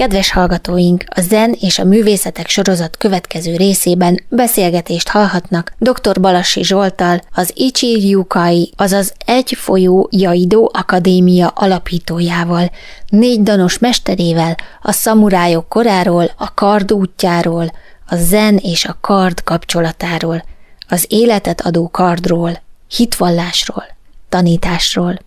Kedves 0.00 0.30
hallgatóink, 0.30 1.04
a 1.14 1.20
Zen 1.20 1.56
és 1.60 1.78
a 1.78 1.84
művészetek 1.84 2.48
sorozat 2.48 2.96
következő 2.96 3.56
részében 3.56 4.22
beszélgetést 4.28 5.08
hallhatnak 5.08 5.72
dr. 5.78 6.20
Balassi 6.20 6.64
Zsoltal, 6.64 7.20
az 7.32 7.52
Ichi 7.54 7.94
Ryukai, 7.94 8.72
azaz 8.76 9.12
Egy 9.26 9.52
folyó 9.52 10.08
Jaido 10.10 10.68
Akadémia 10.72 11.48
alapítójával, 11.48 12.70
négy 13.08 13.42
danos 13.42 13.78
mesterével, 13.78 14.56
a 14.82 14.92
szamurájok 14.92 15.68
koráról, 15.68 16.30
a 16.36 16.54
kard 16.54 16.92
útjáról, 16.92 17.72
a 18.06 18.16
zen 18.16 18.56
és 18.56 18.84
a 18.84 18.98
kard 19.00 19.42
kapcsolatáról, 19.42 20.44
az 20.88 21.06
életet 21.08 21.60
adó 21.60 21.88
kardról, 21.88 22.62
hitvallásról, 22.96 23.84
tanításról. 24.28 25.18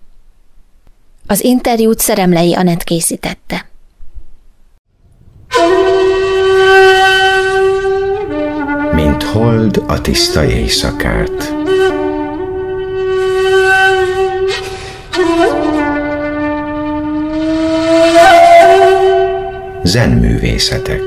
Az 1.28 1.44
interjút 1.44 2.00
Szeremlei 2.00 2.54
Anett 2.54 2.84
készítette. 2.84 3.72
Mint 8.94 9.24
hold 9.24 9.84
a 9.88 10.02
tiszta 10.02 10.46
éjszakát. 10.46 11.54
Zenművészetek. 19.84 21.02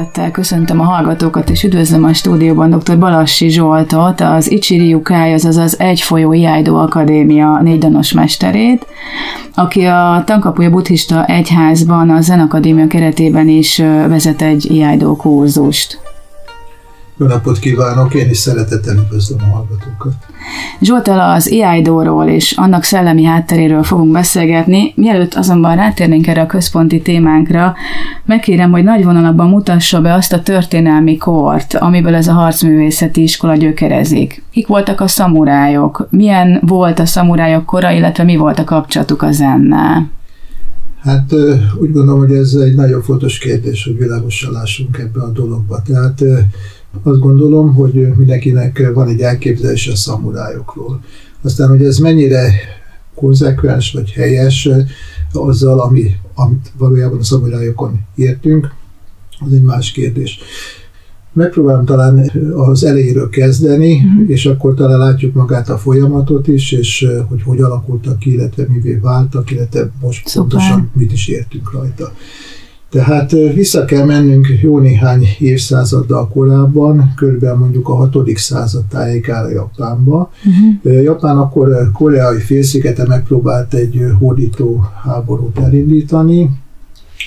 Szeretettel 0.00 0.30
köszöntöm 0.30 0.80
a 0.80 0.84
hallgatókat, 0.84 1.50
és 1.50 1.62
üdvözlöm 1.62 2.04
a 2.04 2.12
stúdióban 2.12 2.70
dr. 2.70 2.98
Balassi 2.98 3.48
Zsoltot, 3.48 4.20
az 4.20 4.50
Ichiri 4.50 5.00
Kai, 5.02 5.32
azaz 5.32 5.56
az 5.56 5.78
Egyfolyó 5.80 6.32
Iaido 6.32 6.74
Akadémia 6.74 7.60
négydanos 7.62 8.12
mesterét, 8.12 8.86
aki 9.54 9.84
a 9.84 10.22
Tankapuja 10.26 10.70
Buddhista 10.70 11.24
Egyházban 11.24 12.10
a 12.10 12.20
Zen 12.20 12.40
Akadémia 12.40 12.86
keretében 12.86 13.48
is 13.48 13.78
vezet 14.08 14.42
egy 14.42 14.70
Iaido 14.70 15.16
kurzust. 15.16 16.09
Jó 17.20 17.26
napot 17.26 17.58
kívánok, 17.58 18.14
én 18.14 18.30
is 18.30 18.38
szeretettel 18.38 18.96
üdvözlöm 18.96 19.38
a 19.42 19.54
hallgatókat. 19.54 20.12
Zsoltal 20.80 21.32
az 21.34 21.50
iaido 21.50 22.24
és 22.24 22.52
annak 22.56 22.82
szellemi 22.82 23.24
hátteréről 23.24 23.82
fogunk 23.82 24.12
beszélgetni. 24.12 24.92
Mielőtt 24.96 25.34
azonban 25.34 25.76
rátérnénk 25.76 26.26
erre 26.26 26.40
a 26.40 26.46
központi 26.46 27.02
témánkra, 27.02 27.74
megkérem, 28.24 28.70
hogy 28.70 28.84
nagy 28.84 29.04
vonalakban 29.04 29.48
mutassa 29.48 30.00
be 30.00 30.14
azt 30.14 30.32
a 30.32 30.42
történelmi 30.42 31.16
kort, 31.16 31.74
amiből 31.74 32.14
ez 32.14 32.28
a 32.28 32.32
harcművészeti 32.32 33.22
iskola 33.22 33.56
gyökerezik. 33.56 34.42
Kik 34.50 34.66
voltak 34.66 35.00
a 35.00 35.08
szamurájok? 35.08 36.06
Milyen 36.10 36.60
volt 36.66 36.98
a 36.98 37.06
szamurájok 37.06 37.66
kora, 37.66 37.90
illetve 37.90 38.24
mi 38.24 38.36
volt 38.36 38.58
a 38.58 38.64
kapcsolatuk 38.64 39.22
a 39.22 39.32
zennel? 39.32 40.10
Hát 41.02 41.32
úgy 41.80 41.92
gondolom, 41.92 42.18
hogy 42.18 42.32
ez 42.32 42.52
egy 42.52 42.74
nagyon 42.74 43.02
fontos 43.02 43.38
kérdés, 43.38 43.84
hogy 43.84 43.98
világosan 43.98 44.52
lássunk 44.52 44.98
ebbe 44.98 45.22
a 45.22 45.30
dologba. 45.30 45.82
Tehát 45.82 46.22
azt 47.02 47.18
gondolom, 47.18 47.74
hogy 47.74 48.08
mindenkinek 48.16 48.90
van 48.94 49.08
egy 49.08 49.20
elképzelés 49.20 49.88
a 49.88 49.96
szamurájokról. 49.96 51.00
Aztán, 51.42 51.68
hogy 51.68 51.84
ez 51.84 51.98
mennyire 51.98 52.52
konzekvens 53.14 53.92
vagy 53.92 54.10
helyes 54.10 54.68
azzal, 55.32 55.80
ami, 55.80 56.10
amit 56.34 56.72
valójában 56.78 57.18
a 57.18 57.22
szamurájokon 57.22 58.00
értünk, 58.14 58.72
az 59.46 59.52
egy 59.52 59.62
más 59.62 59.92
kérdés. 59.92 60.38
Megpróbálom 61.32 61.84
talán 61.84 62.30
az 62.54 62.84
elejéről 62.84 63.28
kezdeni, 63.28 64.00
mm. 64.00 64.28
és 64.28 64.46
akkor 64.46 64.74
talán 64.74 64.98
látjuk 64.98 65.34
magát 65.34 65.68
a 65.68 65.78
folyamatot 65.78 66.48
is, 66.48 66.72
és 66.72 67.06
hogy 67.28 67.42
hogy 67.42 67.60
alakultak 67.60 68.18
ki, 68.18 68.32
illetve 68.32 68.66
mivé 68.68 68.94
váltak, 68.94 69.50
illetve 69.50 69.90
most 70.00 70.28
Szuper. 70.28 70.48
pontosan 70.48 70.90
mit 70.94 71.12
is 71.12 71.28
értünk 71.28 71.72
rajta. 71.72 72.12
Tehát 72.90 73.30
vissza 73.30 73.84
kell 73.84 74.04
mennünk 74.04 74.46
jó 74.62 74.78
néhány 74.78 75.24
évszázaddal 75.38 76.28
korábban, 76.28 77.12
körülbelül 77.16 77.58
mondjuk 77.58 77.88
a 77.88 77.94
6. 77.94 78.16
század 78.34 78.84
tájékára 78.84 79.50
Japánba. 79.50 80.30
Uh-huh. 80.82 81.02
Japán 81.02 81.38
akkor 81.38 81.90
koreai 81.92 82.38
félszigete 82.38 83.06
megpróbált 83.06 83.74
egy 83.74 84.04
hódító 84.18 84.84
háborút 85.04 85.58
elindítani, 85.58 86.50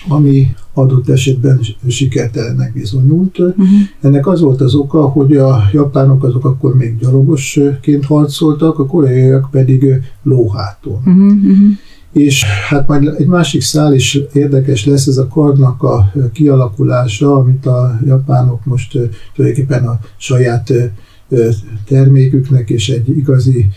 ami 0.07 0.47
adott 0.73 1.09
esetben 1.09 1.59
sikertelennek 1.87 2.73
bizonyult. 2.73 3.39
Uh-huh. 3.39 3.65
Ennek 4.01 4.27
az 4.27 4.41
volt 4.41 4.61
az 4.61 4.75
oka, 4.75 5.01
hogy 5.01 5.37
a 5.37 5.63
japánok 5.73 6.23
azok 6.23 6.45
akkor 6.45 6.75
még 6.75 6.97
gyalogosként 6.97 8.05
harcoltak, 8.05 8.79
a 8.79 8.85
koreaiak 8.85 9.47
pedig 9.51 10.01
lóháton. 10.23 11.01
Uh-huh. 11.05 11.31
És 12.13 12.43
hát 12.43 12.87
majd 12.87 13.15
egy 13.17 13.27
másik 13.27 13.61
szál 13.61 13.93
is 13.93 14.19
érdekes 14.33 14.85
lesz, 14.85 15.07
ez 15.07 15.17
a 15.17 15.27
kardnak 15.27 15.83
a 15.83 16.11
kialakulása, 16.33 17.35
amit 17.35 17.65
a 17.65 17.99
japánok 18.05 18.65
most 18.65 18.97
tulajdonképpen 19.35 19.87
a 19.87 19.99
saját 20.17 20.73
terméküknek 21.87 22.69
és 22.69 22.89
egy 22.89 23.09
igazi 23.09 23.67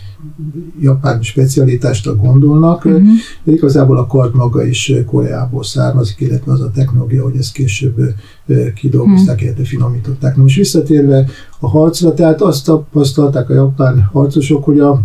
japán 0.81 1.21
specialitást 1.21 2.17
gondolnak, 2.17 2.85
uh-huh. 2.85 3.01
de 3.43 3.51
igazából 3.51 3.97
a 3.97 4.07
kard 4.07 4.35
maga 4.35 4.65
is 4.65 4.93
Koreából 5.05 5.63
származik, 5.63 6.19
illetve 6.19 6.51
az 6.51 6.61
a 6.61 6.71
technológia, 6.71 7.23
hogy 7.23 7.35
ezt 7.37 7.53
később 7.53 7.95
kidolgozták, 8.75 9.35
uh-huh. 9.35 9.41
illetve 9.41 9.63
finomították. 9.63 10.35
Na 10.35 10.41
most 10.41 10.57
visszatérve 10.57 11.25
a 11.59 11.67
harcra, 11.67 12.13
tehát 12.13 12.41
azt 12.41 12.65
tapasztalták 12.65 13.49
a 13.49 13.53
japán 13.53 14.09
harcosok, 14.11 14.63
hogy 14.63 14.79
a 14.79 15.01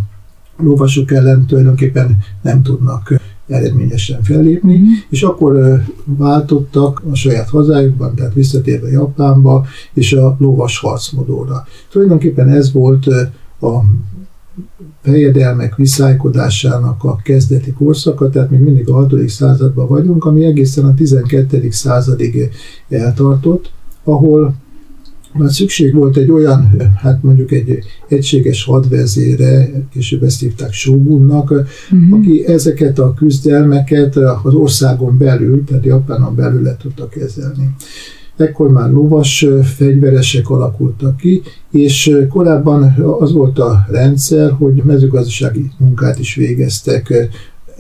lovasok 0.63 1.13
ellen 1.13 1.47
tulajdonképpen 1.47 2.19
nem 2.43 2.63
tudnak 2.63 3.21
eredményesen 3.49 4.23
fellépni, 4.23 4.77
mm-hmm. 4.77 4.93
és 5.09 5.23
akkor 5.23 5.83
váltottak 6.05 7.03
a 7.11 7.15
saját 7.15 7.49
hazájukban, 7.49 8.15
tehát 8.15 8.35
visszatérve 8.35 8.91
Japánba, 8.91 9.67
és 9.93 10.13
a 10.13 10.37
lovas 10.39 10.79
harcmodóra. 10.79 11.67
Tulajdonképpen 11.91 12.49
ez 12.49 12.73
volt 12.73 13.07
a 13.61 13.85
fejedelmek 15.03 15.77
viszálykodásának 15.77 17.05
a 17.05 17.17
kezdeti 17.17 17.73
korszaka, 17.73 18.31
tehát 18.31 18.51
még 18.51 18.61
mindig 18.61 18.89
a 18.89 18.95
6. 18.95 19.29
században 19.29 19.89
vagyunk, 19.89 20.25
ami 20.25 20.45
egészen 20.45 20.85
a 20.85 20.95
12. 20.95 21.71
századig 21.71 22.51
eltartott, 22.89 23.71
ahol 24.05 24.55
már 25.33 25.51
szükség 25.51 25.95
volt 25.95 26.17
egy 26.17 26.31
olyan, 26.31 26.77
hát 26.97 27.23
mondjuk 27.23 27.53
egy 27.53 27.79
egységes 28.09 28.65
hadvezére, 28.65 29.71
később 29.93 30.23
ezt 30.23 30.41
hívták 30.41 30.73
Shogunnak, 30.73 31.51
uh-huh. 31.51 32.19
aki 32.19 32.47
ezeket 32.47 32.99
a 32.99 33.15
küzdelmeket 33.15 34.17
az 34.43 34.55
országon 34.55 35.19
belül, 35.19 35.65
tehát 35.65 35.85
Japánon 35.85 36.35
belül 36.35 36.63
le 36.63 36.77
tudta 36.77 37.09
kezelni. 37.09 37.71
Ekkor 38.37 38.71
már 38.71 38.91
lovas 38.91 39.47
fegyveresek 39.77 40.51
alakultak 40.51 41.17
ki, 41.17 41.43
és 41.71 42.17
korábban 42.29 42.95
az 43.19 43.33
volt 43.33 43.59
a 43.59 43.87
rendszer, 43.91 44.51
hogy 44.51 44.83
mezőgazdasági 44.85 45.71
munkát 45.79 46.19
is 46.19 46.35
végeztek 46.35 47.31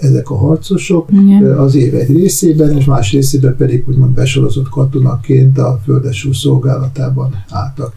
ezek 0.02 0.30
a 0.30 0.36
harcosok 0.36 1.08
Igen. 1.12 1.44
az 1.44 1.74
év 1.74 1.94
egy 1.94 2.16
részében, 2.16 2.76
és 2.76 2.84
más 2.84 3.12
részében 3.12 3.56
pedig 3.56 3.84
úgymond 3.88 4.14
besorozott 4.14 4.68
katonaként 4.68 5.58
a 5.58 5.80
földesúr 5.84 6.36
szolgálatában 6.36 7.44
álltak. 7.48 7.94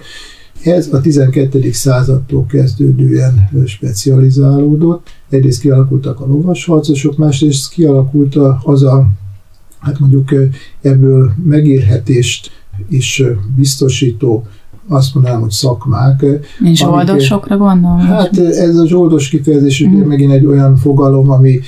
Ez 0.64 0.94
a 0.94 1.02
12. 1.02 1.72
századtól 1.72 2.46
kezdődően 2.46 3.50
specializálódott. 3.66 5.08
Egyrészt 5.30 5.62
kialakultak 5.62 6.20
a 6.20 6.26
lovas 6.26 6.66
harcosok, 6.66 7.18
másrészt 7.18 7.70
kialakult 7.70 8.36
az 8.64 8.84
a, 8.84 9.08
hát 9.80 10.00
mondjuk 10.00 10.34
ebből 10.82 11.32
megérhetést 11.44 12.52
is 12.90 13.24
biztosító 13.56 14.48
azt 14.88 15.14
mondanám, 15.14 15.42
hogy 15.42 15.50
szakmák. 15.50 16.26
És 16.64 16.78
zsoldosokra 16.78 17.58
gondolom? 17.58 18.00
Hát 18.00 18.38
ez 18.38 18.78
a 18.78 18.88
zsoldos 18.88 19.30
kifejezés 19.30 19.84
mm. 19.84 19.94
ugye 19.94 20.06
megint 20.06 20.32
egy 20.32 20.46
olyan 20.46 20.76
fogalom, 20.76 21.30
ami 21.30 21.60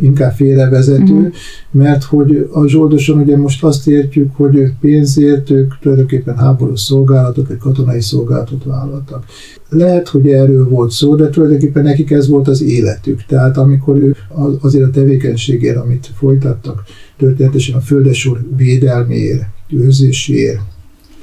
inkább 0.00 0.32
félrevezető, 0.32 1.12
mm. 1.12 1.26
mert 1.70 2.02
hogy 2.02 2.48
a 2.52 2.66
zsoldoson 2.66 3.18
ugye 3.18 3.36
most 3.36 3.64
azt 3.64 3.88
értjük, 3.88 4.36
hogy 4.36 4.72
pénzért 4.80 5.50
ők 5.50 5.78
tulajdonképpen 5.78 6.36
háborús 6.36 6.80
szolgálatot, 6.80 7.48
vagy 7.48 7.58
katonai 7.58 8.00
szolgálatot 8.00 8.64
vállaltak. 8.64 9.24
Lehet, 9.68 10.08
hogy 10.08 10.28
erről 10.28 10.68
volt 10.68 10.90
szó, 10.90 11.14
de 11.14 11.28
tulajdonképpen 11.28 11.82
nekik 11.82 12.10
ez 12.10 12.28
volt 12.28 12.48
az 12.48 12.62
életük. 12.62 13.24
Tehát 13.24 13.56
amikor 13.56 13.96
ők 13.96 14.16
azért 14.60 14.84
a 14.84 14.90
tevékenységért, 14.90 15.76
amit 15.76 16.10
folytattak, 16.16 16.82
történetesen 17.16 17.76
a 17.76 17.80
földesúr 17.80 18.40
védelméért, 18.56 19.44
őrzéséért, 19.70 20.60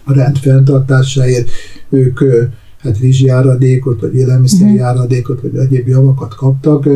a 0.04 0.14
rend 0.14 0.38
fenntartásáért, 0.38 1.50
ők 1.90 2.20
hát 2.78 3.00
rizsjáradékot, 3.00 4.02
vagy 4.02 4.16
élelmiszerjáradékot, 4.16 5.42
vagy 5.42 5.56
egyéb 5.56 5.88
javakat 5.88 6.36
kaptak. 6.36 6.88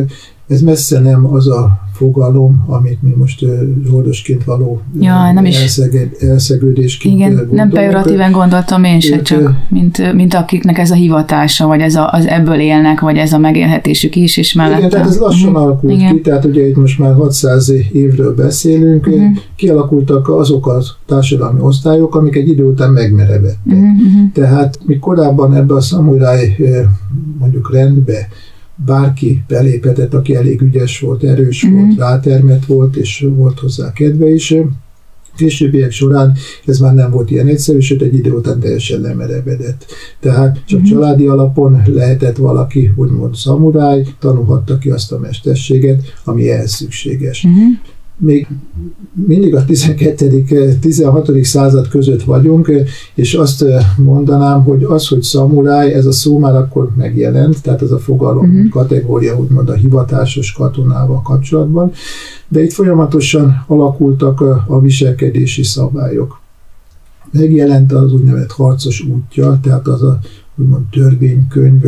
Ez 0.48 0.60
messze 0.60 1.00
nem 1.00 1.26
az 1.34 1.48
a 1.48 1.88
fogalom, 1.98 2.64
amit 2.66 3.02
mi 3.02 3.14
most 3.16 3.44
zsoldosként 3.86 4.44
való 4.44 4.80
ja, 5.00 5.32
nem 5.32 5.44
is. 5.44 5.60
Elszeged, 5.60 6.10
elszegődésként 6.20 7.14
Igen, 7.14 7.28
gondolunk. 7.28 7.54
nem 7.54 7.70
pejoratíven 7.70 8.32
gondoltam 8.32 8.84
én 8.84 9.00
se, 9.00 9.22
csak 9.22 9.54
mint, 9.68 10.12
mint 10.12 10.34
akiknek 10.34 10.78
ez 10.78 10.90
a 10.90 10.94
hivatása, 10.94 11.66
vagy 11.66 11.80
ez 11.80 11.94
a, 11.94 12.10
az 12.12 12.26
ebből 12.26 12.60
élnek, 12.60 13.00
vagy 13.00 13.16
ez 13.16 13.32
a 13.32 13.38
megélhetésük 13.38 14.16
is, 14.16 14.36
és 14.36 14.52
mellett. 14.52 14.78
Igen, 14.78 14.90
tehát 14.90 15.06
ez 15.06 15.18
lassan 15.18 15.48
uh-huh. 15.48 15.64
alakult 15.64 15.92
Igen. 15.92 16.14
ki, 16.14 16.20
tehát 16.20 16.44
ugye 16.44 16.66
itt 16.66 16.76
most 16.76 16.98
már 16.98 17.14
600 17.14 17.72
évről 17.92 18.34
beszélünk, 18.34 19.06
uh-huh. 19.06 19.36
kialakultak 19.56 20.28
azok 20.28 20.66
a 20.66 20.82
társadalmi 21.06 21.60
osztályok, 21.60 22.14
amik 22.14 22.36
egy 22.36 22.48
idő 22.48 22.64
után 22.64 22.90
megmerevettek. 22.90 23.58
Uh-huh. 23.66 24.32
Tehát 24.32 24.78
mi 24.86 24.98
korábban 24.98 25.54
ebbe 25.54 25.74
a 25.74 25.80
szamuráj 25.80 26.56
mondjuk 27.38 27.72
rendbe 27.72 28.28
bárki 28.84 29.42
beléphetett, 29.48 30.14
aki 30.14 30.34
elég 30.34 30.60
ügyes 30.60 31.00
volt, 31.00 31.22
erős 31.22 31.66
mm-hmm. 31.66 31.76
volt, 31.76 31.98
rátermet 31.98 32.66
volt, 32.66 32.96
és 32.96 33.26
volt 33.36 33.58
hozzá 33.58 33.92
kedve 33.92 34.28
is. 34.28 34.54
Későbbiek 35.36 35.90
során 35.90 36.36
ez 36.66 36.78
már 36.78 36.94
nem 36.94 37.10
volt 37.10 37.30
ilyen 37.30 37.46
egyszerű, 37.46 37.78
sőt 37.78 38.02
egy 38.02 38.14
idő 38.14 38.32
után 38.32 38.60
teljesen 38.60 39.00
lemerevedett. 39.00 39.86
Tehát 40.20 40.62
csak 40.66 40.78
mm-hmm. 40.78 40.88
családi 40.88 41.26
alapon 41.26 41.82
lehetett 41.86 42.36
valaki, 42.36 42.92
úgymond 42.96 43.34
szamuráj, 43.34 44.04
tanulhatta 44.18 44.78
ki 44.78 44.90
azt 44.90 45.12
a 45.12 45.18
mesterséget, 45.18 46.02
ami 46.24 46.50
ehhez 46.50 46.70
szükséges. 46.70 47.46
Mm-hmm 47.46 47.96
még 48.18 48.46
mindig 49.26 49.54
a 49.54 49.64
12. 49.64 50.78
16. 50.80 51.44
század 51.44 51.88
között 51.88 52.22
vagyunk, 52.22 52.72
és 53.14 53.34
azt 53.34 53.64
mondanám, 53.96 54.62
hogy 54.62 54.84
az, 54.84 55.08
hogy 55.08 55.22
szamuráj, 55.22 55.92
ez 55.92 56.06
a 56.06 56.12
szó 56.12 56.38
már 56.38 56.54
akkor 56.54 56.90
megjelent, 56.96 57.62
tehát 57.62 57.82
ez 57.82 57.90
a 57.90 57.98
fogalom 57.98 58.50
uh-huh. 58.50 58.68
kategória, 58.68 59.38
úgymond 59.38 59.68
a 59.68 59.74
hivatásos 59.74 60.52
katonával 60.52 61.22
kapcsolatban, 61.22 61.92
de 62.48 62.62
itt 62.62 62.72
folyamatosan 62.72 63.64
alakultak 63.66 64.40
a 64.66 64.80
viselkedési 64.80 65.62
szabályok. 65.62 66.40
Megjelent 67.30 67.92
az 67.92 68.12
úgynevezett 68.12 68.52
harcos 68.52 69.00
útja, 69.00 69.58
tehát 69.62 69.86
az 69.86 70.02
a 70.02 70.18
úgymond 70.58 70.84
törvénykönyv, 70.90 71.82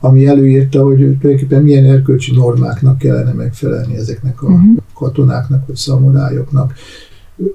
ami 0.00 0.26
előírta, 0.26 0.82
hogy 0.82 0.96
tulajdonképpen 0.96 1.62
milyen 1.62 1.84
erkölcsi 1.84 2.36
normáknak 2.36 2.98
kellene 2.98 3.32
megfelelni 3.32 3.96
ezeknek 3.96 4.42
a 4.42 4.46
uh-huh. 4.46 4.76
katonáknak 4.94 5.66
vagy 5.66 5.76
szamurájoknak 5.76 6.74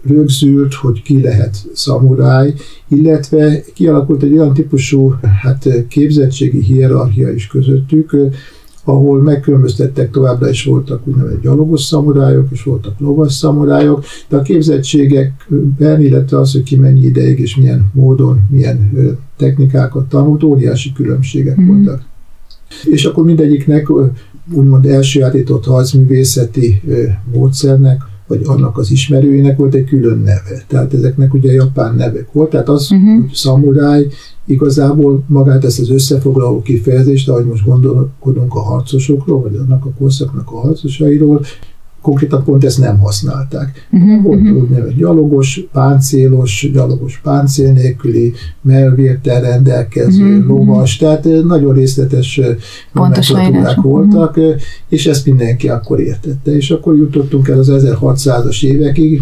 rögzült, 0.07 0.73
hogy 0.73 1.01
ki 1.01 1.21
lehet 1.21 1.57
szamuráj, 1.73 2.53
illetve 2.87 3.63
kialakult 3.73 4.23
egy 4.23 4.37
olyan 4.37 4.53
típusú 4.53 5.15
hát, 5.41 5.87
képzettségi 5.87 6.63
hierarchia 6.63 7.31
is 7.31 7.47
közöttük, 7.47 8.15
ahol 8.83 9.21
megkülönböztettek, 9.21 10.11
továbbra 10.11 10.49
is 10.49 10.63
voltak 10.63 11.07
úgynevezett 11.07 11.41
gyalogos 11.41 11.81
szamurájok, 11.81 12.47
és 12.51 12.63
voltak 12.63 12.99
lovas 12.99 13.33
szamurájok, 13.33 14.03
de 14.27 14.37
a 14.37 14.41
képzettségekben, 14.41 16.01
illetve 16.01 16.39
az, 16.39 16.51
hogy 16.51 16.63
ki 16.63 16.75
mennyi 16.75 17.01
ideig 17.01 17.39
és 17.39 17.55
milyen 17.55 17.85
módon, 17.93 18.39
milyen 18.49 18.91
technikákat 19.37 20.09
tanult, 20.09 20.43
óriási 20.43 20.91
különbségek 20.93 21.61
mm. 21.61 21.67
voltak. 21.67 22.01
És 22.83 23.05
akkor 23.05 23.23
mindegyiknek 23.23 23.87
úgymond 24.53 24.85
elsőjátított 24.85 25.65
harcművészeti 25.65 26.81
módszernek 27.31 28.01
vagy 28.27 28.41
annak 28.45 28.77
az 28.77 28.91
ismerőjének 28.91 29.57
volt 29.57 29.73
egy 29.73 29.85
külön 29.85 30.17
neve. 30.17 30.63
Tehát 30.67 30.93
ezeknek 30.93 31.33
ugye 31.33 31.51
japán 31.51 31.95
nevek 31.95 32.31
volt, 32.31 32.49
tehát 32.49 32.69
az, 32.69 32.91
uh-huh. 32.91 33.21
hogy 33.21 33.33
szamuráj 33.33 34.07
igazából 34.45 35.23
magát 35.27 35.65
ezt 35.65 35.79
az 35.79 35.89
összefoglaló 35.89 36.61
kifejezést, 36.61 37.29
ahogy 37.29 37.45
most 37.45 37.65
gondolkodunk 37.65 38.53
a 38.53 38.59
harcosokról, 38.59 39.41
vagy 39.41 39.55
annak 39.55 39.85
a 39.85 39.91
korszaknak 39.97 40.51
a 40.51 40.59
harcosairól, 40.59 41.41
konkrétan 42.05 42.43
pont 42.43 42.63
ezt 42.63 42.79
nem 42.79 42.97
használták. 42.99 43.87
Uh-huh, 43.91 44.23
Volt 44.23 44.41
uh-huh. 44.41 44.61
úgynevezett 44.61 44.95
gyalogos, 44.95 45.67
páncélos, 45.71 46.69
gyalogos 46.73 47.19
páncél 47.23 47.71
nélküli, 47.71 48.33
melvértel 48.61 49.41
rendelkező, 49.41 50.37
uh-huh. 50.37 50.47
lovas, 50.47 50.97
tehát 50.97 51.27
nagyon 51.43 51.73
részletes 51.73 52.41
nomenklatúrák 52.93 53.81
voltak, 53.81 54.37
uh-huh. 54.37 54.55
és 54.89 55.07
ezt 55.07 55.25
mindenki 55.25 55.69
akkor 55.69 55.99
értette. 55.99 56.55
És 56.55 56.71
akkor 56.71 56.95
jutottunk 56.95 57.47
el 57.47 57.59
az 57.59 57.71
1600-as 57.73 58.63
évekig, 58.63 59.21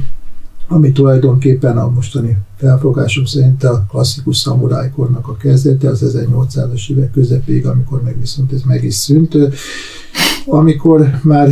ami 0.68 0.92
tulajdonképpen 0.92 1.78
a 1.78 1.90
mostani 1.90 2.38
felfogásunk 2.58 3.28
szerint 3.28 3.64
a 3.64 3.86
klasszikus 3.90 4.38
szamurájkornak 4.38 5.28
a 5.28 5.38
kezdete, 5.38 5.90
az 5.90 6.16
1800-as 6.18 6.90
évek 6.90 7.12
közepéig, 7.12 7.66
amikor 7.66 8.04
meg 8.04 8.20
viszont 8.20 8.54
ez 8.54 8.62
meg 8.62 8.84
is 8.84 8.94
szűnt 8.94 9.38
amikor 10.46 11.10
már 11.24 11.50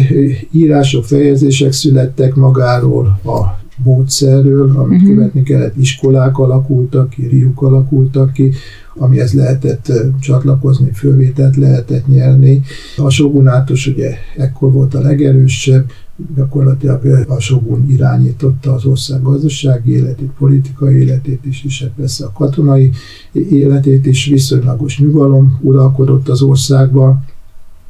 írások, 0.52 1.06
fejezések 1.06 1.72
születtek 1.72 2.36
magáról 2.36 3.20
a 3.26 3.60
módszerről, 3.84 4.74
amit 4.78 5.02
uh-huh. 5.02 5.16
követni 5.16 5.44
kellett, 5.44 5.78
iskolák 5.78 6.38
alakultak 6.38 7.10
ki, 7.10 7.28
riuk 7.28 7.62
alakultak 7.62 8.34
ki, 8.34 8.52
amihez 8.96 9.34
lehetett 9.34 9.92
csatlakozni, 10.20 10.92
fölvételt 10.94 11.56
lehetett 11.56 12.08
nyerni. 12.08 12.62
A 12.98 13.10
sogunátus 13.10 13.88
ugye 13.88 14.16
ekkor 14.38 14.72
volt 14.72 14.94
a 14.94 15.02
legerősebb, 15.02 15.92
gyakorlatilag 16.36 17.30
a 17.30 17.40
sogun 17.40 17.90
irányította 17.90 18.74
az 18.74 18.86
ország 18.86 19.22
gazdasági 19.22 19.92
életét, 19.92 20.32
politikai 20.38 20.96
életét 20.96 21.46
is, 21.46 21.64
és 21.64 21.82
hát 21.82 21.92
persze 21.96 22.26
a 22.26 22.32
katonai 22.32 22.92
életét 23.32 24.06
is, 24.06 24.26
viszonylagos 24.26 25.00
nyugalom 25.00 25.60
uralkodott 25.62 26.30
az 26.30 26.42
országban, 26.42 27.26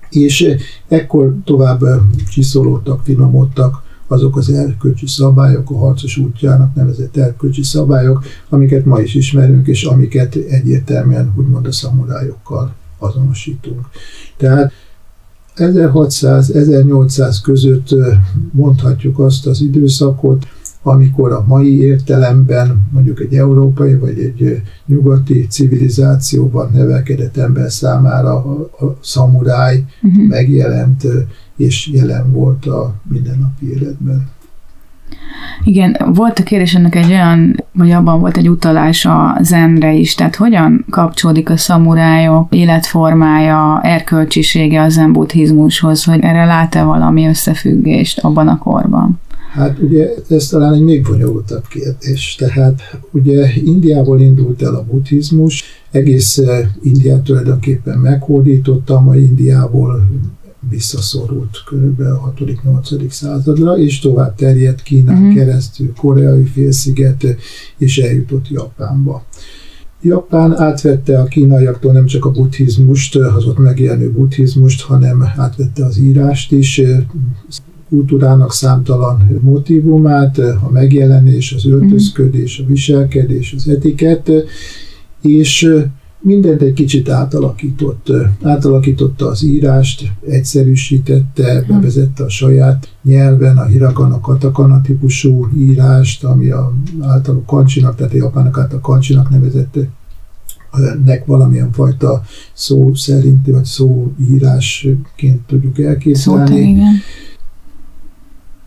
és 0.09 0.41
eh, 0.41 0.59
ekkor 0.87 1.35
tovább 1.43 1.83
eh, 1.83 1.99
csiszolódtak, 2.29 3.03
finomodtak 3.03 3.83
azok 4.07 4.37
az 4.37 4.49
erkölcsi 4.49 5.07
szabályok, 5.07 5.69
a 5.69 5.77
harcos 5.77 6.17
útjának 6.17 6.75
nevezett 6.75 7.17
erkölcsi 7.17 7.63
szabályok, 7.63 8.23
amiket 8.49 8.85
ma 8.85 8.99
is 8.99 9.15
ismerünk, 9.15 9.67
és 9.67 9.83
amiket 9.83 10.35
egyértelműen 10.35 11.33
úgymond 11.35 11.65
a 11.65 11.71
szamurájokkal 11.71 12.73
azonosítunk. 12.97 13.89
Tehát 14.37 14.71
1600-1800 15.55 17.37
között 17.43 17.95
mondhatjuk 18.51 19.19
azt 19.19 19.47
az 19.47 19.61
időszakot, 19.61 20.45
amikor 20.83 21.31
a 21.31 21.43
mai 21.47 21.81
értelemben 21.81 22.87
mondjuk 22.91 23.19
egy 23.19 23.33
európai 23.33 23.95
vagy 23.95 24.19
egy 24.19 24.61
nyugati 24.85 25.47
civilizációban 25.47 26.69
nevelkedett 26.73 27.37
ember 27.37 27.71
számára 27.71 28.35
a, 28.35 28.85
a 28.85 28.97
szamuráj 29.01 29.83
uh-huh. 30.01 30.27
megjelent 30.27 31.07
és 31.57 31.89
jelen 31.93 32.31
volt 32.31 32.65
a 32.65 32.95
mindennapi 33.09 33.71
életben. 33.71 34.29
Igen, 35.63 35.97
volt 36.13 36.39
a 36.39 36.43
kérdés 36.43 36.75
ennek 36.75 36.95
egy 36.95 37.11
olyan, 37.11 37.63
vagy 37.71 37.91
abban 37.91 38.19
volt 38.19 38.37
egy 38.37 38.49
utalás 38.49 39.05
a 39.05 39.37
zenre 39.41 39.93
is, 39.93 40.15
tehát 40.15 40.35
hogyan 40.35 40.85
kapcsolódik 40.89 41.49
a 41.49 41.57
szamurájok 41.57 42.53
életformája, 42.53 43.79
erkölcsisége 43.83 44.81
a 44.81 44.89
zen 44.89 45.13
buddhizmushoz, 45.13 46.03
hogy 46.03 46.19
erre 46.21 46.45
lát-e 46.45 46.83
valami 46.83 47.27
összefüggést 47.27 48.19
abban 48.19 48.47
a 48.47 48.57
korban? 48.57 49.19
Hát 49.51 49.79
ugye 49.79 50.09
ez 50.29 50.47
talán 50.47 50.73
egy 50.73 50.83
még 50.83 51.03
bonyolultabb 51.03 51.63
kérdés. 51.69 52.35
Tehát 52.35 52.99
ugye 53.11 53.49
Indiából 53.63 54.19
indult 54.19 54.61
el 54.61 54.75
a 54.75 54.83
buddhizmus, 54.83 55.63
egész 55.91 56.37
eh, 56.37 56.67
Indiát 56.81 57.21
tulajdonképpen 57.21 57.97
meghódította, 57.97 58.99
mai 58.99 59.23
Indiából 59.23 60.07
visszaszorult 60.71 61.63
a 61.97 62.33
6.-8. 62.37 63.09
századra, 63.09 63.77
és 63.77 63.99
tovább 63.99 64.35
terjedt 64.35 64.81
Kínán 64.81 65.21
uh-huh. 65.21 65.35
keresztül, 65.35 65.93
koreai 65.95 66.43
félsziget, 66.43 67.25
és 67.77 67.97
eljutott 67.97 68.49
Japánba. 68.49 69.23
Japán 70.01 70.57
átvette 70.57 71.19
a 71.19 71.23
kínaiaktól 71.23 71.93
nem 71.93 72.05
csak 72.05 72.25
a 72.25 72.31
buddhizmust, 72.31 73.15
az 73.15 73.45
ott 73.45 73.57
megjelenő 73.57 74.11
buddhizmust, 74.11 74.81
hanem 74.81 75.23
átvette 75.37 75.85
az 75.85 75.97
írást 75.97 76.51
is, 76.51 76.81
kultúrának 77.89 78.53
számtalan 78.53 79.39
motivumát, 79.41 80.37
a 80.37 80.69
megjelenés, 80.71 81.53
az 81.53 81.65
öltözködés, 81.65 82.59
a 82.59 82.65
viselkedés, 82.67 83.53
az 83.57 83.67
etikett, 83.67 84.31
és 85.21 85.75
mindent 86.21 86.61
egy 86.61 86.73
kicsit 86.73 87.09
átalakított. 87.09 88.11
Átalakította 88.41 89.27
az 89.27 89.43
írást, 89.43 90.11
egyszerűsítette, 90.27 91.61
hm. 91.61 91.73
bevezette 91.73 92.23
a 92.23 92.29
saját 92.29 92.89
nyelven 93.03 93.57
a 93.57 93.65
hiragana, 93.65 94.19
katakana 94.19 94.81
típusú 94.81 95.47
írást, 95.57 96.23
ami 96.23 96.49
a 96.49 96.73
általuk 97.01 97.45
kancsinak, 97.45 97.95
tehát 97.95 98.13
a 98.13 98.17
japánok 98.17 98.57
által 98.57 98.79
kancsinak 98.79 99.29
nevezette 99.29 99.89
nek 101.05 101.25
valamilyen 101.25 101.71
fajta 101.71 102.23
szó 102.53 102.93
szerinti, 102.93 103.51
vagy 103.51 103.65
szóírásként 103.65 105.41
tudjuk 105.47 105.79
elképzelni. 105.79 106.47
Szóval, 106.47 106.57
igen 106.57 106.93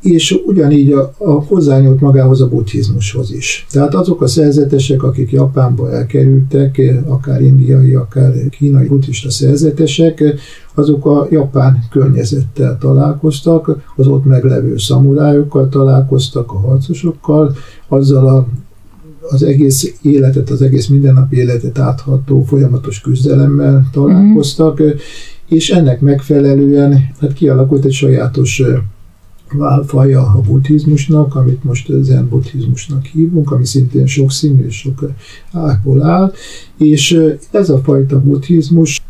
és 0.04 0.40
ugyanígy 0.46 0.92
a, 0.92 1.14
a 1.18 1.30
hozzányúlt 1.30 2.00
magához 2.00 2.40
a 2.40 2.48
buddhizmushoz 2.48 3.32
is. 3.32 3.66
Tehát 3.70 3.94
azok 3.94 4.22
a 4.22 4.26
szerzetesek, 4.26 5.02
akik 5.02 5.30
Japánba 5.30 5.92
elkerültek, 5.92 6.82
akár 7.06 7.40
indiai, 7.40 7.94
akár 7.94 8.32
kínai 8.50 8.86
buddhista 8.86 9.30
szerzetesek, 9.30 10.22
azok 10.74 11.06
a 11.06 11.26
japán 11.30 11.84
környezettel 11.90 12.78
találkoztak, 12.78 13.92
az 13.96 14.06
ott 14.06 14.24
meglevő 14.24 14.76
szamurájokkal 14.78 15.68
találkoztak, 15.68 16.52
a 16.52 16.58
harcosokkal, 16.58 17.56
azzal 17.88 18.28
a 18.28 18.46
az 19.30 19.42
egész 19.42 19.94
életet, 20.02 20.50
az 20.50 20.62
egész 20.62 20.86
mindennapi 20.86 21.36
életet 21.36 21.78
átható 21.78 22.42
folyamatos 22.42 23.00
küzdelemmel 23.00 23.88
találkoztak, 23.92 24.82
mm. 24.82 24.88
és 25.48 25.70
ennek 25.70 26.00
megfelelően 26.00 26.98
hát 27.20 27.32
kialakult 27.32 27.84
egy 27.84 27.92
sajátos 27.92 28.62
válfaja 29.52 30.20
a 30.20 30.40
buddhizmusnak, 30.46 31.34
amit 31.34 31.64
most 31.64 31.92
zen 32.00 32.28
buddhizmusnak 32.28 33.04
hívunk, 33.04 33.50
ami 33.50 33.64
szintén 33.64 34.06
sokszínű 34.06 34.64
és 34.64 34.76
sok 34.76 35.10
ágból 35.52 36.02
áll, 36.02 36.32
és 36.78 37.20
ez 37.50 37.70
a 37.70 37.78
fajta 37.78 38.20
buddhizmus 38.20 39.02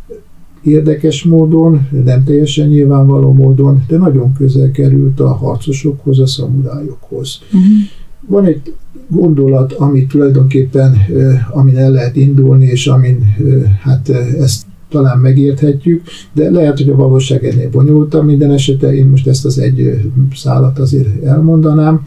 érdekes 0.62 1.24
módon, 1.24 1.88
nem 2.04 2.24
teljesen 2.24 2.68
nyilvánvaló 2.68 3.32
módon, 3.32 3.84
de 3.88 3.98
nagyon 3.98 4.32
közel 4.32 4.70
került 4.70 5.20
a 5.20 5.34
harcosokhoz, 5.34 6.18
a 6.18 6.26
szamurájokhoz. 6.26 7.38
Uh-huh. 7.46 7.60
Van 8.26 8.44
egy 8.44 8.74
gondolat, 9.08 9.72
ami 9.72 10.06
tulajdonképpen, 10.06 10.96
amin 11.50 11.76
el 11.76 11.90
lehet 11.90 12.16
indulni, 12.16 12.66
és 12.66 12.86
amin 12.86 13.34
hát 13.82 14.08
ezt 14.08 14.66
talán 14.90 15.18
megérthetjük, 15.18 16.02
de 16.32 16.50
lehet, 16.50 16.78
hogy 16.78 16.88
a 16.88 16.96
valóság 16.96 17.44
ennél 17.44 17.70
bonyolultabb 17.70 18.24
minden 18.24 18.52
esetre, 18.52 18.94
én 18.94 19.06
most 19.06 19.26
ezt 19.26 19.44
az 19.44 19.58
egy 19.58 20.10
szállat 20.34 20.78
azért 20.78 21.24
elmondanám. 21.24 22.02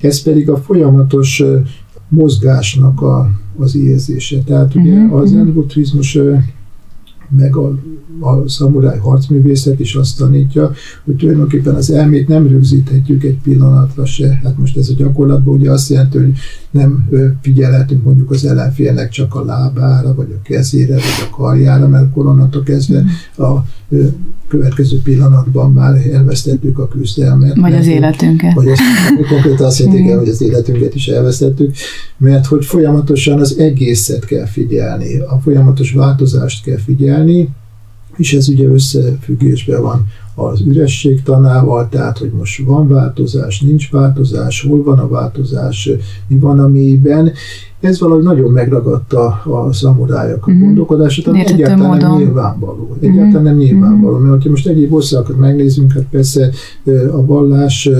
Ez 0.00 0.22
pedig 0.22 0.50
a 0.50 0.56
folyamatos 0.56 1.42
mozgásnak 2.08 3.02
a, 3.02 3.30
az 3.58 3.76
érzése. 3.76 4.38
Tehát 4.38 4.74
ugye 4.74 4.92
uh-huh, 4.92 5.20
az 5.20 5.32
uh-huh 5.32 6.38
meg 7.36 7.56
a, 7.56 7.78
a 8.20 8.48
szamuráj 8.48 8.98
harcművészet 8.98 9.80
is 9.80 9.94
azt 9.94 10.18
tanítja, 10.18 10.72
hogy 11.04 11.16
tulajdonképpen 11.16 11.74
az 11.74 11.90
elmét 11.90 12.28
nem 12.28 12.46
rögzíthetjük 12.46 13.24
egy 13.24 13.38
pillanatra 13.42 14.04
se. 14.04 14.40
Hát 14.42 14.58
most 14.58 14.76
ez 14.76 14.88
a 14.88 14.94
gyakorlatban 14.96 15.54
ugye 15.54 15.70
azt 15.70 15.90
jelenti, 15.90 16.18
hogy 16.18 16.32
nem 16.70 17.08
figyelhetünk 17.40 18.04
mondjuk 18.04 18.30
az 18.30 18.44
ellenfélnek 18.44 19.08
csak 19.08 19.34
a 19.34 19.44
lábára, 19.44 20.14
vagy 20.14 20.36
a 20.38 20.42
kezére, 20.42 20.94
vagy 20.94 21.28
a 21.30 21.36
karjára, 21.36 21.88
mert 21.88 22.16
onnantól 22.16 22.62
kezdve 22.62 23.04
a 23.36 23.64
következő 24.48 25.00
pillanatban 25.02 25.72
már 25.72 26.06
elvesztettük 26.12 26.78
a 26.78 26.88
küzdelmet. 26.88 27.56
Vagy 27.56 27.74
az 27.74 27.86
életünket. 27.86 28.54
Vagy 28.54 28.68
azt, 28.68 28.80
konkrétan 29.30 29.66
azt 29.66 29.78
jelenti, 29.78 30.10
hogy 30.10 30.28
az 30.28 30.42
életünket 30.42 30.94
is 30.94 31.06
elvesztettük, 31.06 31.74
mert 32.16 32.46
hogy 32.46 32.64
folyamatosan 32.64 33.40
az 33.40 33.58
egészet 33.58 34.24
kell 34.24 34.46
figyelni, 34.46 35.18
a 35.18 35.38
folyamatos 35.42 35.92
változást 35.92 36.64
kell 36.64 36.78
figyelni, 36.78 37.48
és 38.16 38.34
ez 38.34 38.48
ugye 38.48 38.66
összefüggésben 38.66 39.82
van 39.82 40.06
az 40.34 40.60
üresség 40.60 41.22
tanával, 41.22 41.88
tehát 41.88 42.18
hogy 42.18 42.32
most 42.38 42.62
van 42.64 42.88
változás, 42.88 43.60
nincs 43.60 43.90
változás, 43.90 44.62
hol 44.62 44.82
van 44.82 44.98
a 44.98 45.08
változás, 45.08 45.88
mi 46.26 46.38
van 46.38 46.58
a 46.58 46.68
mélyben. 46.68 47.32
Ez 47.84 48.00
valahogy 48.00 48.22
nagyon 48.22 48.50
megragadta 48.50 49.26
a 49.44 49.72
szamurájak 49.72 50.46
a 50.46 50.50
mm-hmm. 50.50 50.60
gondolkodását, 50.60 51.26
ami 51.26 51.46
egyáltalán 51.46 51.78
módon. 51.78 52.10
nem 52.10 52.18
nyilvánvaló. 52.18 52.96
Egyáltalán 53.00 53.30
mm-hmm. 53.30 53.42
nem 53.42 53.56
nyilvánvaló, 53.56 54.18
mert 54.18 54.42
ha 54.42 54.50
most 54.50 54.66
egyéb 54.66 54.92
országokat 54.92 55.38
megnézzünk, 55.38 55.92
hát 55.92 56.06
persze 56.10 56.50
a 57.12 57.26
vallás 57.26 57.90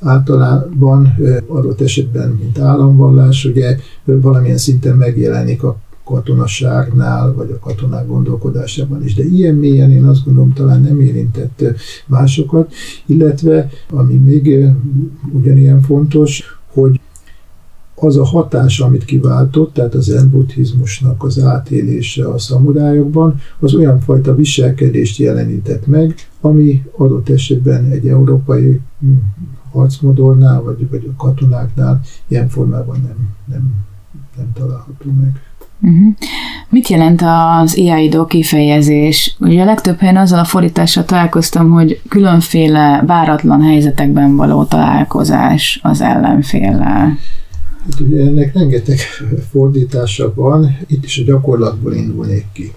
általában 0.00 1.14
adott 1.46 1.80
esetben, 1.80 2.38
mint 2.42 2.58
államvallás, 2.58 3.44
ugye 3.44 3.76
valamilyen 4.04 4.58
szinten 4.58 4.96
megjelenik 4.96 5.62
a 5.62 5.76
katonaságnál, 6.04 7.34
vagy 7.34 7.50
a 7.50 7.58
katonák 7.58 8.06
gondolkodásában 8.06 9.04
is. 9.04 9.14
De 9.14 9.24
ilyen 9.24 9.54
mélyen 9.54 9.90
én 9.90 10.04
azt 10.04 10.24
gondolom 10.24 10.52
talán 10.52 10.80
nem 10.80 11.00
érintett 11.00 11.64
másokat, 12.06 12.72
illetve 13.06 13.68
ami 13.90 14.14
még 14.14 14.66
ugyanilyen 15.32 15.82
fontos, 15.82 16.60
hogy 16.72 17.00
az 18.00 18.16
a 18.16 18.24
hatás, 18.24 18.80
amit 18.80 19.04
kiváltott, 19.04 19.74
tehát 19.74 19.94
az 19.94 20.04
zen 20.04 20.30
buddhizmusnak 20.30 21.22
az 21.22 21.38
átélése 21.38 22.28
a 22.28 22.38
szamurájokban, 22.38 23.40
az 23.58 23.74
olyan 23.74 24.00
fajta 24.00 24.34
viselkedést 24.34 25.18
jelenített 25.18 25.86
meg, 25.86 26.14
ami 26.40 26.82
adott 26.96 27.28
esetben 27.28 27.84
egy 27.84 28.08
európai 28.08 28.80
hm, 29.00 29.12
harcmodornál, 29.72 30.62
vagy, 30.62 30.90
vagy 30.90 31.10
a 31.12 31.22
katonáknál 31.22 32.00
ilyen 32.28 32.48
formában 32.48 33.00
nem, 33.02 33.28
nem, 33.44 33.74
nem 34.36 34.52
található 34.54 35.10
meg. 35.20 35.42
Uh-huh. 35.82 36.14
Mit 36.68 36.88
jelent 36.88 37.22
az 37.24 37.76
IAIDO 37.76 38.26
kifejezés? 38.26 39.36
Ugye 39.38 39.62
a 39.62 39.64
legtöbb 39.64 39.98
helyen 39.98 40.16
azzal 40.16 40.38
a 40.38 40.44
fordítással 40.44 41.04
találkoztam, 41.04 41.70
hogy 41.70 42.00
különféle 42.08 43.02
váratlan 43.06 43.62
helyzetekben 43.62 44.36
való 44.36 44.64
találkozás 44.64 45.80
az 45.82 46.00
ellenféllel. 46.00 47.18
Hát 47.84 48.00
ugye 48.00 48.20
ennek 48.20 48.54
rengeteg 48.54 48.98
fordítása 49.50 50.32
van, 50.34 50.76
itt 50.86 51.04
is 51.04 51.18
a 51.18 51.24
gyakorlatból 51.24 51.94
indulnék 51.94 52.46
ki. 52.52 52.72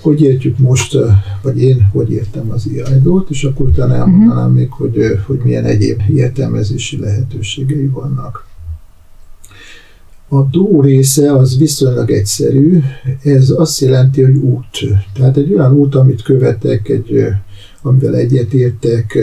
Hogy 0.00 0.22
értjük 0.22 0.58
most, 0.58 0.96
vagy 1.42 1.62
én 1.62 1.88
hogy 1.92 2.10
értem 2.10 2.50
az 2.50 2.66
IAIDO-t, 2.72 3.30
és 3.30 3.44
akkor 3.44 3.66
utána 3.66 3.94
elmondanám 3.94 4.38
uh-huh. 4.38 4.54
még, 4.54 4.70
hogy, 4.70 5.18
hogy 5.26 5.40
milyen 5.44 5.64
egyéb 5.64 6.00
értelmezési 6.14 6.98
lehetőségei 6.98 7.86
vannak. 7.86 8.46
A 10.28 10.42
dó 10.42 10.80
része 10.80 11.32
az 11.32 11.58
viszonylag 11.58 12.10
egyszerű, 12.10 12.82
ez 13.22 13.50
azt 13.50 13.80
jelenti, 13.80 14.22
hogy 14.22 14.36
út. 14.36 14.78
Tehát 15.14 15.36
egy 15.36 15.52
olyan 15.54 15.72
út, 15.72 15.94
amit 15.94 16.22
követek, 16.22 16.88
egy, 16.88 17.26
amivel 17.82 18.14
egyetértek, 18.14 19.18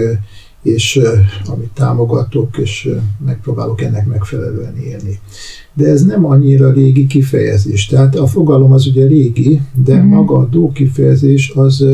és 0.66 1.00
amit 1.46 1.70
támogatok, 1.74 2.58
és 2.58 2.90
megpróbálok 3.26 3.82
ennek 3.82 4.06
megfelelően 4.06 4.78
élni. 4.78 5.20
De 5.74 5.88
ez 5.88 6.04
nem 6.04 6.26
annyira 6.26 6.72
régi 6.72 7.08
kifejezés. 7.08 7.86
Tehát 7.86 8.16
a 8.16 8.28
fogalom 8.28 8.72
az 8.72 8.88
ugye 8.88 9.08
régi, 9.08 9.62
de 9.84 9.96
mm-hmm. 9.96 10.08
maga 10.08 10.38
a 10.38 10.46
dó 10.46 10.72
kifejezés 10.72 11.52
az, 11.56 11.86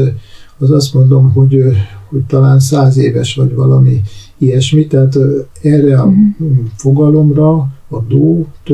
az 0.57 0.71
azt 0.71 0.93
mondom, 0.93 1.31
hogy, 1.31 1.63
hogy 2.09 2.21
talán 2.27 2.59
száz 2.59 2.97
éves 2.97 3.35
vagy 3.35 3.53
valami 3.53 4.01
ilyesmi, 4.37 4.87
tehát 4.87 5.17
erre 5.61 5.99
a 5.99 6.05
mm-hmm. 6.05 6.65
fogalomra 6.75 7.51
a 7.89 7.99
dót 8.07 8.71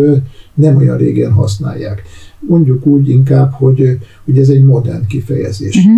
nem 0.53 0.75
olyan 0.75 0.97
régen 0.97 1.31
használják. 1.31 2.01
Mondjuk 2.39 2.85
úgy 2.85 3.09
inkább, 3.09 3.51
hogy, 3.51 3.97
hogy 4.25 4.37
ez 4.37 4.49
egy 4.49 4.63
modern 4.63 5.07
kifejezés. 5.07 5.75
Uh-huh. 5.75 5.93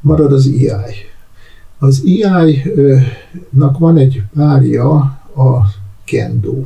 Marad 0.00 0.32
az 0.32 0.46
EI. 0.46 1.10
Az 1.82 2.02
EI-nak 2.06 3.78
van 3.78 3.96
egy 3.96 4.22
párja 4.34 4.94
a 5.34 5.66
kendo. 6.04 6.64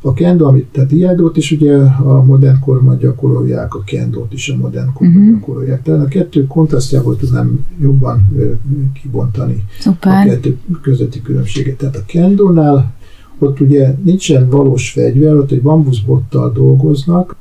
A 0.00 0.12
kendo, 0.12 0.46
amit, 0.46 0.66
tehát 0.66 0.92
iádót 0.92 1.36
is 1.36 1.50
ugye 1.50 1.76
a 1.82 2.24
modern 2.24 2.58
korban 2.60 2.98
gyakorolják, 2.98 3.74
a 3.74 3.82
kendót 3.84 4.32
is 4.32 4.48
a 4.48 4.56
modern 4.56 4.92
korban 4.92 5.16
uh-huh. 5.16 5.38
gyakorolják. 5.38 5.82
Tehát 5.82 6.00
a 6.00 6.08
kettő 6.08 6.46
kontrasztjából 6.46 7.16
tudnám 7.16 7.66
jobban 7.80 8.28
kibontani 9.02 9.64
Super. 9.80 10.26
a 10.26 10.30
kettő 10.30 10.58
közötti 10.82 11.22
különbséget. 11.22 11.76
Tehát 11.76 11.96
a 11.96 12.04
kendónál 12.06 12.94
ott 13.38 13.60
ugye 13.60 13.94
nincsen 14.04 14.48
valós 14.48 14.90
fegyver, 14.90 15.34
ott 15.34 15.50
egy 15.50 15.62
bambuszbottal 15.62 16.52
dolgoznak, 16.52 17.36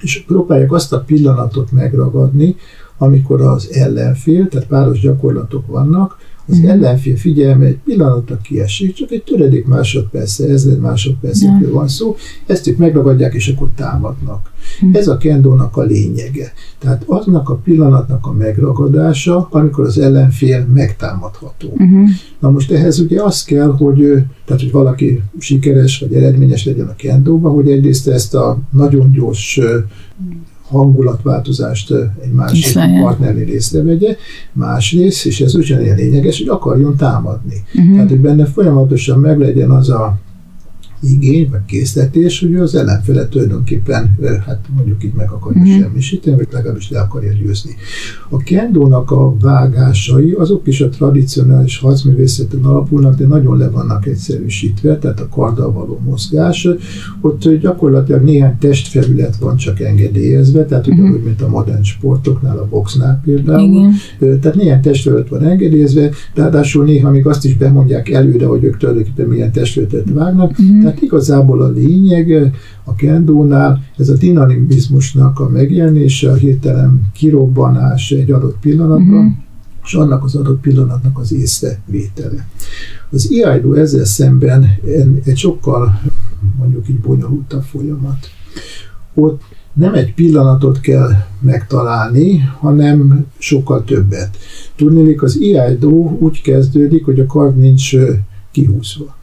és 0.00 0.24
próbálják 0.26 0.72
azt 0.72 0.92
a 0.92 1.00
pillanatot 1.00 1.72
megragadni, 1.72 2.56
amikor 3.02 3.40
az 3.40 3.68
ellenfél, 3.72 4.48
tehát 4.48 4.66
páros 4.66 5.00
gyakorlatok 5.00 5.66
vannak, 5.66 6.18
az 6.46 6.56
uh-huh. 6.56 6.70
ellenfél 6.70 7.16
figyelme 7.16 7.66
egy 7.66 7.78
pillanatra 7.84 8.36
kiesik, 8.36 8.94
csak 8.94 9.10
egy 9.10 9.22
töredék 9.22 9.66
másodperce, 9.66 10.48
ezred 10.48 10.80
másodpercekről 10.80 11.58
uh-huh. 11.58 11.74
van 11.74 11.88
szó, 11.88 12.16
ezt 12.46 12.66
ők 12.66 12.76
megragadják, 12.76 13.34
és 13.34 13.48
akkor 13.48 13.68
támadnak. 13.76 14.50
Uh-huh. 14.80 14.98
Ez 14.98 15.08
a 15.08 15.16
kendónak 15.16 15.76
a 15.76 15.82
lényege. 15.82 16.52
Tehát 16.78 17.04
aznak 17.06 17.48
a 17.48 17.54
pillanatnak 17.54 18.26
a 18.26 18.32
megragadása, 18.32 19.48
amikor 19.50 19.84
az 19.84 19.98
ellenfél 19.98 20.66
megtámadható. 20.72 21.68
Uh-huh. 21.68 22.08
Na 22.38 22.50
most 22.50 22.72
ehhez 22.72 22.98
ugye 22.98 23.22
az 23.22 23.44
kell, 23.44 23.70
hogy, 23.76 23.98
tehát, 24.44 24.62
hogy 24.62 24.70
valaki 24.70 25.22
sikeres 25.38 25.98
vagy 25.98 26.14
eredményes 26.14 26.64
legyen 26.64 26.86
a 26.86 26.96
kendóban, 26.96 27.52
hogy 27.52 27.70
egyrészt 27.70 28.08
ezt 28.08 28.34
a 28.34 28.58
nagyon 28.70 29.12
gyors 29.12 29.60
hangulatváltozást 30.70 31.92
egy 32.22 32.32
másik 32.32 32.64
Viszlaján. 32.64 33.02
partnernél 33.02 33.48
észrevegye, 33.48 34.16
másrészt, 34.52 35.26
és 35.26 35.40
ez 35.40 35.54
ugyanilyen 35.54 35.96
lényeges, 35.96 36.38
hogy 36.38 36.48
akarjon 36.48 36.96
támadni. 36.96 37.62
Uh-huh. 37.74 37.94
Tehát, 37.94 38.08
hogy 38.08 38.20
benne 38.20 38.44
folyamatosan 38.44 39.18
meglegyen 39.18 39.70
az 39.70 39.88
a 39.88 40.18
igény, 41.02 41.48
vagy 41.50 41.64
készletés, 41.66 42.40
hogy 42.40 42.54
az 42.54 42.74
ellenfele 42.74 43.28
tulajdonképpen, 43.28 44.16
hát 44.46 44.60
mondjuk 44.76 45.04
így 45.04 45.12
meg 45.16 45.30
akarja 45.30 45.62
uh-huh. 45.62 45.78
semmisíteni, 45.80 46.36
vagy 46.36 46.48
legalábbis 46.50 46.90
le 46.90 47.00
akarja 47.00 47.32
győzni. 47.32 47.70
A 48.28 48.36
kendónak 48.36 49.10
a 49.10 49.36
vágásai, 49.40 50.30
azok 50.30 50.66
is 50.66 50.80
a 50.80 50.88
tradicionális 50.88 51.78
harcművészeten 51.78 52.64
alapulnak, 52.64 53.16
de 53.16 53.26
nagyon 53.26 53.56
le 53.56 53.70
vannak 53.70 54.06
egyszerűsítve, 54.06 54.98
tehát 54.98 55.20
a 55.20 55.28
karddal 55.28 55.72
való 55.72 56.00
mozgás. 56.04 56.68
Ott 57.20 57.48
gyakorlatilag 57.48 58.22
néhány 58.22 58.58
testfelület 58.58 59.36
van 59.36 59.56
csak 59.56 59.80
engedélyezve, 59.80 60.64
tehát 60.64 60.86
uh-huh. 60.86 61.04
ugyanúgy, 61.04 61.24
mint 61.24 61.42
a 61.42 61.48
modern 61.48 61.82
sportoknál, 61.82 62.58
a 62.58 62.66
boxnál 62.70 63.20
például. 63.24 63.60
Igen. 63.60 63.92
Tehát 64.40 64.54
néhány 64.54 64.80
testfelület 64.80 65.28
van 65.28 65.44
engedélyezve, 65.44 66.10
ráadásul 66.34 66.84
néha 66.84 67.10
még 67.10 67.26
azt 67.26 67.44
is 67.44 67.56
bemondják 67.56 68.10
előre, 68.10 68.46
hogy 68.46 68.64
ők 68.64 68.76
tulajdonképpen 68.76 69.26
milyen 69.26 69.52
testfelületet 69.52 70.10
vágnak. 70.14 70.50
Uh-huh. 70.50 70.88
Tehát 70.90 71.04
igazából 71.04 71.62
a 71.62 71.68
lényeg 71.68 72.52
a 72.84 72.94
kendónál 72.94 73.84
ez 73.96 74.08
a 74.08 74.16
dinamizmusnak 74.16 75.40
a 75.40 75.48
megjelenése, 75.48 76.30
a 76.30 76.34
hirtelen 76.34 77.10
kirobbanás 77.12 78.10
egy 78.10 78.30
adott 78.30 78.56
pillanatban, 78.60 79.24
uh-huh. 79.24 79.32
és 79.84 79.94
annak 79.94 80.24
az 80.24 80.34
adott 80.34 80.60
pillanatnak 80.60 81.18
az 81.18 81.32
észrevétele. 81.32 82.48
Az 83.10 83.30
IAIDO 83.30 83.72
ezzel 83.72 84.04
szemben 84.04 84.66
egy 85.24 85.36
sokkal 85.36 86.00
mondjuk 86.58 86.88
így 86.88 87.00
bonyolultabb 87.00 87.62
folyamat. 87.62 88.26
Ott 89.14 89.42
nem 89.72 89.94
egy 89.94 90.14
pillanatot 90.14 90.80
kell 90.80 91.10
megtalálni, 91.40 92.38
hanem 92.38 93.26
sokkal 93.38 93.84
többet. 93.84 94.36
Tudnélik, 94.76 95.22
az 95.22 95.40
IAIDO 95.40 96.16
úgy 96.18 96.42
kezdődik, 96.42 97.04
hogy 97.04 97.20
a 97.20 97.26
kard 97.26 97.56
nincs 97.56 97.96
kihúzva 98.50 99.18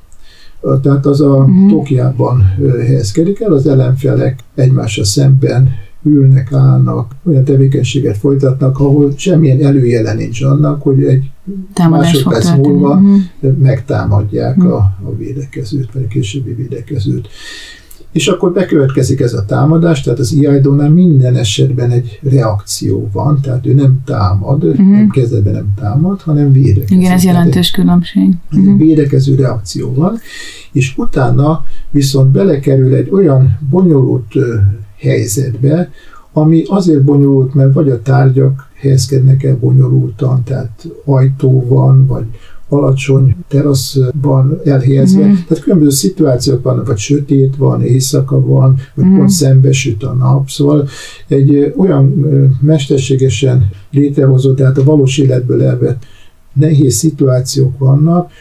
tehát 0.82 1.06
az 1.06 1.22
a 1.22 1.36
uh-huh. 1.36 1.70
Tokiában 1.70 2.56
helyezkedik 2.86 3.40
el, 3.40 3.52
az 3.52 3.68
ellenfelek 3.68 4.40
egymásra 4.56 5.04
szemben 5.04 5.70
ülnek, 6.04 6.54
állnak, 6.54 7.16
olyan 7.26 7.44
tevékenységet 7.44 8.18
folytatnak, 8.18 8.80
ahol 8.80 9.14
semmilyen 9.16 9.66
előjele 9.66 10.14
nincs 10.14 10.42
annak, 10.42 10.82
hogy 10.82 11.04
egy 11.04 11.30
Támadás 11.74 12.14
másodperc 12.14 12.50
múlva 12.50 12.96
uh-huh. 12.96 13.58
megtámadják 13.58 14.58
uh-huh. 14.58 14.74
a, 14.74 14.98
a 15.04 15.16
védekezőt, 15.18 15.92
vagy 15.94 16.04
a 16.04 16.08
későbbi 16.08 16.54
védekezőt. 16.54 17.28
És 18.12 18.28
akkor 18.28 18.52
bekövetkezik 18.52 19.20
ez 19.20 19.34
a 19.34 19.46
támadás, 19.46 20.02
tehát 20.02 20.20
az 20.20 20.34
iaidónál 20.34 20.90
minden 20.90 21.36
esetben 21.36 21.92
egy 21.92 22.20
reakció 22.24 23.10
van, 23.12 23.42
tehát 23.42 23.66
ő 23.66 23.74
nem 23.74 24.02
támad, 24.06 24.64
uh-huh. 24.64 24.92
nem 24.92 25.10
kezdetben 25.10 25.54
nem 25.54 25.74
támad, 25.76 26.22
hanem 26.22 26.52
védekező. 26.52 26.96
Igen, 26.96 27.12
ez 27.12 27.24
jelentős 27.24 27.72
különbség. 27.72 28.34
Uh-huh. 28.52 28.78
Védekező 28.78 29.36
reakció 29.36 29.94
van, 29.94 30.18
és 30.72 30.94
utána 30.98 31.66
viszont 31.92 32.32
belekerül 32.32 32.94
egy 32.94 33.10
olyan 33.12 33.58
bonyolult 33.70 34.34
helyzetbe, 34.98 35.90
ami 36.34 36.64
azért 36.68 37.04
bonyolult, 37.04 37.54
mert 37.54 37.74
vagy 37.74 37.90
a 37.90 38.02
tárgyak 38.02 38.70
helyezkednek 38.74 39.44
el 39.44 39.58
bonyolultan, 39.58 40.44
tehát 40.44 40.88
ajtó 41.06 41.66
van, 41.68 42.06
vagy 42.06 42.26
alacsony 42.70 43.36
teraszban 43.48 44.60
elhelyezve. 44.64 45.26
Mm. 45.26 45.34
Tehát 45.48 45.64
különböző 45.64 45.90
szituációk 45.90 46.64
vannak, 46.64 46.88
vagy 46.88 46.98
sötét 46.98 47.56
van, 47.56 47.82
éjszaka 47.82 48.42
van, 48.42 48.76
vagy 48.96 49.06
mm. 49.06 49.16
pont 49.18 49.30
szembesüt 49.30 50.04
a 50.04 50.14
nap. 50.14 50.50
Szóval 50.50 50.88
egy 51.28 51.74
olyan 51.78 52.26
mesterségesen 52.62 53.70
létrehozott, 53.92 54.56
tehát 54.56 54.78
a 54.78 54.84
valós 54.84 55.18
életből 55.18 55.64
elvett 55.64 56.04
nehéz 56.54 56.96
szituációk 56.96 57.78
vannak, 57.78 58.32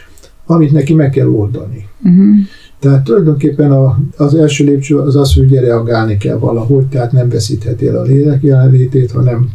amit 0.45 0.71
neki 0.71 0.93
meg 0.93 1.09
kell 1.09 1.27
oldani. 1.27 1.85
Mm. 2.09 2.33
Tehát 2.79 3.03
tulajdonképpen 3.03 3.71
a, 3.71 3.99
az 4.17 4.35
első 4.35 4.65
lépcső 4.65 4.97
az 4.97 5.15
az, 5.15 5.33
hogy 5.33 5.53
reagálni 5.53 6.17
kell 6.17 6.37
valahogy, 6.37 6.85
tehát 6.85 7.11
nem 7.11 7.29
veszítheti 7.29 7.87
el 7.87 7.97
a 7.97 8.01
lélek 8.01 8.43
jelenlétét, 8.43 9.11
hanem 9.11 9.49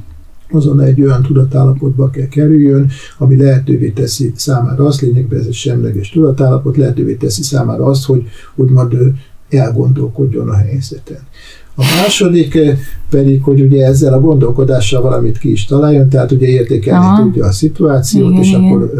azon 0.55 0.81
egy 0.81 1.03
olyan 1.03 1.23
tudatállapotba 1.23 2.11
kell 2.11 2.29
kerüljön, 2.29 2.91
ami 3.19 3.37
lehetővé 3.37 3.89
teszi 3.89 4.33
számára 4.37 4.85
azt, 4.85 5.01
lényegben 5.01 5.39
ez 5.39 5.47
egy 5.47 5.53
semleges 5.53 6.11
tudatállapot, 6.11 6.77
lehetővé 6.77 7.15
teszi 7.15 7.43
számára 7.43 7.85
azt, 7.85 8.05
hogy 8.05 8.23
úgymond 8.55 8.97
elgondolkodjon 9.49 10.49
a 10.49 10.57
helyzeten. 10.57 11.21
A 11.75 11.83
második 12.03 12.59
pedig, 13.11 13.43
hogy 13.43 13.61
ugye 13.61 13.87
ezzel 13.87 14.13
a 14.13 14.21
gondolkodással 14.21 15.03
valamit 15.03 15.39
ki 15.39 15.51
is 15.51 15.65
találjon, 15.65 16.09
tehát 16.09 16.33
ugye 16.33 16.47
értékelni 16.47 17.05
Aha. 17.05 17.23
tudja 17.23 17.45
a 17.47 17.53
szituációt, 17.53 18.31
igen, 18.31 18.43
és 18.43 18.49
igen. 18.49 18.65
akkor 18.65 18.93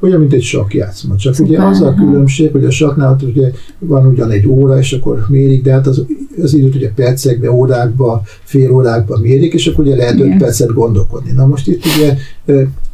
olyan, 0.00 0.20
mint 0.20 0.32
egy 0.32 0.42
sakjátszma. 0.42 1.16
Csak 1.16 1.34
Szuper, 1.34 1.50
ugye 1.50 1.62
az 1.62 1.80
a 1.80 1.94
különbség, 1.94 2.52
hogy 2.52 2.64
a 2.64 2.70
saknál 2.70 3.16
ugye 3.22 3.50
van 3.78 4.06
ugyan 4.06 4.30
egy 4.30 4.46
óra, 4.46 4.78
és 4.78 4.92
akkor 4.92 5.24
mérik, 5.28 5.62
de 5.62 5.72
hát 5.72 5.86
az, 5.86 6.04
az 6.42 6.54
időt 6.54 6.74
ugye 6.74 6.92
percekbe, 6.92 7.52
órákba, 7.52 8.22
fél 8.42 8.70
órákba 8.70 9.18
mérik, 9.18 9.52
és 9.52 9.66
akkor 9.66 9.84
ugye 9.84 9.96
lehet 9.96 10.20
öt 10.20 10.36
percet 10.36 10.72
gondolkodni. 10.72 11.32
Na 11.32 11.46
most 11.46 11.68
itt 11.68 11.84
ugye 11.96 12.16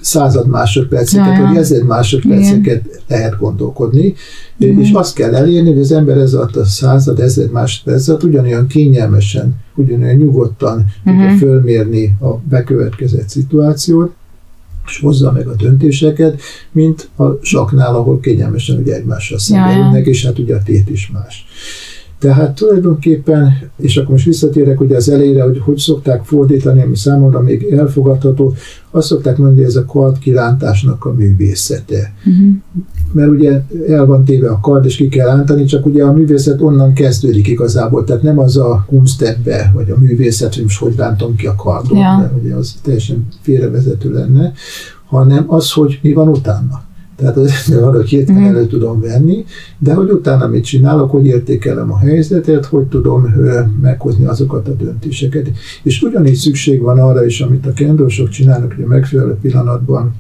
század 0.01 0.49
másodperceket, 0.49 1.39
vagy 1.39 1.57
ezer 1.57 1.83
másodperceket 1.83 2.85
Igen. 2.85 3.01
lehet 3.09 3.39
gondolkodni, 3.39 4.15
Igen. 4.59 4.81
és 4.81 4.91
azt 4.93 5.15
kell 5.15 5.35
elérni, 5.35 5.71
hogy 5.71 5.81
az 5.81 5.93
ember 5.93 6.17
ez 6.17 6.35
alatt 6.35 6.57
a 6.57 6.65
század, 6.65 7.21
ezer 7.21 7.49
másodpercet 7.49 8.23
ugyanolyan 8.23 8.67
kényelmesen, 8.67 9.55
ugyanolyan 9.75 10.17
nyugodtan 10.17 10.85
uh-huh. 11.05 11.23
tudja 11.23 11.37
fölmérni 11.37 12.17
a 12.21 12.37
bekövetkezett 12.49 13.29
szituációt, 13.29 14.13
hozza 14.99 15.33
meg 15.33 15.47
a 15.47 15.55
döntéseket, 15.55 16.41
mint 16.73 17.09
a 17.17 17.25
saknál, 17.43 17.95
ahol 17.95 18.21
kényelmesen 18.21 18.77
ugye 18.77 18.95
egymással 18.95 19.39
szemben 19.39 19.95
ja, 19.95 20.01
és 20.01 20.25
hát 20.25 20.39
ugye 20.39 20.55
a 20.55 20.63
tét 20.63 20.91
is 20.91 21.11
más. 21.13 21.47
Tehát 22.21 22.55
tulajdonképpen, 22.55 23.53
és 23.77 23.97
akkor 23.97 24.11
most 24.11 24.25
visszatérek 24.25 24.81
ugye 24.81 24.97
az 24.97 25.09
elejére, 25.09 25.43
hogy 25.43 25.59
hogy 25.59 25.79
szokták 25.79 26.25
fordítani, 26.25 26.83
ami 26.83 26.97
számomra 26.97 27.41
még 27.41 27.73
elfogadható, 27.73 28.55
azt 28.91 29.07
szokták 29.07 29.37
mondani, 29.37 29.59
hogy 29.59 29.69
ez 29.69 29.77
a 29.77 29.85
kard 29.85 30.19
kirántásnak 30.19 31.05
a 31.05 31.13
művészete. 31.13 32.15
Uh-huh. 32.19 32.55
Mert 33.13 33.31
ugye 33.31 33.63
el 33.89 34.07
van 34.07 34.25
téve 34.25 34.51
a 34.51 34.61
kard, 34.61 34.85
és 34.85 34.97
ki 34.97 35.09
kell 35.09 35.27
rántani, 35.27 35.65
csak 35.65 35.87
ugye 35.87 36.05
a 36.05 36.13
művészet 36.13 36.61
onnan 36.61 36.93
kezdődik 36.93 37.49
igazából, 37.49 38.05
tehát 38.05 38.23
nem 38.23 38.39
az 38.39 38.57
a 38.57 38.85
kunstebbe, 38.89 39.71
vagy 39.75 39.91
a 39.91 39.97
művészet, 39.99 40.55
hogy 40.55 40.63
most 40.63 40.79
hogy 40.79 40.97
rántom 40.97 41.37
ki 41.37 41.47
a 41.47 41.55
kardot, 41.55 41.99
ja. 41.99 42.17
mert 42.19 42.33
ugye 42.43 42.55
az 42.55 42.75
teljesen 42.83 43.27
félrevezető 43.41 44.13
lenne, 44.13 44.53
hanem 45.07 45.45
az, 45.47 45.73
hogy 45.73 45.99
mi 46.03 46.13
van 46.13 46.29
utána. 46.29 46.89
Tehát 47.21 47.37
ezt 47.37 47.75
valahogy 47.75 48.09
hirtelen 48.09 48.45
elő 48.45 48.67
tudom 48.67 49.01
venni, 49.01 49.45
de 49.79 49.95
hogy 49.95 50.11
utána 50.11 50.47
mit 50.47 50.65
csinálok, 50.65 51.11
hogy 51.11 51.27
értékelem 51.27 51.93
a 51.93 51.99
helyzetet, 51.99 52.67
hogy 52.67 52.85
tudom 52.85 53.27
meghozni 53.81 54.25
azokat 54.25 54.69
a 54.69 54.73
döntéseket. 54.73 55.51
És 55.83 56.03
ugyanígy 56.03 56.35
szükség 56.35 56.81
van 56.81 56.99
arra 56.99 57.25
is, 57.25 57.41
amit 57.41 57.67
a 57.67 57.73
kendósok 57.73 58.29
csinálnak, 58.29 58.73
hogy 58.73 58.85
a 58.85 58.87
megfelelő 58.87 59.37
pillanatban 59.41 60.15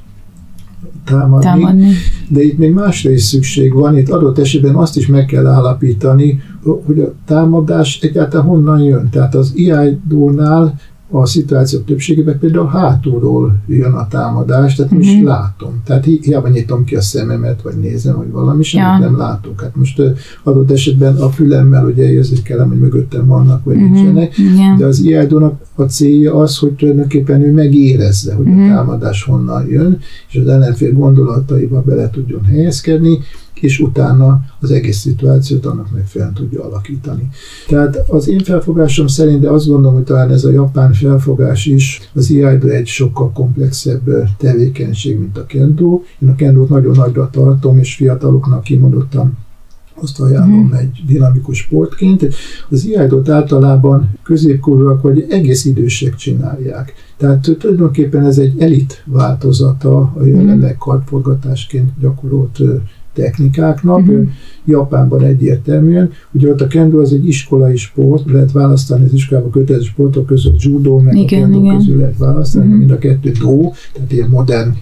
támadni, 1.04 1.44
támadni. 1.44 1.92
De 2.28 2.42
itt 2.42 2.58
még 2.58 2.72
másra 2.72 3.10
is 3.10 3.22
szükség 3.22 3.72
van, 3.72 3.96
itt 3.96 4.08
adott 4.08 4.38
esetben 4.38 4.74
azt 4.74 4.96
is 4.96 5.06
meg 5.06 5.24
kell 5.24 5.46
állapítani, 5.46 6.42
hogy 6.86 7.00
a 7.00 7.12
támadás 7.26 7.98
egyáltalán 8.02 8.46
honnan 8.46 8.80
jön. 8.80 9.08
Tehát 9.10 9.34
az 9.34 9.52
IIDO-nál 9.54 10.78
a 11.10 11.26
szituációk 11.26 11.84
többségében 11.84 12.38
például 12.38 12.66
hátulról 12.66 13.56
jön 13.66 13.92
a 13.92 14.08
támadás, 14.08 14.74
tehát 14.74 14.92
uh-huh. 14.92 15.06
most 15.06 15.24
látom. 15.24 15.80
Tehát 15.84 16.04
hiába 16.04 16.48
nyitom 16.48 16.84
ki 16.84 16.96
a 16.96 17.00
szememet, 17.00 17.62
vagy 17.62 17.74
nézem, 17.74 18.14
hogy 18.14 18.30
valami, 18.30 18.62
semmit 18.62 18.86
ja. 18.86 18.98
nem 18.98 19.16
látok. 19.16 19.60
Hát 19.60 19.76
most 19.76 20.02
adott 20.42 20.70
esetben 20.70 21.16
a 21.16 21.28
fülemmel 21.28 21.84
ugye 21.84 22.12
érzékelem, 22.12 22.68
hogy 22.68 22.78
mögöttem 22.78 23.26
vannak, 23.26 23.64
vagy 23.64 23.74
uh-huh. 23.74 23.90
nincsenek, 23.90 24.38
yeah. 24.38 24.78
de 24.78 24.86
az 24.86 25.00
iáldónak 25.00 25.60
a 25.74 25.82
célja 25.82 26.34
az, 26.34 26.58
hogy 26.58 26.72
tulajdonképpen 26.72 27.42
ő 27.42 27.52
megérezze, 27.52 28.34
hogy 28.34 28.46
uh-huh. 28.46 28.64
a 28.64 28.74
támadás 28.74 29.22
honnan 29.22 29.66
jön, 29.68 29.98
és 30.28 30.36
az 30.36 30.46
ellenfél 30.46 30.92
gondolataiba 30.92 31.82
bele 31.82 32.10
tudjon 32.10 32.44
helyezkedni, 32.44 33.18
és 33.60 33.78
utána 33.78 34.40
az 34.60 34.70
egész 34.70 34.98
szituációt 34.98 35.66
annak 35.66 35.90
megfelelően 35.90 36.36
tudja 36.36 36.64
alakítani. 36.64 37.28
Tehát 37.68 38.04
az 38.08 38.28
én 38.28 38.38
felfogásom 38.38 39.06
szerint, 39.06 39.40
de 39.40 39.50
azt 39.50 39.66
gondolom, 39.66 39.94
hogy 39.94 40.04
talán 40.04 40.30
ez 40.30 40.44
a 40.44 40.50
japán 40.50 40.92
felfogás 40.92 41.66
is, 41.66 42.00
az 42.14 42.30
iaido 42.30 42.68
egy 42.68 42.86
sokkal 42.86 43.32
komplexebb 43.32 44.28
tevékenység, 44.38 45.18
mint 45.18 45.38
a 45.38 45.46
kendo. 45.46 46.00
Én 46.18 46.28
a 46.28 46.34
kendót 46.34 46.68
nagyon 46.68 46.96
nagyra 46.96 47.30
tartom, 47.30 47.78
és 47.78 47.94
fiataloknak 47.94 48.62
kimondottan 48.62 49.38
azt 50.02 50.20
ajánlom 50.20 50.66
mm. 50.66 50.72
egy 50.72 51.02
dinamikus 51.06 51.58
sportként. 51.58 52.34
Az 52.68 52.84
iájdot 52.84 53.28
általában 53.28 54.10
középkorúak 54.22 55.02
vagy 55.02 55.26
egész 55.30 55.64
idősek 55.64 56.14
csinálják. 56.14 56.94
Tehát 57.16 57.56
tulajdonképpen 57.58 58.24
ez 58.24 58.38
egy 58.38 58.60
elit 58.60 59.02
változata 59.06 59.98
a 59.98 60.24
jelenleg 60.24 60.76
kartforgatásként 60.76 61.90
gyakorolt 62.00 62.58
technikáknak. 63.14 64.02
Mm-hmm. 64.02 64.22
Japánban 64.64 65.22
egyértelműen. 65.22 66.10
Ugye 66.32 66.50
ott 66.50 66.60
a 66.60 66.66
kendo 66.66 67.00
az 67.00 67.12
egy 67.12 67.26
iskolai 67.26 67.76
sport, 67.76 68.30
lehet 68.30 68.52
választani 68.52 69.04
az 69.04 69.12
iskolában 69.12 69.50
kötelező 69.50 69.84
sportok 69.84 70.26
között 70.26 70.62
judo, 70.62 70.98
meg 70.98 71.16
igen, 71.16 71.42
a 71.42 71.42
kendo 71.42 71.60
igen. 71.60 71.76
közül 71.76 71.96
lehet 71.96 72.18
választani, 72.18 72.66
mm-hmm. 72.66 72.76
mind 72.76 72.90
a 72.90 72.98
kettő 72.98 73.30
do, 73.30 73.70
tehát 73.92 74.12
ilyen 74.12 74.28
modern 74.28 74.74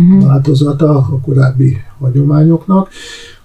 mm-hmm. 0.00 0.18
változata 0.18 0.96
a 0.96 1.20
korábbi 1.22 1.76
hagyományoknak. 1.98 2.88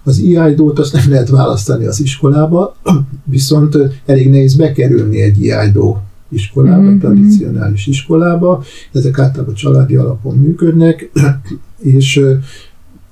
Az 0.02 0.18
iájdót 0.18 0.78
azt 0.78 0.92
nem 0.92 1.10
lehet 1.10 1.28
választani 1.28 1.84
az 1.84 2.00
iskolába, 2.00 2.76
viszont 3.24 3.76
elég 4.06 4.30
nehéz 4.30 4.54
bekerülni 4.54 5.20
egy 5.20 5.42
iájdó 5.42 6.02
iskolába, 6.28 6.82
mm-hmm. 6.82 6.98
tradicionális 6.98 7.86
iskolába. 7.86 8.62
Ezek 8.92 9.18
általában 9.18 9.54
családi 9.54 9.96
alapon 9.96 10.36
működnek, 10.36 11.10
és 11.78 12.20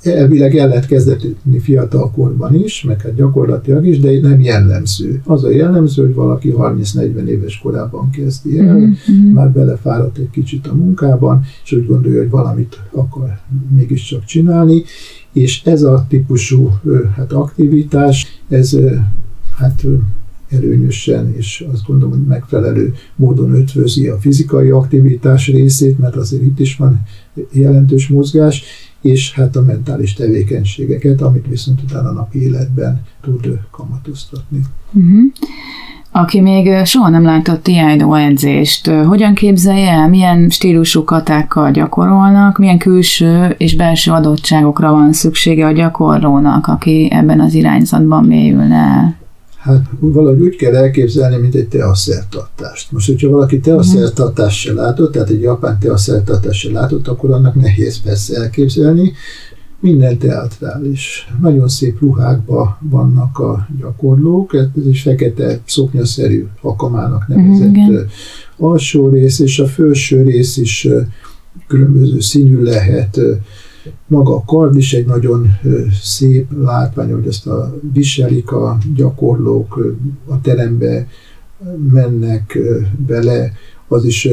elvileg 0.03 0.57
el 0.57 0.69
lehet 0.69 0.87
kezdetni 0.87 1.59
fiatal 1.59 2.11
korban 2.11 2.55
is, 2.55 2.83
meg 2.83 3.01
hát 3.01 3.15
gyakorlatilag 3.15 3.87
is, 3.87 4.01
de 4.01 4.21
nem 4.21 4.41
jellemző. 4.41 5.21
Az 5.25 5.45
a 5.45 5.51
jellemző, 5.51 6.05
hogy 6.05 6.15
valaki 6.15 6.55
30-40 6.57 7.27
éves 7.27 7.59
korában 7.59 8.11
kezdi 8.11 8.59
el, 8.59 8.77
mm-hmm. 8.77 9.33
már 9.33 9.51
belefáradt 9.51 10.19
egy 10.19 10.31
kicsit 10.31 10.67
a 10.67 10.75
munkában, 10.75 11.43
és 11.65 11.73
úgy 11.73 11.87
gondolja, 11.87 12.19
hogy 12.19 12.31
valamit 12.31 12.81
akar 12.91 13.39
mégiscsak 13.75 14.25
csinálni, 14.25 14.83
és 15.33 15.63
ez 15.65 15.83
a 15.83 16.07
típusú 16.09 16.71
hát 17.17 17.33
aktivitás, 17.33 18.43
ez 18.49 18.77
hát 19.57 19.85
előnyösen, 20.51 21.35
és 21.37 21.67
azt 21.73 21.87
gondolom, 21.87 22.19
hogy 22.19 22.27
megfelelő 22.27 22.95
módon 23.17 23.55
ötvözi 23.55 24.09
a 24.09 24.19
fizikai 24.19 24.71
aktivitás 24.71 25.47
részét, 25.47 25.99
mert 25.99 26.17
azért 26.17 26.43
itt 26.43 26.59
is 26.61 26.77
van 26.77 27.03
jelentős 27.53 28.09
mozgás, 28.09 28.63
és 29.03 29.33
hát 29.35 29.57
a 29.57 29.63
mentális 29.63 30.15
tevékenységeket, 30.15 31.21
amit 31.21 31.47
viszont 31.49 31.83
utána 31.83 32.09
a 32.09 32.13
napi 32.13 32.43
életben 32.43 33.03
tud 33.21 33.59
kamatoztatni. 33.71 34.61
Uh-huh. 34.93 35.33
Aki 36.13 36.41
még 36.41 36.85
soha 36.85 37.09
nem 37.09 37.23
látott 37.23 37.63
Tiaidó 37.63 38.15
edzést, 38.15 38.87
hogyan 38.87 39.35
képzelje 39.35 39.91
el, 39.91 40.09
milyen 40.09 40.49
stílusú 40.51 41.05
katákkal 41.05 41.71
gyakorolnak, 41.71 42.59
milyen 42.59 42.79
külső 42.79 43.55
és 43.59 43.77
belső 43.77 44.11
adottságokra 44.11 44.91
van 44.91 45.13
szüksége 45.13 45.67
a 45.67 45.73
gyakorlónak, 45.73 46.67
aki 46.67 47.09
ebben 47.11 47.41
az 47.41 47.55
irányzatban 47.55 48.25
mélyülne 48.25 48.77
el? 48.77 49.18
Hát 49.69 49.91
valahogy 49.99 50.41
úgy 50.41 50.57
kell 50.57 50.75
elképzelni, 50.75 51.37
mint 51.37 51.55
egy 51.55 51.69
teaszertartást. 51.69 52.93
Most, 52.93 53.07
hogyha 53.07 53.29
valaki 53.29 53.61
teaszertartást 53.61 54.59
se 54.59 54.73
látott, 54.73 55.13
tehát 55.13 55.29
egy 55.29 55.41
japán 55.41 55.79
teaszertartást 55.79 56.61
se 56.61 56.73
látott, 56.73 57.09
akkor 57.09 57.31
annak 57.31 57.55
nehéz 57.55 58.01
persze 58.01 58.37
elképzelni. 58.37 59.13
Minden 59.81 60.19
teatrális. 60.19 61.29
Nagyon 61.41 61.69
szép 61.69 62.01
ruhákban 62.01 62.77
vannak 62.81 63.39
a 63.39 63.69
gyakorlók, 63.81 64.55
ez 64.55 64.85
egy 64.87 64.99
fekete 64.99 65.61
szoknyaszerű 65.65 66.47
akamának 66.61 67.29
nevezett 67.29 67.77
uh-huh, 67.77 68.01
alsó 68.57 69.09
rész, 69.09 69.39
és 69.39 69.59
a 69.59 69.67
felső 69.67 70.23
rész 70.23 70.57
is 70.57 70.89
különböző 71.67 72.21
színű 72.21 72.63
lehet, 72.63 73.21
maga 74.07 74.35
a 74.35 74.45
kard 74.47 74.77
is 74.77 74.95
egy 74.95 75.07
nagyon 75.07 75.47
szép 76.03 76.47
látvány, 76.63 77.13
hogy 77.13 77.27
ezt 77.27 77.47
a 77.47 77.75
viselik 77.93 78.53
a 78.53 78.79
gyakorlók, 78.97 79.95
a 80.27 80.41
terembe 80.41 81.07
mennek 81.93 82.59
bele, 83.07 83.53
az 83.89 84.05
is 84.05 84.29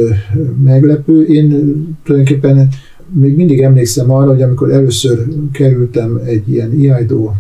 meglepő. 0.64 1.26
Én 1.26 1.74
tulajdonképpen 2.04 2.70
még 3.14 3.36
mindig 3.36 3.62
emlékszem 3.62 4.12
arra, 4.12 4.30
hogy 4.30 4.42
amikor 4.42 4.72
először 4.72 5.26
kerültem 5.52 6.22
egy 6.26 6.50
ilyen 6.50 6.80
IAIDO 6.80 7.32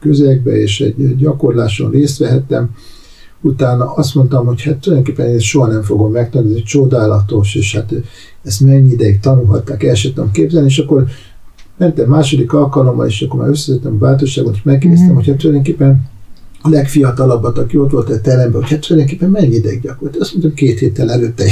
közegbe, 0.00 0.60
és 0.60 0.80
egy 0.80 1.16
gyakorláson 1.16 1.90
részt 1.90 2.18
vehettem, 2.18 2.70
utána 3.40 3.92
azt 3.92 4.14
mondtam, 4.14 4.46
hogy 4.46 4.62
hát 4.62 4.76
tulajdonképpen 4.76 5.34
ezt 5.34 5.44
soha 5.44 5.66
nem 5.66 5.82
fogom 5.82 6.12
megtanulni, 6.12 6.52
ez 6.52 6.58
egy 6.58 6.64
csodálatos, 6.64 7.54
és 7.54 7.74
hát 7.74 7.94
ezt 8.42 8.60
mennyi 8.60 8.90
ideig 8.90 9.20
tanulhatták, 9.20 9.82
el 9.82 9.94
sem 9.94 10.12
tudom 10.12 10.30
képzelni, 10.30 10.66
és 10.66 10.78
akkor 10.78 11.04
mentem 11.76 12.08
második 12.08 12.52
alkalommal, 12.52 13.06
és 13.06 13.22
akkor 13.22 13.40
már 13.40 13.48
összeszedtem 13.48 13.92
a 13.92 13.96
bátorságot, 13.96 14.54
és 14.54 14.62
megkérdeztem, 14.62 15.06
mm-hmm. 15.06 15.16
hogy 15.16 15.26
hát 15.26 15.36
tulajdonképpen 15.36 16.08
a 16.62 16.68
legfiatalabbat, 16.68 17.58
aki 17.58 17.76
ott 17.76 17.90
volt 17.90 18.10
a 18.10 18.20
teremben, 18.20 18.60
hogy 18.60 18.70
hát 18.70 18.86
tulajdonképpen 18.86 19.30
mennyi 19.30 19.54
ideig 19.54 19.80
gyakorolt. 19.80 20.16
Azt 20.16 20.32
mondtam, 20.32 20.54
két 20.54 20.78
héttel 20.78 21.10
előtte, 21.10 21.44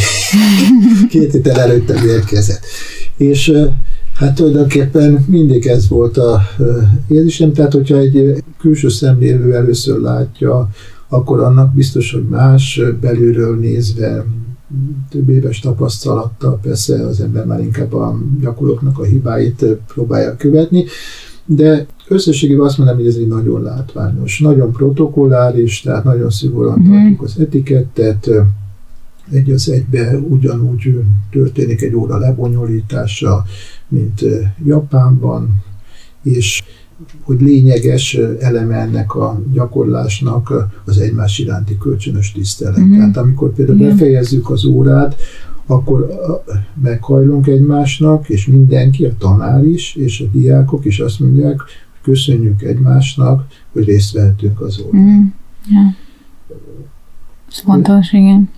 két 1.10 1.32
héttel 1.32 1.60
előtte 1.60 2.04
érkezett. 2.04 2.64
És 3.16 3.52
hát 4.14 4.34
tulajdonképpen 4.34 5.24
mindig 5.28 5.66
ez 5.66 5.88
volt 5.88 6.16
a 6.16 6.40
érzésem, 7.08 7.52
tehát 7.52 7.72
hogyha 7.72 7.96
egy 7.96 8.42
külső 8.60 8.88
szemlélő 8.88 9.54
először 9.54 10.00
látja, 10.00 10.68
akkor 11.08 11.40
annak 11.40 11.74
biztos, 11.74 12.12
hogy 12.12 12.24
más 12.28 12.80
belülről 13.00 13.58
nézve 13.58 14.24
több 15.10 15.28
éves 15.28 15.60
tapasztalattal 15.60 16.58
persze 16.62 17.06
az 17.06 17.20
ember 17.20 17.46
már 17.46 17.60
inkább 17.60 17.92
a 17.92 18.18
gyakorlóknak 18.40 18.98
a 18.98 19.04
hibáit 19.04 19.64
próbálja 19.94 20.36
követni, 20.36 20.84
de 21.46 21.86
összességében 22.08 22.66
azt 22.66 22.78
mondom, 22.78 22.96
hogy 22.96 23.06
ez 23.06 23.16
egy 23.16 23.28
nagyon 23.28 23.62
látványos, 23.62 24.40
nagyon 24.40 24.72
protokolláris, 24.72 25.80
tehát 25.80 26.04
nagyon 26.04 26.30
szigorúan 26.30 26.78
mm-hmm. 26.78 26.92
tartjuk 26.92 27.22
az 27.22 27.38
etikettet, 27.38 28.30
egy 29.30 29.50
az 29.50 29.70
egybe 29.70 30.16
ugyanúgy 30.18 31.00
történik 31.30 31.82
egy 31.82 31.94
óra 31.94 32.18
lebonyolítása, 32.18 33.44
mint 33.88 34.24
Japánban, 34.64 35.64
és 36.22 36.62
hogy 37.22 37.40
lényeges 37.40 38.14
eleme 38.40 38.76
ennek 38.76 39.14
a 39.14 39.42
gyakorlásnak 39.52 40.52
az 40.84 40.98
egymás 40.98 41.38
iránti 41.38 41.78
kölcsönös 41.78 42.32
tisztelet. 42.32 42.80
Mm-hmm. 42.80 42.96
Tehát 42.96 43.16
amikor 43.16 43.52
például 43.52 43.78
Igen. 43.78 43.90
befejezzük 43.90 44.50
az 44.50 44.64
órát, 44.64 45.16
akkor 45.66 46.08
meghajlunk 46.82 47.46
egymásnak, 47.46 48.28
és 48.28 48.46
mindenki, 48.46 49.04
a 49.04 49.16
tanár 49.18 49.64
is, 49.64 49.94
és 49.94 50.20
a 50.20 50.24
diákok 50.32 50.84
is 50.84 51.00
azt 51.00 51.20
mondják, 51.20 51.60
hogy 51.60 51.70
köszönjük 52.02 52.62
egymásnak, 52.62 53.46
hogy 53.72 53.84
részt 53.84 54.12
vehetünk 54.12 54.60
az 54.60 54.80
órán. 54.86 55.02
Mm. 55.02 55.26
Ja. 55.74 55.94
Ez 57.48 57.58
fontos, 57.58 58.12
igen. 58.12 58.50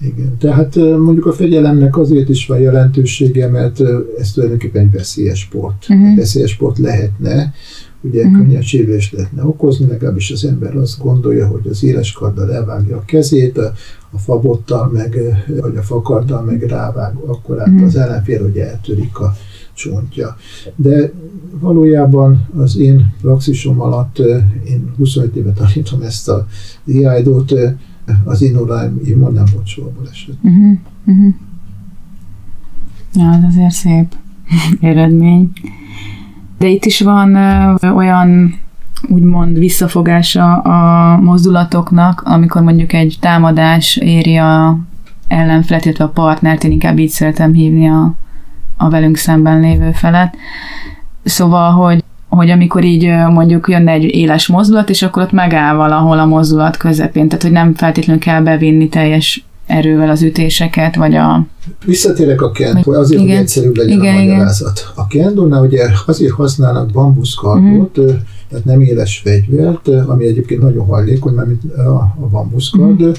Igen, 0.00 0.36
tehát 0.38 0.74
mondjuk 0.76 1.26
a 1.26 1.32
fegyelemnek 1.32 1.98
azért 1.98 2.28
is 2.28 2.46
van 2.46 2.58
jelentősége, 2.58 3.48
mert 3.48 3.80
ez 4.18 4.32
tulajdonképpen 4.32 4.82
egy 4.82 4.92
veszélyes 4.92 5.38
sport. 5.40 5.86
Uh-huh. 5.88 6.10
Egy 6.10 6.16
veszélyes 6.16 6.50
sport 6.50 6.78
lehetne, 6.78 7.52
ugye 8.00 8.22
uh-huh. 8.22 8.38
könnyen 8.38 8.62
sérülést 8.62 9.12
lehetne 9.12 9.44
okozni, 9.44 9.86
legalábbis 9.86 10.30
az 10.30 10.44
ember 10.44 10.76
azt 10.76 10.98
gondolja, 10.98 11.46
hogy 11.46 11.66
az 11.70 11.84
éles 11.84 12.12
karddal 12.12 12.52
elvágja 12.52 12.96
a 12.96 13.04
kezét, 13.04 13.58
a, 13.58 13.72
a 14.10 14.18
fabottal 14.18 14.90
meg, 14.92 15.18
vagy 15.60 15.76
a 15.76 15.82
fakarddal 15.82 16.42
meg 16.42 16.62
rávág, 16.62 17.16
akkor 17.16 17.60
át 17.60 17.68
uh-huh. 17.68 17.86
az 17.86 17.96
ellenfél, 17.96 18.42
hogy 18.42 18.56
eltörik 18.56 19.18
a 19.18 19.36
csontja. 19.74 20.36
De 20.76 21.12
valójában 21.60 22.48
az 22.56 22.76
én 22.78 23.14
praxisom 23.20 23.80
alatt, 23.80 24.18
én 24.68 24.92
25 24.96 25.36
éve 25.36 25.52
tanítom 25.52 26.02
ezt 26.02 26.28
a 26.28 26.46
diájdót, 26.84 27.52
az 28.24 28.42
én 28.42 28.52
nem 29.32 29.44
volt 29.52 29.66
soha 29.66 29.90
baleset. 29.96 30.34
Uh-huh, 30.42 30.78
uh-huh. 31.04 31.34
Ja, 33.14 33.32
ez 33.32 33.42
azért 33.48 33.70
szép 33.70 34.14
eredmény. 34.80 35.52
De 36.58 36.68
itt 36.68 36.84
is 36.84 37.00
van 37.00 37.36
uh, 37.82 37.96
olyan 37.96 38.54
úgymond 39.08 39.58
visszafogása 39.58 40.54
a 40.54 41.16
mozdulatoknak, 41.20 42.22
amikor 42.24 42.62
mondjuk 42.62 42.92
egy 42.92 43.16
támadás 43.20 43.96
éri 43.96 44.36
a 44.36 44.78
ellenfelet, 45.28 45.84
illetve 45.84 46.04
a 46.04 46.08
partnert, 46.08 46.64
én 46.64 46.70
inkább 46.70 46.98
így 46.98 47.08
szeretem 47.08 47.52
hívni 47.52 47.88
a, 47.88 48.14
a 48.76 48.90
velünk 48.90 49.16
szemben 49.16 49.60
lévő 49.60 49.92
felet. 49.92 50.36
Szóval, 51.24 51.72
hogy 51.72 52.04
hogy 52.30 52.50
amikor 52.50 52.84
így 52.84 53.06
mondjuk 53.30 53.68
jönne 53.68 53.92
egy 53.92 54.04
éles 54.04 54.46
mozdulat, 54.46 54.90
és 54.90 55.02
akkor 55.02 55.22
ott 55.22 55.32
megáll 55.32 55.74
valahol 55.74 56.18
a 56.18 56.26
mozdulat 56.26 56.76
közepén, 56.76 57.28
tehát 57.28 57.42
hogy 57.42 57.52
nem 57.52 57.74
feltétlenül 57.74 58.22
kell 58.22 58.42
bevinni 58.42 58.88
teljes 58.88 59.44
erővel 59.66 60.10
az 60.10 60.22
ütéseket, 60.22 60.96
vagy 60.96 61.14
a... 61.14 61.46
Visszatérek 61.84 62.42
a 62.42 62.50
kendo, 62.50 62.92
azért, 62.92 63.20
igen. 63.20 63.34
hogy 63.34 63.42
egyszerűbb 63.42 63.76
legyen 63.76 63.98
igen, 63.98 64.14
a 64.14 64.18
magyarázat. 64.18 64.78
Igen. 64.78 65.04
A 65.04 65.06
kendónál 65.06 65.62
ugye 65.62 65.84
azért 66.06 66.32
használnak 66.32 66.90
bambuszkardot, 66.90 67.98
uh-huh. 67.98 68.14
tehát 68.48 68.64
nem 68.64 68.80
éles 68.80 69.20
fegyvert, 69.24 69.88
ami 69.88 70.26
egyébként 70.26 70.62
nagyon 70.62 70.86
hajlékony, 70.86 71.32
mert 71.32 71.48
a, 71.76 72.28
bambuszkard, 72.30 73.00
uh-huh 73.00 73.16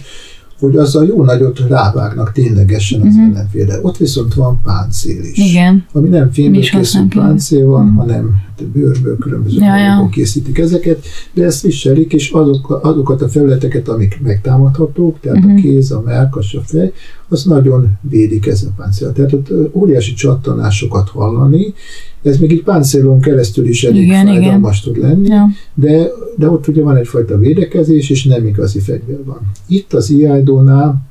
hogy 0.61 0.75
azzal 0.75 1.05
jó 1.05 1.23
nagyot 1.23 1.59
rávágnak 1.67 2.31
ténylegesen 2.31 3.01
az 3.01 3.07
uh-huh. 3.07 3.29
ellenfélre. 3.29 3.79
Ott 3.81 3.97
viszont 3.97 4.33
van 4.33 4.59
páncél 4.63 5.23
is. 5.23 5.37
Igen. 5.37 5.85
Ami 5.91 6.09
nem 6.09 6.31
fémből 6.31 6.61
készült 6.61 7.13
páncél 7.13 7.65
van, 7.65 7.83
uh-huh. 7.83 7.99
hanem 7.99 8.49
bőrből 8.73 9.17
különböző 9.17 9.59
ja, 9.59 9.75
ja. 9.75 10.07
készítik 10.11 10.57
ezeket, 10.57 11.05
de 11.33 11.45
ezt 11.45 11.61
viselik, 11.61 12.13
és 12.13 12.31
azok, 12.31 12.79
azokat 12.83 13.21
a 13.21 13.29
felületeket, 13.29 13.87
amik 13.87 14.19
megtámadhatók, 14.23 15.19
tehát 15.19 15.37
uh-huh. 15.37 15.51
a 15.51 15.55
mhm. 15.55 15.63
kéz, 15.63 15.91
a 15.91 16.01
melkas, 16.05 16.53
a 16.53 16.61
fej, 16.61 16.91
az 17.29 17.43
nagyon 17.43 17.89
védik 18.01 18.47
ez 18.47 18.63
a 18.63 18.73
páncél. 18.75 19.11
Tehát 19.11 19.33
ott 19.33 19.49
óriási 19.73 20.13
csattanásokat 20.13 21.09
hallani, 21.09 21.73
ez 22.23 22.37
még 22.37 22.51
egy 22.51 22.63
páncélon 22.63 23.19
keresztül 23.19 23.67
is 23.67 23.83
elég 23.83 24.03
igen, 24.03 24.25
fájdalmas 24.25 24.81
igen. 24.81 24.93
tud 24.93 25.03
lenni, 25.03 25.27
ja. 25.27 25.47
de, 25.73 26.07
de 26.37 26.49
ott 26.49 26.67
ugye 26.67 26.81
van 26.81 26.95
egyfajta 26.95 27.37
védekezés, 27.37 28.09
és 28.09 28.23
nem 28.23 28.47
igazi 28.47 28.79
fegyver 28.79 29.23
van. 29.25 29.51
Itt 29.67 29.93
az 29.93 30.09
iájdónál, 30.09 31.01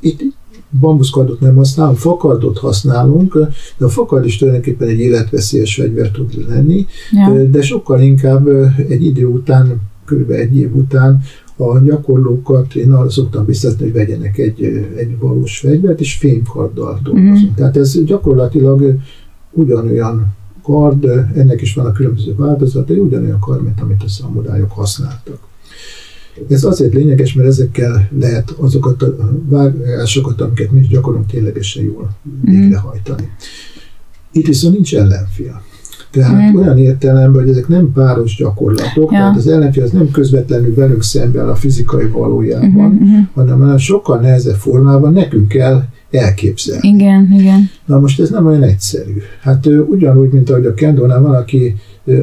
itt 0.00 0.22
bambuszkardot 0.80 1.40
nem 1.40 1.56
használunk, 1.56 1.96
fakardot 1.96 2.58
használunk, 2.58 3.38
de 3.76 3.84
a 3.84 3.88
fakard 3.88 4.24
is 4.24 4.36
tulajdonképpen 4.36 4.88
egy 4.88 4.98
életveszélyes 4.98 5.74
fegyver 5.74 6.10
tud 6.10 6.44
lenni, 6.48 6.86
ja. 7.12 7.42
de 7.42 7.62
sokkal 7.62 8.00
inkább 8.00 8.48
egy 8.88 9.04
idő 9.04 9.26
után, 9.26 9.80
kb. 10.04 10.30
egy 10.30 10.56
év 10.56 10.76
után 10.76 11.22
a 11.56 11.78
gyakorlókat 11.78 12.74
én 12.74 12.92
arra 12.92 13.10
szoktam 13.10 13.44
biztatni, 13.44 13.84
hogy 13.84 13.92
vegyenek 13.92 14.38
egy, 14.38 14.62
egy 14.96 15.18
valós 15.18 15.58
fegyvert, 15.58 16.00
és 16.00 16.14
fémkarddal 16.14 17.00
dolgozunk. 17.02 17.50
Mm. 17.50 17.54
Tehát 17.54 17.76
ez 17.76 18.04
gyakorlatilag 18.04 18.98
ugyanolyan 19.56 20.34
kard, 20.62 21.04
ennek 21.34 21.60
is 21.60 21.74
van 21.74 21.86
a 21.86 21.92
különböző 21.92 22.34
változatai, 22.36 22.98
ugyanolyan 22.98 23.38
kard, 23.38 23.62
mint 23.62 23.80
amit 23.80 24.02
a 24.02 24.08
szamurájok 24.08 24.72
használtak. 24.72 25.38
Ez 26.48 26.64
azért 26.64 26.94
lényeges, 26.94 27.34
mert 27.34 27.48
ezekkel 27.48 28.08
lehet 28.18 28.50
azokat 28.50 29.02
a 29.02 29.32
vágásokat, 29.48 30.40
amiket 30.40 30.70
mi 30.70 30.80
is 30.80 30.88
gyakorlunk, 30.88 31.26
ténylegesen 31.26 31.84
jól 31.84 32.10
mhm. 32.22 32.50
végrehajtani. 32.50 33.28
Itt 34.32 34.46
viszont 34.46 34.74
nincs 34.74 34.96
ellenfél. 34.96 35.62
Tehát 36.10 36.52
mm. 36.52 36.56
olyan 36.56 36.78
értelemben, 36.78 37.42
hogy 37.42 37.50
ezek 37.50 37.68
nem 37.68 37.92
páros 37.92 38.36
gyakorlatok, 38.36 39.12
ja. 39.12 39.18
tehát 39.18 39.36
az 39.36 39.46
ellenfél 39.46 39.82
az 39.82 39.90
nem 39.90 40.10
közvetlenül 40.10 40.74
velünk 40.74 41.02
szemben 41.02 41.48
a 41.48 41.54
fizikai 41.54 42.06
valójában, 42.06 42.90
mm-hmm. 42.90 43.20
hanem 43.34 43.78
sokkal 43.78 44.18
nehezebb 44.18 44.54
formában 44.54 45.12
nekünk 45.12 45.48
kell 45.48 45.84
elképzelni. 46.16 46.88
Igen, 46.88 47.34
igen. 47.38 47.70
Na 47.86 48.00
most 48.00 48.20
ez 48.20 48.30
nem 48.30 48.46
olyan 48.46 48.62
egyszerű. 48.62 49.12
Hát 49.40 49.66
ugyanúgy, 49.88 50.30
mint 50.30 50.50
ahogy 50.50 50.66
a 50.66 50.74
Kendónál 50.74 51.20
van, 51.20 51.34
aki 51.34 51.74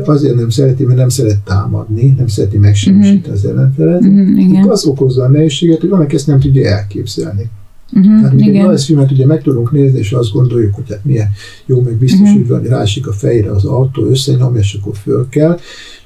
azért 0.05 0.35
nem 0.35 0.49
szereti, 0.49 0.83
mert 0.83 0.97
nem 0.97 1.09
szeret 1.09 1.39
támadni, 1.39 2.13
nem 2.17 2.27
szereti 2.27 2.57
megsemmisíteni 2.57 3.19
uh-huh. 3.19 3.33
az 3.33 3.45
ellenfelet. 3.45 4.01
Uh-huh, 4.01 4.71
az 4.71 4.85
okozza 4.85 5.23
a 5.23 5.29
nehézséget, 5.29 5.79
hogy 5.79 5.89
valaki 5.89 6.15
ezt 6.15 6.27
nem 6.27 6.39
tudja 6.39 6.69
elképzelni. 6.69 7.49
Uh-huh, 7.95 8.21
Tehát 8.21 8.35
még 8.35 8.55
egy 8.55 8.81
filmet 8.81 9.11
ugye 9.11 9.25
meg 9.25 9.41
tudunk 9.41 9.71
nézni, 9.71 9.99
és 9.99 10.11
azt 10.11 10.31
gondoljuk, 10.31 10.75
hogy 10.75 10.83
hát 10.89 11.05
milyen 11.05 11.29
jó, 11.65 11.81
meg 11.81 11.93
biztos, 11.93 12.19
uh-huh. 12.19 12.37
hogy 12.37 12.47
van, 12.47 12.61
rásik 12.61 13.07
a 13.07 13.11
fejre 13.11 13.51
az 13.51 13.65
autó, 13.65 14.05
összenyomja, 14.05 14.59
és 14.59 14.77
akkor 14.81 14.95
föl 14.95 15.27
kell. 15.29 15.59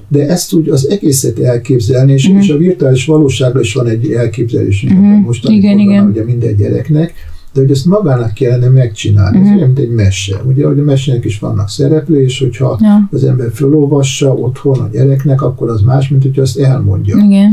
De 0.07 0.27
ezt 0.27 0.53
úgy 0.53 0.69
az 0.69 0.89
egészet 0.89 1.39
elképzelni, 1.39 2.11
és, 2.13 2.25
uh-huh. 2.25 2.43
és 2.43 2.49
a 2.49 2.57
virtuális 2.57 3.05
valóságra 3.05 3.59
is 3.59 3.73
van 3.73 3.87
egy 3.87 4.11
elképzelés, 4.11 4.83
uh-huh. 4.83 5.55
igen, 5.55 5.79
igen. 5.79 6.07
ugye 6.07 6.23
minden 6.23 6.55
gyereknek, 6.55 7.13
de 7.53 7.61
hogy 7.61 7.71
ezt 7.71 7.85
magának 7.85 8.33
kellene 8.33 8.67
megcsinálni. 8.67 9.37
Uh-huh. 9.37 9.51
Ez 9.51 9.57
olyan, 9.57 9.69
mint 9.69 9.79
egy 9.79 9.95
mese. 9.95 10.41
Ugye, 10.45 10.67
hogy 10.67 10.79
a 10.79 10.83
mesének 10.83 11.25
is 11.25 11.39
vannak 11.39 11.69
szereplő, 11.69 12.21
és 12.21 12.39
hogyha 12.39 12.77
ja. 12.81 13.09
az 13.11 13.23
ember 13.23 13.51
fölolvassa 13.53 14.33
otthon 14.33 14.79
a 14.79 14.89
gyereknek, 14.91 15.41
akkor 15.41 15.69
az 15.69 15.81
más, 15.81 16.09
mint 16.09 16.23
hogyha 16.23 16.41
azt 16.41 16.59
elmondja. 16.59 17.17
Igen 17.17 17.51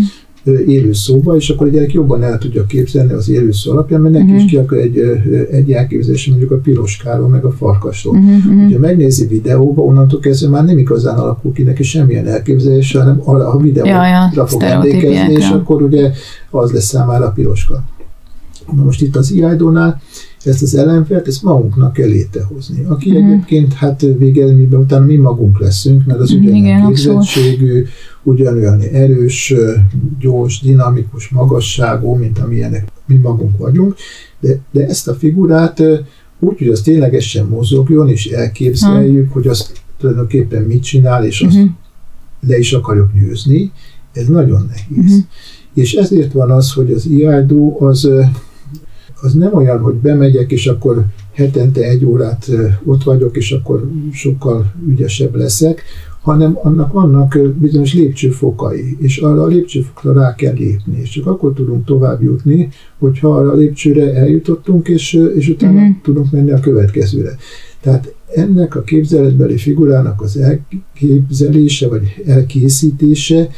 élő 0.66 0.92
szóba, 0.92 1.36
és 1.36 1.50
akkor 1.50 1.66
a 1.66 1.70
gyerek 1.70 1.92
jobban 1.92 2.22
el 2.22 2.38
tudja 2.38 2.66
képzelni 2.66 3.12
az 3.12 3.28
élő 3.28 3.52
szó 3.52 3.72
alapján, 3.72 4.00
mert 4.00 4.14
neki 4.14 4.24
uh-huh. 4.24 4.44
is 4.44 4.50
kiakar 4.50 4.78
egy, 4.78 4.98
egy 5.50 5.72
elképzelés, 5.72 6.26
mondjuk 6.26 6.50
a 6.50 6.56
piroskáról, 6.56 7.28
meg 7.28 7.44
a 7.44 7.50
farkasról. 7.50 8.16
Uh-huh. 8.16 8.66
Ugye 8.66 8.78
megnézi 8.78 9.26
videóba, 9.26 9.82
onnantól 9.82 10.20
kezdve 10.20 10.48
már 10.48 10.64
nem 10.64 10.78
igazán 10.78 11.18
alakul 11.18 11.52
ki 11.52 11.62
neki 11.62 11.82
semmilyen 11.82 12.26
elképzelése, 12.26 12.98
hanem 12.98 13.20
a, 13.24 13.34
a 13.34 13.58
videóra 13.58 14.06
ja, 14.06 14.30
ja, 14.34 14.46
fog 14.46 14.62
emlékezni, 14.62 15.32
és 15.32 15.48
akkor 15.48 15.82
ugye 15.82 16.10
az 16.50 16.72
lesz 16.72 16.84
számára 16.84 17.26
a 17.26 17.30
piroska. 17.30 17.84
Na 18.72 18.82
most 18.82 19.02
itt 19.02 19.16
az 19.16 19.30
IIDO-nál 19.30 20.00
ezt 20.44 20.62
az 20.62 20.74
ellenfelt, 20.74 21.26
ezt 21.26 21.42
magunknak 21.42 21.92
kell 21.92 22.08
létrehozni. 22.08 22.84
Aki 22.84 23.10
mm. 23.10 23.14
egyébként 23.14 23.72
hát 23.72 24.00
végeredményben 24.18 24.80
utána 24.80 25.04
mi 25.04 25.16
magunk 25.16 25.60
leszünk, 25.60 26.04
mert 26.06 26.20
az 26.20 26.30
mhm, 26.30 26.42
ugyanolyan 26.42 26.86
képzettségű, 26.86 27.84
ugyanolyan 28.22 28.80
erős, 28.80 29.54
gyors, 30.20 30.60
dinamikus, 30.60 31.28
magasságú, 31.28 32.14
mint 32.14 32.38
amilyenek 32.38 32.88
mi 33.06 33.16
magunk 33.16 33.58
vagyunk, 33.58 33.94
de, 34.40 34.58
de 34.72 34.86
ezt 34.86 35.08
a 35.08 35.14
figurát 35.14 35.82
úgy, 36.40 36.58
hogy 36.58 36.68
az 36.68 36.80
ténylegesen 36.80 37.46
mozogjon, 37.46 38.08
és 38.08 38.26
elképzeljük, 38.26 39.28
mm. 39.28 39.32
hogy 39.32 39.46
az 39.46 39.72
tulajdonképpen 39.98 40.62
mit 40.62 40.82
csinál, 40.82 41.24
és 41.24 41.40
azt 41.40 41.56
mm. 41.56 41.66
le 42.48 42.58
is 42.58 42.72
akarjuk 42.72 43.10
győzni, 43.14 43.72
ez 44.12 44.26
nagyon 44.26 44.68
nehéz. 44.68 45.14
Mm. 45.14 45.18
És 45.74 45.94
ezért 45.94 46.32
van 46.32 46.50
az, 46.50 46.72
hogy 46.72 46.92
az 46.92 47.06
IIDO 47.06 47.84
az 47.84 48.08
az 49.24 49.34
nem 49.34 49.54
olyan, 49.54 49.78
hogy 49.78 49.94
bemegyek, 49.94 50.52
és 50.52 50.66
akkor 50.66 51.04
hetente 51.32 51.82
egy 51.82 52.04
órát 52.04 52.50
ott 52.84 53.02
vagyok, 53.02 53.36
és 53.36 53.52
akkor 53.52 53.90
sokkal 54.12 54.72
ügyesebb 54.88 55.34
leszek, 55.34 55.82
hanem 56.20 56.58
annak 56.62 56.92
vannak 56.92 57.38
bizonyos 57.58 57.94
lépcsőfokai, 57.94 58.96
és 59.00 59.18
arra 59.18 59.42
a 59.42 59.46
lépcsőfokra 59.46 60.12
rá 60.12 60.34
kell 60.34 60.54
lépni, 60.54 61.00
és 61.00 61.08
csak 61.08 61.26
akkor 61.26 61.52
tudunk 61.52 61.84
tovább 61.84 62.22
jutni, 62.22 62.68
hogyha 62.98 63.36
arra 63.36 63.50
a 63.50 63.54
lépcsőre 63.54 64.14
eljutottunk, 64.14 64.88
és, 64.88 65.20
és 65.34 65.48
utána 65.48 65.80
uh-huh. 65.80 65.96
tudunk 66.02 66.30
menni 66.30 66.50
a 66.50 66.60
következőre. 66.60 67.36
Tehát 67.80 68.14
ennek 68.34 68.74
a 68.76 68.82
képzeletbeli 68.82 69.56
figurának 69.56 70.20
az 70.20 70.36
elképzelése, 70.36 71.88
vagy 71.88 72.22
elkészítése 72.26 73.48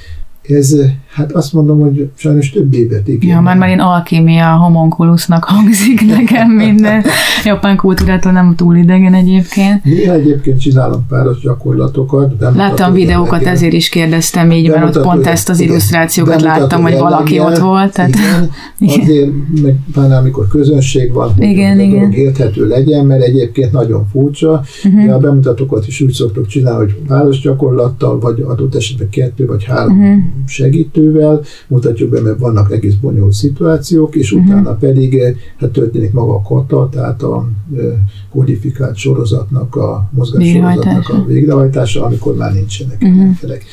ez, 0.48 0.76
hát 1.08 1.32
azt 1.32 1.52
mondom, 1.52 1.80
hogy 1.80 2.10
sajnos 2.14 2.50
több 2.50 2.74
évet 2.74 3.08
igen. 3.08 3.30
Ja, 3.30 3.40
már 3.40 3.56
már 3.56 3.68
én 3.68 3.80
alkímia 3.80 4.56
homonkulusnak 4.56 5.44
hangzik 5.44 6.06
nekem 6.06 6.50
minden. 6.50 7.04
Japán 7.44 7.76
kultúrától 7.76 8.32
nem 8.32 8.54
túl 8.54 8.76
idegen 8.76 9.14
egyébként. 9.14 9.84
Néha 9.84 10.14
egyébként 10.14 10.60
csinálom 10.60 11.06
páros 11.08 11.40
gyakorlatokat. 11.40 12.32
Láttam 12.54 12.92
videókat, 12.92 13.32
elegen. 13.32 13.52
ezért 13.52 13.72
is 13.72 13.88
kérdeztem 13.88 14.50
így, 14.50 14.68
mert 14.68 14.96
ott 14.96 15.02
pont 15.02 15.26
ezt 15.26 15.48
az 15.48 15.60
illusztrációkat 15.60 16.42
láttam, 16.42 16.82
hogy 16.82 16.98
valaki 16.98 17.40
ott 17.40 17.58
volt. 17.58 17.92
Tehát, 17.92 18.14
igen, 18.14 18.50
igen. 18.78 19.00
Azért, 19.00 19.30
meg 19.62 19.76
pláne 19.92 20.16
amikor 20.16 20.48
közönség 20.48 21.12
van, 21.12 21.32
hogy 21.34 21.44
igen, 21.44 21.80
igen. 21.80 21.98
dolog 21.98 22.16
érthető 22.16 22.68
legyen, 22.68 23.06
mert 23.06 23.22
egyébként 23.22 23.72
nagyon 23.72 24.06
furcsa, 24.12 24.62
uh-huh. 24.84 25.06
de 25.06 25.12
a 25.12 25.18
bemutatókat 25.18 25.86
is 25.86 26.00
úgy 26.00 26.12
szoktuk 26.12 26.46
csinálni, 26.46 26.78
hogy 26.78 26.94
páros 27.06 27.40
gyakorlattal, 27.40 28.18
vagy 28.18 28.40
adott 28.40 28.74
esetben 28.74 29.08
kettő 29.08 29.46
vagy 29.46 29.64
három 29.64 29.98
uh-huh 29.98 30.35
segítővel, 30.46 31.42
mutatjuk 31.68 32.10
be, 32.10 32.20
mert 32.20 32.38
vannak 32.38 32.72
egész 32.72 32.94
bonyolult 32.94 33.32
szituációk, 33.32 34.14
és 34.14 34.32
uh-huh. 34.32 34.48
utána 34.48 34.74
pedig 34.74 35.18
eh, 35.18 35.34
hát 35.58 35.70
történik 35.70 36.12
maga 36.12 36.34
a 36.34 36.42
kata, 36.42 36.88
tehát 36.88 37.22
a 37.22 37.48
eh, 37.76 37.84
kodifikált 38.30 38.96
sorozatnak, 38.96 39.76
a 39.76 40.08
mozgássorozatnak 40.10 41.08
a 41.08 41.24
végrehajtása, 41.26 42.04
amikor 42.04 42.36
már 42.36 42.52
nincsenek 42.52 43.02
uh-huh. 43.02 43.18
ellenfelek. 43.18 43.64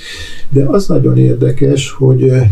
De 0.50 0.66
az 0.66 0.88
nagyon 0.88 1.18
érdekes, 1.18 1.92
hogy 1.92 2.24
eh, 2.24 2.50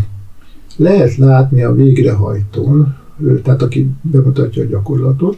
lehet 0.76 1.16
látni 1.16 1.64
a 1.64 1.74
végrehajtón, 1.74 2.96
tehát 3.44 3.62
aki 3.62 3.90
bemutatja 4.02 4.64
a 4.64 4.66
gyakorlatot, 4.66 5.38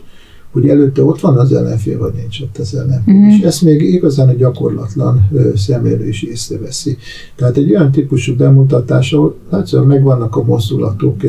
hogy 0.53 0.67
előtte 0.67 1.03
ott 1.03 1.19
van 1.19 1.37
az 1.37 1.53
ellenfél, 1.53 1.97
vagy 1.97 2.13
nincs 2.13 2.41
ott 2.41 2.57
az 2.57 2.75
ellenfél. 2.75 3.13
Mm. 3.13 3.27
És 3.27 3.39
ezt 3.39 3.61
még 3.61 3.81
igazán 3.81 4.29
a 4.29 4.33
gyakorlatlan 4.33 5.29
szemlélő 5.55 6.07
is 6.07 6.23
észreveszi. 6.23 6.97
Tehát 7.35 7.57
egy 7.57 7.69
olyan 7.69 7.91
típusú 7.91 8.35
bemutatás, 8.35 9.13
ahol 9.13 9.35
látszóan 9.49 9.85
megvannak 9.85 10.35
a 10.35 10.43
mozdulatok, 10.43 11.21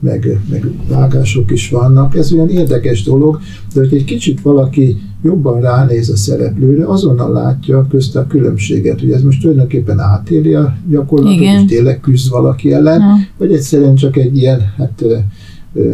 meg, 0.00 0.40
meg 0.50 0.70
vágások 0.88 1.50
is 1.50 1.70
vannak, 1.70 2.16
ez 2.16 2.32
olyan 2.32 2.48
érdekes 2.48 3.02
dolog, 3.02 3.38
de 3.74 3.80
hogy 3.80 3.94
egy 3.94 4.04
kicsit 4.04 4.40
valaki 4.40 4.96
jobban 5.22 5.60
ránéz 5.60 6.10
a 6.10 6.16
szereplőre, 6.16 6.86
azonnal 6.86 7.32
látja 7.32 7.86
közt 7.90 8.16
a 8.16 8.26
különbséget, 8.26 9.00
hogy 9.00 9.12
ez 9.12 9.22
most 9.22 9.40
tulajdonképpen 9.40 9.98
átéli 9.98 10.54
a 10.54 10.76
gyakorlatot, 10.88 11.40
Igen. 11.40 11.62
és 11.62 11.70
tényleg 11.70 12.00
küzd 12.00 12.30
valaki 12.30 12.72
ellen, 12.72 13.00
ja. 13.00 13.14
vagy 13.38 13.52
egyszerűen 13.52 13.94
csak 13.94 14.16
egy 14.16 14.36
ilyen, 14.36 14.60
hát 14.76 15.04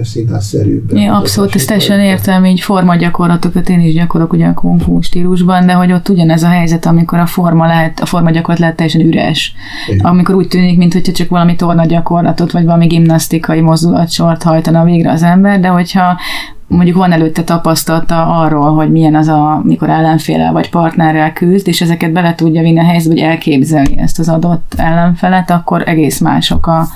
színházszerűbb. 0.03 0.93
Ja, 0.93 1.17
abszolút, 1.17 1.55
ezt 1.55 1.67
teljesen 1.67 2.01
értem, 2.01 2.45
így 2.45 2.65
gyakorlatokat 2.99 3.69
én 3.69 3.81
is 3.81 3.95
gyakorok 3.95 4.33
ugye 4.33 4.47
a 4.47 4.55
kung 4.55 4.81
fu 4.81 5.01
stílusban, 5.01 5.67
de 5.67 5.73
hogy 5.73 5.93
ott 5.93 6.09
ugyanez 6.09 6.43
a 6.43 6.49
helyzet, 6.49 6.87
amikor 6.87 7.19
a 7.19 7.27
forma 7.27 7.67
lehet, 7.67 8.01
a 8.01 8.07
forma 8.07 8.31
gyakorlat 8.31 8.59
lehet 8.59 8.77
teljesen 8.77 9.01
üres. 9.01 9.55
Igen. 9.89 10.07
Amikor 10.07 10.35
úgy 10.35 10.49
tűnik, 10.49 10.79
mintha 10.79 11.01
csak 11.01 11.29
valami 11.29 11.57
torna 11.57 11.87
gyakorlatot, 11.87 12.53
vagy 12.53 12.65
valami 12.65 12.87
gimnasztikai 12.87 13.61
mozdulatsort 13.61 14.43
hajtana 14.43 14.85
végre 14.85 15.11
az 15.11 15.23
ember, 15.23 15.61
de 15.61 15.69
hogyha 15.69 16.19
mondjuk 16.69 16.97
van 16.97 17.13
előtte 17.13 17.43
tapasztalata 17.45 18.41
arról, 18.41 18.75
hogy 18.75 18.91
milyen 18.91 19.15
az 19.15 19.29
a, 19.29 19.61
mikor 19.65 19.89
ellenfélel 19.89 20.53
vagy 20.53 20.71
partnerrel 20.71 21.33
küzd, 21.33 21.69
és 21.69 21.81
ezeket 21.81 22.13
bele 22.13 22.35
tudja 22.35 22.63
vinni 22.63 22.79
a 22.79 22.85
helyzetbe, 22.85 23.21
hogy 23.21 23.31
elképzelni 23.31 23.99
ezt 23.99 24.19
az 24.19 24.29
adott 24.29 24.75
ellenfelet, 24.77 25.51
akkor 25.51 25.83
egész 25.89 26.21
mások 26.21 26.67
a, 26.67 26.87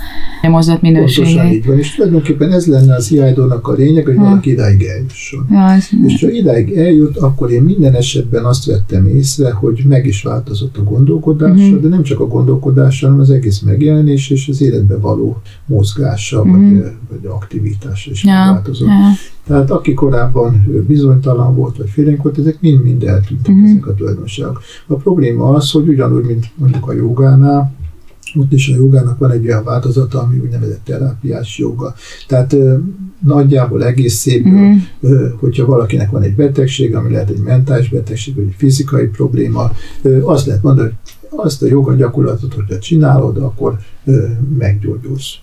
a 0.43 0.49
mozdulat. 0.49 0.81
Pontosan 0.81 1.47
így 1.47 1.67
van, 1.67 1.79
és 1.79 1.95
tulajdonképpen 1.95 2.53
ez 2.53 2.67
lenne 2.67 2.95
az 2.95 3.13
IIDO-nak 3.13 3.69
a 3.69 3.73
lényeg, 3.73 4.05
hogy 4.05 4.17
Ha. 4.17 4.23
valaki 4.25 4.51
idáig 4.51 4.83
eljusson. 4.83 5.47
Ja, 5.51 5.71
ez, 5.71 5.89
És 6.07 6.21
ha 6.21 6.31
idáig 6.31 6.77
eljut, 6.77 7.17
akkor 7.17 7.51
én 7.51 7.63
minden 7.63 7.95
esetben 7.95 8.45
azt 8.45 8.65
vettem 8.65 9.07
észre, 9.07 9.53
hogy 9.53 9.83
meg 9.89 10.07
is 10.07 10.23
változott 10.23 10.77
a 10.77 10.83
gondolkodása, 10.83 11.53
Mhm. 11.55 11.81
de 11.83 11.89
nem 11.89 12.03
csak 12.03 12.21
a 12.21 12.27
gondolkodása, 12.27 13.07
hanem 13.07 13.21
az 13.21 13.31
egész 13.31 13.61
megjelenés 13.61 14.31
és 14.31 14.49
az 14.49 14.63
életbe 14.63 14.99
való 14.99 15.41
mozgása, 15.67 16.45
Mhm. 16.45 16.53
vagy, 16.79 16.83
vagy 17.09 17.27
aktivitása 17.31 18.11
is 18.11 18.25
ja, 18.25 18.33
megváltozott. 18.35 18.89
ja. 18.89 18.95
Tehát 19.59 19.73
aki 19.73 19.95
korábban 19.95 20.67
bizonytalan 20.87 21.55
volt, 21.55 21.77
vagy 21.77 21.89
félénk 21.91 22.23
volt, 22.23 22.39
ezek 22.39 22.61
mind-mind 22.61 23.03
eltűntek 23.03 23.55
Mhm. 23.55 23.65
ezek 23.65 23.87
a 23.87 23.95
tulajdonságok. 23.95 24.61
A 24.87 24.95
probléma 24.95 25.49
az, 25.51 25.71
hogy 25.71 25.89
ugyanúgy, 25.89 26.25
mint 26.25 26.47
mondjuk 26.55 26.89
a 26.89 26.93
jogánál, 26.93 27.73
ott 28.41 28.53
is 28.53 28.69
a 28.69 28.75
jogának 28.77 29.19
van 29.19 29.31
egy 29.31 29.47
olyan 29.47 29.65
változata, 29.65 30.21
ami 30.23 30.39
úgynevezett 30.39 30.85
terápiás 30.85 31.59
joga. 31.59 31.95
Tehát 32.29 32.53
ö, 32.53 32.77
nagyjából 33.25 33.85
egész 33.85 34.15
szép, 34.15 34.45
Mhm. 34.45 34.73
ö, 35.01 35.29
hogyha 35.39 35.67
valakinek 35.67 36.11
van 36.11 36.23
egy 36.23 36.35
betegség, 36.35 36.95
ami 36.95 37.11
lehet 37.11 37.31
egy 37.31 37.41
mentális 37.41 37.89
betegség, 37.89 38.35
vagy 38.35 38.45
egy 38.45 38.55
fizikai 38.57 39.07
probléma, 39.07 39.71
ö, 40.03 40.23
azt 40.25 40.47
lehet 40.47 40.63
mondani, 40.63 40.89
hogy 40.89 41.39
azt 41.49 41.63
a 41.63 41.67
joga 41.67 41.95
gyakorlatot, 41.95 42.55
hogyha 42.55 42.79
csinálod, 42.79 43.37
akkor 43.37 43.79
ö, 44.05 44.27
meggyógyulsz 44.59 45.35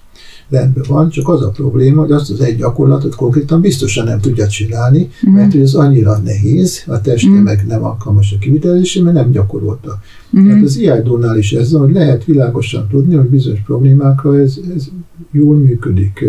rendben 0.50 0.84
van, 0.88 1.10
csak 1.10 1.30
az 1.30 1.42
a 1.42 1.50
probléma, 1.50 2.02
hogy 2.02 2.12
azt 2.12 2.32
az 2.32 2.42
egy 2.42 2.56
gyakorlatot 2.58 3.16
konkrétan 3.16 3.62
biztosan 3.62 4.06
nem 4.06 4.20
tudja 4.20 4.48
csinálni, 4.48 5.10
Mhm. 5.22 5.36
mert 5.36 5.52
hogy 5.52 5.62
az 5.62 5.76
annyira 5.76 6.18
nehéz, 6.18 6.84
a 6.88 7.02
teste 7.02 7.30
Mhm. 7.30 7.38
meg 7.44 7.66
nem 7.68 7.84
alkalmas 7.84 8.34
a 8.34 8.38
kivitelezésre, 8.38 9.04
mert 9.04 9.16
nem 9.16 9.32
gyakorolta. 9.32 10.00
Mhm. 10.30 10.48
Tehát 10.48 10.64
az 10.64 10.78
IIDO-nál 10.78 11.38
is 11.38 11.54
ez 11.54 11.72
hogy 11.72 11.92
lehet 11.94 12.26
világosan 12.26 12.88
tudni, 12.88 13.16
hogy 13.16 13.28
bizonyos 13.30 13.60
problémákra 13.66 14.40
ez, 14.40 14.60
ez 14.76 14.88
jól 15.32 15.56
működik, 15.58 16.26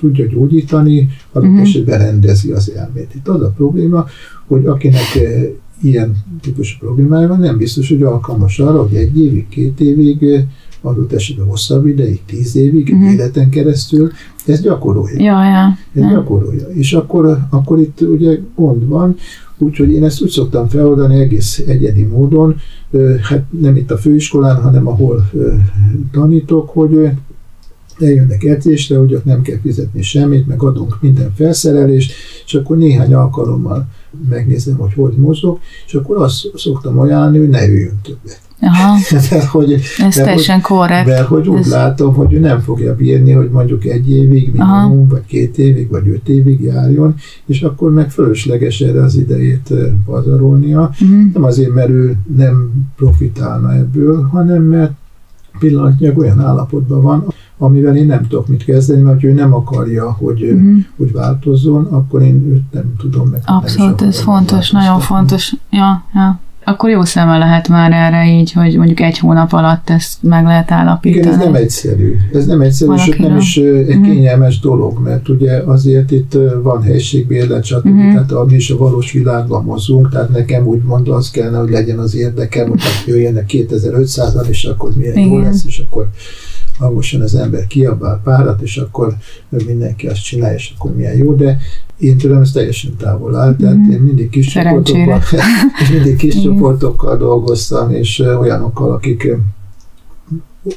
tudja 0.00 0.26
gyógyítani, 0.26 1.08
adott 1.32 1.50
Mhm. 1.50 1.58
esetben 1.60 1.98
rendezi 1.98 2.52
az 2.52 2.70
elmét. 2.76 3.14
Itt 3.14 3.28
az 3.28 3.40
a 3.42 3.52
probléma, 3.56 4.06
hogy 4.46 4.66
akinek 4.66 5.18
ilyen 5.82 6.16
típusú 6.40 6.76
problémája 6.78 7.28
van, 7.28 7.38
nem 7.38 7.56
biztos, 7.56 7.88
hogy 7.88 8.02
alkalmas 8.02 8.58
arra, 8.58 8.82
hogy 8.82 8.94
egy 8.96 9.18
évig, 9.20 9.48
két 9.48 9.80
évig, 9.80 10.46
adott 10.86 11.12
esetben 11.12 11.46
hosszabb 11.46 11.86
ideig, 11.86 12.20
tíz 12.26 12.56
évig, 12.56 12.92
Mhm. 12.92 13.02
egy 13.02 13.12
életen 13.12 13.48
keresztül, 13.50 14.10
ezt 14.46 14.62
gyakorolja. 14.62 15.22
Ja, 15.22 15.44
ja. 15.44 15.78
Ez 15.94 16.02
ja. 16.02 16.10
gyakorolja. 16.16 16.68
És 16.68 16.92
akkor, 16.92 17.38
akkor 17.50 17.78
itt 17.78 18.00
ugye 18.00 18.38
gond 18.54 18.88
van, 18.88 19.16
úgyhogy 19.58 19.92
én 19.92 20.04
ezt 20.04 20.22
úgy 20.22 20.28
szoktam 20.30 20.68
feloldani 20.68 21.20
egész 21.20 21.58
egyedi 21.66 22.02
módon, 22.02 22.56
hát 23.22 23.44
nem 23.60 23.76
itt 23.76 23.90
a 23.90 23.96
főiskolán, 23.96 24.62
hanem 24.62 24.86
ahol 24.86 25.30
tanítok, 26.12 26.68
hogy 26.70 27.08
eljönnek 27.98 28.44
edzésre, 28.44 28.98
hogy 28.98 29.14
ott 29.14 29.24
nem 29.24 29.42
kell 29.42 29.58
fizetni 29.62 30.02
semmit, 30.02 30.46
meg 30.46 30.62
adunk 30.62 30.98
minden 31.00 31.32
felszerelést, 31.34 32.12
és 32.46 32.54
akkor 32.54 32.76
néhány 32.76 33.14
alkalommal 33.14 33.88
megnézem, 34.28 34.76
hogy 34.76 34.92
hogy 34.94 35.12
mozog, 35.16 35.58
és 35.86 35.94
akkor 35.94 36.16
azt 36.16 36.46
szoktam 36.54 36.98
ajánlani, 36.98 37.38
hogy 37.38 37.48
ne 37.48 37.68
üljön 37.68 38.00
többet. 38.02 38.40
Aha, 38.60 38.96
Tehát, 39.28 39.44
hogy 39.44 39.72
ez 39.72 40.14
De 40.16 40.22
teljesen 40.24 40.60
korrekt. 40.60 41.06
mert 41.06 41.26
hogy 41.26 41.48
úgy 41.48 41.58
Ez- 41.58 41.70
látom, 41.70 42.14
hogy 42.14 42.32
ő 42.32 42.38
nem 42.38 42.60
fogja 42.60 42.94
bírni, 42.96 43.32
hogy 43.32 43.50
mondjuk 43.50 43.84
egy 43.84 44.10
évig, 44.10 44.52
Aha. 44.56 44.86
minimum, 44.86 45.08
vagy 45.08 45.24
két 45.26 45.58
évig, 45.58 45.90
vagy 45.90 46.08
öt 46.08 46.28
évig 46.28 46.62
járjon, 46.62 47.14
és 47.46 47.62
akkor 47.62 47.90
meg 47.92 48.10
fölösleges 48.10 48.80
erre 48.80 49.02
az 49.02 49.14
idejét 49.16 49.72
pazarolnia. 50.04 50.90
Mhm. 51.00 51.20
Nem 51.32 51.44
azért, 51.44 51.74
mert 51.74 51.88
ő 51.88 52.16
nem 52.36 52.70
profitálna 52.96 53.74
ebből, 53.74 54.22
hanem 54.22 54.62
mert 54.62 54.92
pillanatnyilag 55.58 56.18
olyan 56.18 56.40
állapotban 56.40 57.02
van, 57.02 57.24
amivel 57.58 57.96
én 57.96 58.06
nem 58.06 58.26
tudok 58.28 58.46
mit 58.48 58.64
kezdeni, 58.64 59.02
mert 59.02 59.24
ő 59.24 59.32
nem 59.32 59.54
akarja, 59.54 60.12
hogy, 60.12 60.50
mm. 60.54 60.78
Hogy 60.96 61.12
változzon, 61.12 61.84
akkor 61.84 62.22
én 62.22 62.46
őt 62.52 62.72
nem 62.72 62.94
tudom 62.98 63.28
meg. 63.28 63.40
nem 63.46 63.56
Abszolút, 63.56 64.02
ez 64.02 64.20
fontos, 64.20 64.70
nagyon 64.70 65.00
fontos. 65.00 65.54
Ja, 65.70 66.04
ja. 66.14 66.40
Akkor 66.68 66.90
jó 66.90 67.04
szemmel 67.04 67.38
lehet 67.38 67.68
már 67.68 67.92
erre 67.92 68.26
így, 68.38 68.52
hogy 68.52 68.76
mondjuk 68.76 69.00
egy 69.00 69.18
hónap 69.18 69.52
alatt 69.52 69.90
ezt 69.90 70.22
meg 70.22 70.44
lehet 70.44 70.70
állapítani. 70.70 71.22
Igen, 71.22 71.32
ez 71.32 71.44
nem 71.44 71.54
egyszerű. 71.54 72.16
Ez 72.32 72.46
nem 72.46 72.60
egyszerű, 72.60 72.96
sőt 72.96 73.18
nem 73.18 73.28
Valakire. 73.28 73.36
is 73.36 73.56
egy 73.88 73.98
Mhm. 73.98 74.10
kényelmes 74.10 74.60
dolog, 74.60 74.98
mert 74.98 75.28
ugye 75.28 75.56
azért 75.64 76.10
itt 76.10 76.38
van 76.62 76.82
helyiségbérlet, 76.82 77.64
stb. 77.64 77.86
Mhm. 77.86 78.10
Tehát 78.10 78.46
mi 78.46 78.54
is 78.54 78.70
a 78.70 78.76
valós 78.76 79.12
világban 79.12 79.64
mozunk, 79.64 80.10
tehát 80.10 80.30
nekem 80.30 80.66
úgy 80.66 80.82
mondva 80.82 81.14
az 81.14 81.30
kellene, 81.30 81.58
hogy 81.58 81.70
legyen 81.70 81.98
az 81.98 82.14
érdekem, 82.16 82.68
hogy 82.68 82.80
jöjjenek 83.06 83.44
2500-an, 83.48 84.46
és 84.48 84.64
akkor 84.64 84.90
milyen 84.96 85.18
jó 85.18 85.26
Igen. 85.26 85.42
lesz, 85.42 85.64
és 85.66 85.82
akkor 85.88 86.08
hangosan 86.78 87.20
az 87.20 87.34
ember 87.34 87.66
kiabál 87.66 88.20
párat, 88.24 88.60
és 88.60 88.76
akkor 88.76 89.14
mindenki 89.66 90.06
azt 90.06 90.22
csinálja, 90.24 90.54
és 90.56 90.72
akkor 90.78 90.94
milyen 90.96 91.16
jó, 91.16 91.34
de 91.34 91.58
én 91.98 92.16
tőlem 92.16 92.40
ez 92.40 92.50
teljesen 92.50 92.96
távol 92.96 93.36
áll, 93.36 93.56
tehát 93.56 93.76
Mhm. 93.76 93.90
én 93.90 94.00
mindig 94.00 94.28
kis 94.30 94.46
csoportokban, 94.46 95.20
és 95.82 95.90
mindig 95.90 96.16
kis 96.16 96.42
csoportokkal 96.42 97.16
dolgoztam, 97.16 97.90
és 97.90 98.18
olyanokkal, 98.18 98.92
akik 98.92 99.28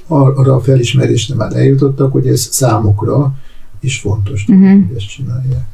arra 0.08 0.56
a 0.56 0.60
felismerésre 0.60 1.36
már 1.36 1.56
eljutottak, 1.56 2.12
hogy 2.12 2.28
ez 2.28 2.40
számukra 2.52 3.34
is 3.80 4.00
fontos, 4.00 4.46
Mhm. 4.48 4.64
hogy 4.88 4.96
ezt 4.98 5.08
csinálják. 5.10 5.68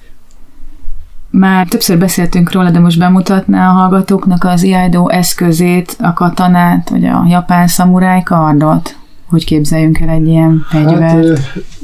Már 1.29 1.67
többször 1.67 1.97
beszéltünk 1.97 2.51
róla, 2.51 2.71
de 2.71 2.79
most 2.79 2.99
bemutatná 2.99 3.69
a 3.69 3.73
hallgatóknak 3.73 4.43
az 4.43 4.63
IAIDO 4.63 5.07
eszközét, 5.09 5.95
a 6.01 6.13
katanát, 6.13 6.89
vagy 6.89 7.05
a 7.05 7.25
japán 7.29 7.67
szamuráj 7.67 8.23
kardot? 8.23 8.97
Hogy 9.25 9.45
képzeljünk 9.45 9.99
el 9.99 10.09
egy 10.09 10.27
ilyen 10.27 10.65
Hát 10.67 10.83
fegyvert? 10.89 11.25
ö, 11.25 11.33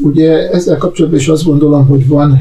ugye 0.02 0.50
ezzel 0.52 0.78
kapcsolatban 0.78 1.20
is 1.20 1.28
azt 1.28 1.44
gondolom, 1.46 1.88
hogy 1.88 2.08
van 2.08 2.38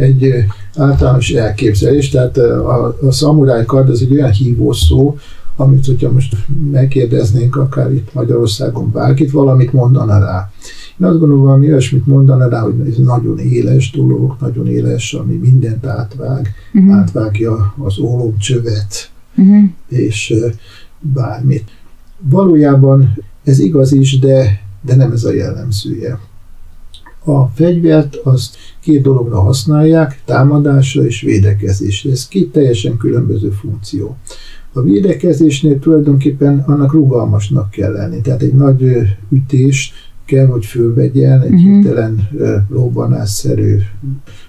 egy 0.00 0.32
általános 0.76 1.30
elképzelés, 1.30 2.08
tehát 2.08 2.36
a, 2.38 2.96
a 3.06 3.10
szamuráj 3.12 3.64
kard 3.64 3.88
az 3.88 4.02
egy 4.02 4.12
olyan 4.12 4.30
hívószó, 4.30 5.16
amit, 5.56 5.86
hogyha 5.86 6.10
most 6.12 6.36
megkérdeznénk 6.70 7.56
akár 7.56 7.92
itt 7.92 8.14
Magyarországon 8.14 8.90
bárkit, 8.92 9.30
valamit 9.30 9.72
mondana 9.72 10.18
rá. 10.18 10.50
Én 11.00 11.06
azt 11.06 11.18
gondolom, 11.18 11.42
valami 11.44 11.66
olyasmit 11.66 12.06
mondana 12.06 12.48
rá, 12.48 12.60
hogy 12.60 12.74
ez 12.88 12.96
nagyon 12.96 13.38
éles 13.38 13.90
dolog, 13.90 14.36
nagyon 14.40 14.66
éles, 14.66 15.12
ami 15.12 15.34
mindent 15.34 15.86
átvág, 15.86 16.52
Mhm, 16.72 16.90
átvágja 16.90 17.74
az 17.78 17.98
ólomcsövet, 17.98 19.10
mhm, 19.34 19.64
és 19.88 20.34
bármit. 21.00 21.64
Valójában 22.18 23.16
ez 23.44 23.58
igaz 23.58 23.92
is, 23.92 24.18
de, 24.18 24.60
de 24.82 24.94
nem 24.94 25.12
ez 25.12 25.24
a 25.24 25.32
jellemzője. 25.32 26.20
A 27.24 27.46
fegyvert 27.46 28.14
azt 28.16 28.56
két 28.80 29.02
dologra 29.02 29.40
használják, 29.40 30.22
támadásra 30.24 31.04
és 31.06 31.20
védekezésre. 31.20 32.10
Ez 32.10 32.28
két 32.28 32.52
teljesen 32.52 32.96
különböző 32.96 33.50
funkció. 33.50 34.16
A 34.72 34.80
védekezésnél 34.82 35.78
tulajdonképpen 35.78 36.58
annak 36.66 36.92
rugalmasnak 36.92 37.70
kell 37.70 37.92
lenni, 37.92 38.20
tehát 38.20 38.42
egy 38.42 38.54
nagy 38.54 38.82
ö, 38.82 39.00
ütés 39.30 39.92
kell, 40.24 40.46
hogy 40.46 40.64
fölvegyen, 40.64 41.40
egy 41.40 41.50
Mhm. 41.50 41.58
hirtelen 41.60 42.28
robbanásszerű 42.70 43.76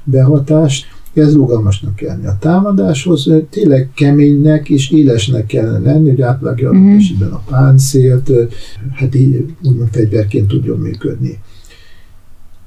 behatást, 0.04 0.86
ez 1.14 1.34
rugalmasnak 1.34 1.96
kell 1.96 2.08
lenni. 2.08 2.26
A 2.26 2.38
támadáshoz 2.40 3.30
tényleg 3.50 3.90
keménynek 3.96 4.70
és 4.70 4.92
élesnek 4.92 5.46
kellene 5.46 5.92
lenni, 5.92 6.10
hogy 6.10 6.22
adott 6.22 6.72
Mhm. 6.72 6.96
esetben 6.96 7.30
a 7.32 7.42
páncélt, 7.50 8.32
hát 8.94 9.16
így 9.16 9.46
úgymond 9.64 9.90
fegyverként 9.92 10.48
tudjon 10.48 10.80
működni. 10.80 11.40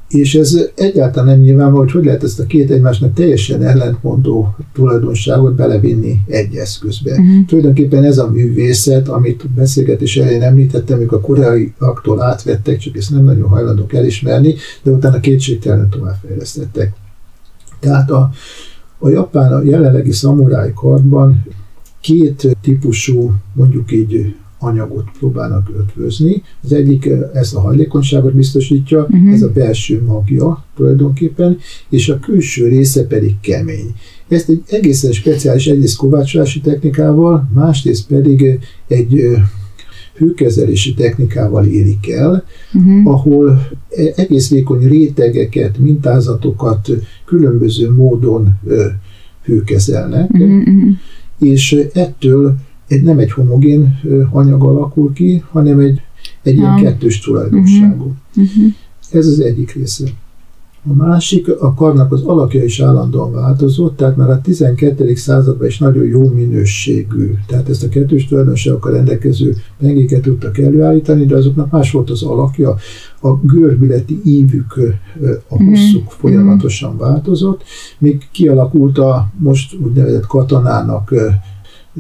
És 0.09 0.35
ez 0.35 0.59
egyáltalán 0.75 1.29
nem 1.29 1.45
nyilvánvaló, 1.45 1.79
hogy 1.83 1.93
hogy 1.93 2.05
lehet 2.05 2.23
ezt 2.23 2.41
a 2.41 2.47
két 2.47 2.71
egymásnak 2.71 3.13
teljesen 3.15 3.63
ellentmondó 3.63 4.57
tulajdonságot 4.73 5.55
belevinni 5.55 6.21
egy 6.27 6.55
eszközbe. 6.55 7.21
mhm. 7.21 7.41
Tulajdonképpen 7.47 8.05
ez 8.05 8.19
a 8.19 8.31
művészet, 8.31 9.09
amit 9.09 9.49
beszélgetés 9.55 10.17
elején 10.17 10.43
említettem, 10.43 11.01
ők 11.01 11.13
a 11.13 11.21
koreaiaktól 11.21 12.23
átvettek, 12.23 12.79
csak 12.79 12.97
ezt 12.97 13.11
nem 13.11 13.25
nagyon 13.25 13.49
hajlandók 13.49 13.93
elismerni, 13.95 14.55
de 14.83 14.91
utána 14.91 15.21
kétségtelenül 15.21 15.89
továbbfejlesztettek. 15.89 16.93
Tehát 17.85 18.11
a, 18.11 18.31
a 18.99 19.09
japán, 19.09 19.53
a 19.53 19.63
jelenlegi 19.63 20.13
szamuráj 20.13 20.73
kardban 20.75 21.45
két 22.01 22.57
típusú, 22.63 23.33
mondjuk 23.53 23.93
így 23.93 24.35
anyagot 24.59 25.05
próbálnak 25.19 25.71
ötvözni. 25.79 26.43
Az 26.63 26.73
egyik 26.73 27.07
eh, 27.07 27.19
ezt 27.33 27.55
a 27.55 27.61
hajlékonyságot 27.61 28.35
biztosítja, 28.35 29.07
Mhm. 29.09 29.33
ez 29.33 29.43
a 29.43 29.51
belső 29.51 30.03
magja 30.07 30.65
tulajdonképpen, 30.77 31.59
és 31.89 32.09
a 32.09 32.19
külső 32.19 32.69
része 32.69 33.07
pedig 33.07 33.41
kemény. 33.41 33.95
Ezt 34.29 34.49
egy 34.49 34.63
egészen 34.67 35.13
speciális 35.13 35.67
egyrészt 35.67 35.97
kovácsolási 35.97 36.61
technikával, 36.61 37.49
másrészt 37.55 38.07
pedig 38.07 38.43
eh, 38.43 38.57
egy 38.89 39.19
eh, 39.19 39.43
hőkezelési 40.17 40.95
technikával 40.95 41.65
érik 41.65 42.11
el, 42.11 42.45
uh-huh. 42.75 43.07
ahol 43.07 43.61
e, 43.91 44.13
egész 44.17 44.51
vékony 44.51 44.89
rétegeket, 44.89 45.79
mintázatokat 45.79 46.91
különböző 47.25 47.91
módon 47.91 48.61
hőkezelnek, 49.45 50.31
uh-huh. 50.31 50.89
és 51.39 51.87
ettől 51.93 52.57
egy, 52.89 53.03
nem 53.03 53.19
egy 53.19 53.33
homogén 53.33 54.01
anyag 54.31 54.65
alakul 54.65 55.13
ki, 55.13 55.43
hanem 55.51 55.79
egy, 55.79 56.01
egy 56.43 56.57
ilyen 56.57 56.77
kettős 56.77 57.21
tulajdonságú. 57.21 58.13
Uh-huh. 58.37 58.73
Ez 59.11 59.27
az 59.27 59.41
egyik 59.41 59.73
része. 59.73 60.05
A 60.89 60.95
másik, 60.95 61.49
a 61.61 61.75
karnak 61.75 62.13
az 62.13 62.23
alakja 62.23 62.65
is 62.65 62.81
állandóan 62.81 63.33
változott, 63.33 63.97
tehát 63.97 64.17
már 64.17 64.31
a 64.31 64.41
12. 64.41 65.15
században 65.15 65.67
is 65.67 65.79
nagyon 65.79 66.05
jó 66.05 66.29
minőségű, 66.29 67.35
tehát 67.47 67.69
ezt 67.69 67.85
a 67.85 67.89
kettős 67.89 68.27
tulajdonságokkal 68.27 68.93
rendelkező 68.93 69.55
pengéket 69.79 70.23
tudtak 70.23 70.59
előállítani, 70.59 71.27
de 71.27 71.37
azoknak 71.37 71.71
más 71.71 71.91
volt 71.91 72.11
az 72.11 72.23
alakja, 72.23 72.77
a 73.21 73.35
görbületi 73.35 74.21
ívük, 74.25 74.75
a 75.49 75.55
mhm. 75.55 75.69
hosszuk 75.69 76.01
mm-hmm. 76.01 76.19
folyamatosan 76.19 76.97
változott, 76.97 77.63
még 77.99 78.29
kialakult 78.33 78.99
a 78.99 79.31
most 79.39 79.75
úgynevezett 79.75 80.27
katonának 80.27 81.15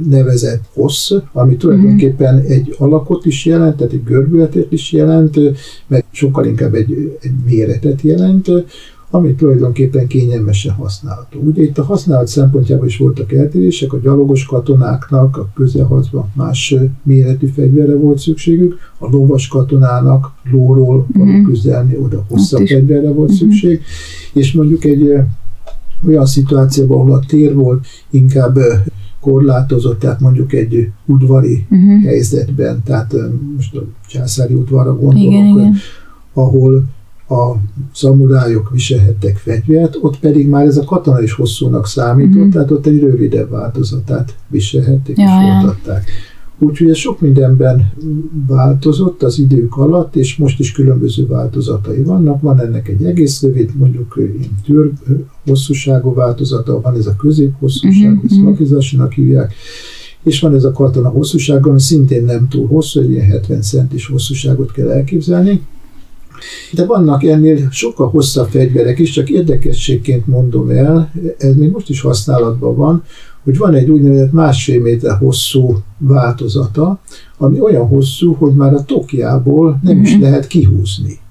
nevezett 0.09 0.65
hossz, 0.73 1.13
ami 1.33 1.57
tulajdonképpen 1.57 2.35
mm. 2.35 2.51
egy 2.51 2.75
alakot 2.79 3.25
is 3.25 3.45
jelent, 3.47 3.77
tehát 3.77 3.93
egy 3.93 4.05
görbületet 4.05 4.73
is 4.73 4.93
jelent, 4.93 5.39
meg 5.87 6.05
sokkal 6.11 6.47
inkább 6.47 6.75
egy, 6.75 7.19
egy 7.21 7.33
méretet 7.47 8.01
jelent, 8.01 8.51
ami 9.15 9.35
tulajdonképpen 9.35 10.07
kényelmesen 10.07 10.75
használható. 10.75 11.41
Ugye 11.41 11.63
itt 11.63 11.79
a 11.79 11.85
használat 11.85 12.27
szempontjából 12.27 12.87
is 12.87 12.97
voltak 12.97 13.33
eltérések, 13.33 13.93
a 13.93 13.99
gyalogos 13.99 14.45
katonáknak 14.45 15.37
a 15.37 15.49
közelharcban 15.55 16.31
más 16.35 16.75
méretű 17.03 17.47
fegyverre 17.47 17.95
volt 17.95 18.19
szükségük, 18.19 18.79
a 18.99 19.09
lovas 19.11 19.49
katonának 19.49 20.33
lóról 20.51 21.07
mm. 21.19 21.45
küzdelni, 21.45 21.97
oda 21.97 22.25
hosszabb 22.29 22.67
fegyverre 22.67 23.11
volt 23.11 23.31
mm. 23.31 23.35
szükség, 23.35 23.81
és 24.33 24.53
mondjuk 24.53 24.85
egy 24.85 25.13
olyan 26.07 26.27
szituációban, 26.27 26.99
ahol 26.99 27.13
a 27.13 27.25
tér 27.27 27.55
volt 27.55 27.87
inkább 28.11 28.59
korlátozott, 29.25 29.99
tehát 29.99 30.21
mondjuk 30.21 30.53
egy 30.53 30.91
udvari 31.07 31.67
uh-huh. 31.71 32.03
helyzetben, 32.03 32.83
tehát 32.85 33.15
most 33.57 33.75
a 33.77 33.83
császári 34.09 34.55
udvarra 34.55 34.97
gondolok, 34.97 35.33
igen, 35.33 35.47
igen. 35.47 35.75
ahol 36.33 36.85
a 37.29 37.53
szamurájok 37.93 38.71
viselhettek 38.71 39.37
fegyvert, 39.37 39.99
ott 40.01 40.19
pedig 40.19 40.49
már 40.49 40.67
ez 40.67 40.77
a 40.77 40.85
katona 40.85 41.23
is 41.23 41.33
hosszúnak 41.33 41.87
számított, 41.87 42.37
uh-huh. 42.37 42.53
tehát 42.53 42.71
ott 42.71 42.87
egy 42.87 42.99
rövidebb 42.99 43.51
változatát 43.51 44.35
viselhették 44.49 45.19
ja, 45.19 45.25
és 45.25 45.31
folytatták. 45.31 46.05
Ja. 46.07 46.13
Úgyhogy 46.59 46.89
ez 46.91 46.97
sok 46.97 47.21
mindenben 47.21 47.93
változott 48.47 49.23
az 49.23 49.39
idők 49.39 49.77
alatt, 49.77 50.17
és 50.17 50.37
most 50.37 50.59
is 50.59 50.73
különböző 50.73 51.27
változatai 51.27 52.03
vannak. 52.03 52.41
Van 52.41 52.61
ennek 52.61 52.89
egy 52.89 53.05
egész 53.05 53.43
rövid, 53.43 53.71
mondjuk 53.77 54.19
tűr 54.65 54.93
hosszúságú 55.47 56.15
változata, 56.15 56.81
van 56.81 56.97
ez 56.97 57.07
a 57.07 57.17
középhosszúságú, 57.17 58.21
uh-huh. 58.23 58.61
ezt 58.61 59.13
hívják, 59.13 59.55
és 60.23 60.41
van 60.41 60.55
ez 60.55 60.65
a 60.65 60.73
katona 60.73 61.09
hosszúsága, 61.09 61.71
ami 61.71 61.81
szintén 61.81 62.25
nem 62.25 62.49
túl 62.49 62.67
hosszú, 62.67 63.01
egy 63.01 63.11
ilyen 63.11 63.27
70 63.27 63.63
centis 63.63 64.07
hosszúságot 64.07 64.73
kell 64.73 64.91
elképzelni. 64.91 65.61
De 66.73 66.87
vannak 66.87 67.25
ennél 67.25 67.69
sokkal 67.71 68.09
hosszabb 68.09 68.49
fegyverek 68.49 68.99
is, 68.99 69.11
csak 69.11 69.31
érdekességként 69.31 70.27
mondom 70.27 70.71
el, 70.71 71.13
ez 71.39 71.57
még 71.57 71.71
most 71.71 71.89
is 71.89 72.01
használatban 72.01 72.77
van, 72.77 73.03
hogy 73.45 73.59
van 73.59 73.75
egy 73.75 73.91
úgynevezett 73.91 74.33
másfél 74.33 74.81
méter 74.81 75.17
hosszú 75.17 75.77
változata, 75.99 77.01
ami 77.39 77.61
olyan 77.61 77.87
hosszú, 77.87 78.33
hogy 78.33 78.55
már 78.55 78.75
a 78.75 78.85
tokjából 78.85 79.81
nem 79.83 80.03
is 80.03 80.15
mhm. 80.15 80.23
lehet 80.23 80.47
kihúzni. 80.47 81.23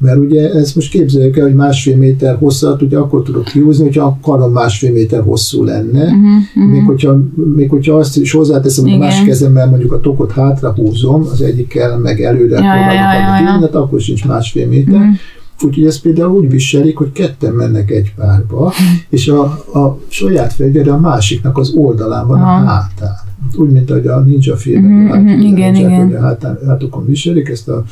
Mert 0.00 0.18
ugye 0.18 0.50
ezt 0.52 0.74
most 0.74 0.90
képzeljük 0.90 1.36
el, 1.36 1.44
hogy 1.44 1.54
másfél 1.54 1.96
méter 1.96 2.36
hosszat 2.36 2.82
ugye 2.82 2.98
akkor 2.98 3.22
tudok 3.22 3.44
kihúzni, 3.44 3.84
hogyha 3.84 4.04
a 4.04 4.18
karom 4.22 4.52
másfél 4.52 4.92
méter 4.92 5.22
hosszú 5.22 5.64
lenne. 5.64 6.04
Uh-huh, 6.04 6.70
Még, 6.70 6.84
hogyha, 6.84 7.18
még 7.54 7.70
hogyha 7.70 7.94
azt 7.94 8.16
is 8.16 8.32
hozzáteszem, 8.32 8.88
hogy 8.88 8.98
más 8.98 9.24
kezemmel 9.24 9.68
mondjuk 9.68 9.92
a 9.92 10.00
tokot 10.00 10.32
hátra 10.32 10.72
húzom, 10.72 11.20
az 11.32 11.42
egyikkel 11.42 11.98
meg 11.98 12.20
előre 12.20 12.58
ja, 12.58 12.74
ja, 12.74 12.92
ja, 12.92 13.40
ja, 13.40 13.68
ja. 13.72 13.80
akkor 13.80 14.00
sincs 14.00 14.26
másfél 14.26 14.68
méter. 14.68 14.94
Uh-huh. 14.94 15.14
Úgyhogy 15.62 15.86
ezt 15.86 16.02
például 16.02 16.30
úgy 16.30 16.50
viselik, 16.50 16.96
hogy 16.96 17.12
ketten 17.12 17.52
mennek 17.52 17.90
egy 17.90 18.14
párba, 18.14 18.72
és 19.08 19.28
a, 19.28 19.42
a 19.74 19.98
saját 20.08 20.52
fegyvere 20.52 20.92
a 20.92 20.98
másiknak 20.98 21.58
az 21.58 21.72
oldalán 21.76 22.26
van 22.26 22.40
Aha. 22.40 22.50
a 22.50 22.66
hátán. 22.66 23.26
Úgy, 23.56 23.70
mint 23.70 23.90
ahogy 23.90 24.06
a 24.06 24.20
ninja 24.20 24.56
filmek, 24.56 25.20
mm-hmm, 25.20 25.40
igen, 25.40 25.74
igen. 25.74 26.04
hogy 26.04 26.14
a 26.14 26.20
hátán, 26.20 26.58
hátukon 26.66 27.06
viselik 27.06 27.48
ezt 27.48 27.68
a 27.68 27.84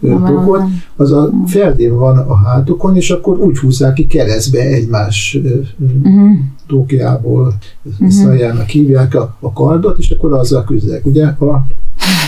tokot, 0.00 0.60
az 0.96 1.12
a 1.12 1.30
ferdén 1.46 1.96
van 1.96 2.18
a 2.18 2.36
hátukon, 2.36 2.96
és 2.96 3.10
akkor 3.10 3.38
úgy 3.38 3.58
húzzák 3.58 3.92
ki 3.94 4.06
keresztbe 4.06 4.60
egymás 4.60 5.38
mm-hmm. 5.82 6.32
tókjából, 6.66 7.54
mm-hmm. 7.88 8.08
szajának 8.08 8.68
hívják 8.68 9.14
a, 9.14 9.36
a 9.40 9.52
kardot, 9.52 9.98
és 9.98 10.10
akkor 10.10 10.32
azzal 10.32 10.64
küzdek. 10.64 11.06
Ugye 11.06 11.26
a 11.26 11.66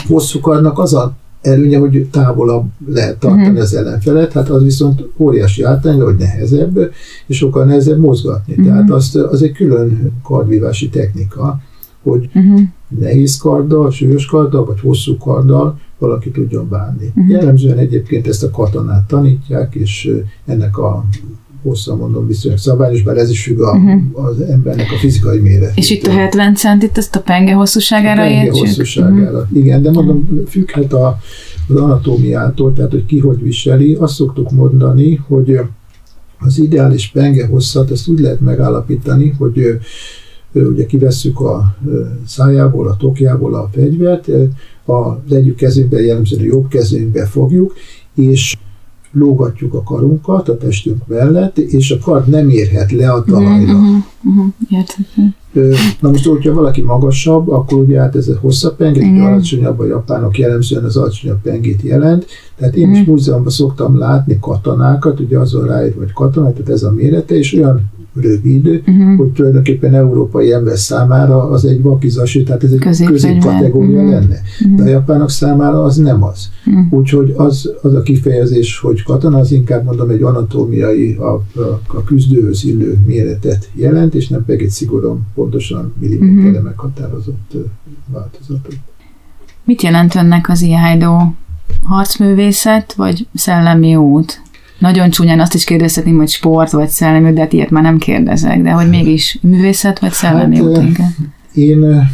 hosszú 0.09 0.41
kardnak 0.41 0.79
az 0.79 0.95
a 0.95 1.15
előnye, 1.47 1.79
hogy 1.79 2.09
távolabb 2.11 2.65
lehet 2.87 3.19
tartani 3.19 3.43
uh-huh. 3.43 3.61
az 3.61 3.75
ellenfelet, 3.75 4.33
hát 4.33 4.49
az 4.49 4.63
viszont 4.63 5.09
óriási 5.17 5.63
általán, 5.63 6.01
hogy 6.01 6.17
nehezebb, 6.17 6.93
és 7.27 7.37
sokkal 7.37 7.65
nehezebb 7.65 7.99
mozgatni. 7.99 8.53
Uh-huh. 8.53 8.67
Tehát 8.67 8.91
az, 8.91 9.17
az 9.31 9.43
egy 9.43 9.53
külön 9.53 10.13
kardvívási 10.23 10.89
technika, 10.89 11.61
hogy 12.03 12.29
uh-huh. 12.35 12.61
nehéz 12.99 13.37
karddal, 13.37 13.91
súlyos 13.91 14.27
karddal, 14.27 14.65
vagy 14.65 14.81
hosszú 14.81 15.17
karddal 15.17 15.79
valaki 15.99 16.31
tudjon 16.31 16.69
bánni. 16.69 17.07
Uh-huh. 17.07 17.31
Jellemzően 17.31 17.79
egyébként 17.79 18.27
ezt 18.27 18.43
a 18.43 18.51
katonát 18.51 19.07
tanítják, 19.07 19.75
és 19.75 20.11
ennek 20.47 20.79
a 20.79 21.05
hosszan 21.63 21.99
mondom 21.99 22.27
viszonylag 22.27 22.61
szabályos, 22.61 23.03
bár 23.03 23.17
ez 23.17 23.31
is 23.31 23.43
függ 23.43 23.61
a, 23.61 23.77
uh-huh. 23.77 24.27
az 24.27 24.41
embernek 24.41 24.93
a 24.93 24.97
fizikai 24.99 25.39
méret. 25.39 25.77
És 25.77 25.91
itt 25.91 26.07
a 26.07 26.11
70 26.11 26.55
centit 26.55 26.99
ezt 26.99 27.17
a 27.17 27.21
penge 27.21 27.53
hosszúságára 27.53 28.23
a 28.23 28.25
penge 28.25 28.45
értsük? 28.45 28.67
hosszúságára, 28.67 29.39
uh-huh. 29.39 29.57
igen, 29.59 29.83
de 29.83 29.91
mondom, 29.91 30.43
függhet 30.49 30.93
a, 30.93 31.19
az 31.69 31.77
anatómiától, 31.77 32.73
tehát 32.73 32.91
hogy 32.91 33.07
ki 33.07 33.19
hogy 33.19 33.43
viseli. 33.43 33.95
Azt 33.95 34.15
szoktuk 34.15 34.51
mondani, 34.51 35.15
hogy 35.15 35.61
az 36.39 36.59
ideális 36.59 37.11
penge 37.11 37.47
hosszat, 37.47 37.91
ezt 37.91 38.09
úgy 38.09 38.21
lehet 38.21 38.41
megállapítani, 38.41 39.35
hogy 39.39 39.79
ugye 40.53 40.87
kivesszük 40.87 41.41
a 41.41 41.77
szájából, 42.27 42.89
a 42.89 42.97
tokjából 42.97 43.55
a 43.55 43.69
fegyvert, 43.73 44.29
az 44.85 45.33
egyik 45.35 45.55
kezünkbe, 45.55 46.01
jellemzően 46.01 46.43
a 46.43 46.45
jobb 46.45 46.69
kezünkbe 46.69 47.27
fogjuk, 47.27 47.75
és 48.15 48.57
lógatjuk 49.19 49.75
a 49.75 49.83
karunkat 49.83 50.49
a 50.49 50.57
testünk 50.57 51.07
mellett, 51.07 51.59
és 51.59 51.91
a 51.91 51.99
kard 51.99 52.29
nem 52.29 52.49
érhet 52.49 52.93
le 52.93 53.11
a 53.11 53.23
talajra. 53.23 53.73
Uh-huh, 53.73 53.97
uh-huh, 54.25 54.47
Na 56.01 56.09
most, 56.11 56.27
hogyha 56.27 56.53
valaki 56.53 56.83
magasabb, 56.83 57.49
akkor 57.49 57.79
ugye 57.79 58.01
hát 58.01 58.17
ez 58.17 58.29
a 58.29 58.39
hosszabb 58.41 58.77
penge, 58.77 59.01
egy 59.01 59.19
alacsonyabb, 59.19 59.79
a 59.79 59.87
japánok 59.87 60.39
jellemzően 60.39 60.85
az 60.85 60.97
alacsonyabb 60.97 61.41
pengét 61.43 61.83
jelent. 61.83 62.27
Tehát 62.57 62.77
én 62.77 62.95
is 62.95 63.05
múzeumban 63.07 63.53
szoktam 63.53 63.99
látni 63.99 64.39
katonákat, 64.41 65.21
ugye 65.21 65.39
azon 65.39 65.67
ráírva, 65.67 65.99
vagy 65.99 66.13
katonák, 66.13 66.53
tehát 66.53 66.71
ez 66.71 66.83
a 66.83 66.91
mérete, 66.91 67.35
és 67.35 67.55
olyan 67.55 67.81
rövid, 68.21 68.67
uh-huh. 68.67 69.17
hogy 69.17 69.33
tulajdonképpen 69.33 69.95
európai 69.95 70.53
ember 70.53 70.79
számára 70.79 71.51
az 71.51 71.65
egy 71.65 71.83
vakizasi, 71.83 72.43
tehát 72.43 72.65
ez 72.65 72.73
egy 72.73 73.07
középkategória 73.07 74.03
uh-huh. 74.03 74.13
lenne. 74.13 74.41
Uh-huh. 74.61 74.77
De 74.77 74.83
a 74.83 74.89
japánok 74.89 75.31
számára 75.31 75.83
az 75.83 75.97
nem 75.97 76.23
az. 76.23 76.49
Uh-huh. 76.67 76.93
Úgyhogy 76.93 77.35
az, 77.37 77.73
az 77.83 77.95
a 77.95 78.03
kifejezés, 78.03 78.79
hogy 78.79 79.03
katona, 79.03 79.39
az 79.39 79.53
inkább 79.53 79.85
mondom 79.85 80.11
egy 80.11 80.23
anatómiai, 80.23 81.15
a, 81.15 81.33
a, 81.61 81.81
a 81.87 82.05
küzdőhöz 82.05 82.65
illő 82.65 82.99
méretet 83.07 83.71
jelent, 83.75 84.15
és 84.15 84.29
nem 84.29 84.45
pedig 84.45 84.63
egy 84.63 84.73
szigorúan 84.73 85.27
pontosan 85.35 85.93
milliméterre 86.01 86.49
uh-huh. 86.49 86.65
meghatározott 86.65 87.53
változatot. 88.13 88.77
Mit 89.65 89.83
jelent 89.83 90.15
önnek 90.15 90.49
az 90.49 90.63
Ihaidó? 90.63 91.35
Harcművészet, 91.83 92.93
vagy 92.93 93.27
szellemi 93.35 93.97
út? 93.97 94.43
Nagyon 94.79 95.11
csúnyán 95.11 95.41
azt 95.41 95.55
is 95.55 95.65
kérdezhetném, 95.65 96.17
hogy 96.17 96.29
sport 96.29 96.71
vagy 96.71 96.89
szellemi, 96.89 97.33
de 97.33 97.41
hát 97.41 97.53
ilyet 97.53 97.71
már 97.71 97.83
nem 97.83 97.99
kérdezek, 97.99 98.63
de 98.63 98.71
hogy 98.71 98.89
mégis 98.89 99.39
művészet 99.43 99.99
vagy 99.99 100.13
szellemi 100.13 100.57
hát, 100.57 100.65
út? 100.65 100.99
Én 101.55 102.09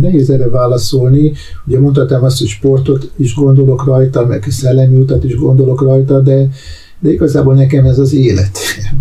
nehéz 0.00 0.30
erre 0.30 0.48
válaszolni. 0.48 1.32
Ugye 1.66 1.80
mondhatom 1.80 2.22
azt, 2.22 2.38
hogy 2.38 2.48
sportot 2.48 3.10
is 3.16 3.34
gondolok 3.34 3.84
rajta, 3.84 4.26
meg 4.26 4.44
szellemi 4.48 4.96
utat 4.96 5.24
is 5.24 5.36
gondolok 5.36 5.82
rajta, 5.82 6.20
de, 6.20 6.48
de 7.00 7.12
igazából 7.12 7.54
nekem 7.54 7.84
ez 7.84 7.98
az 7.98 8.12
élet. 8.12 8.58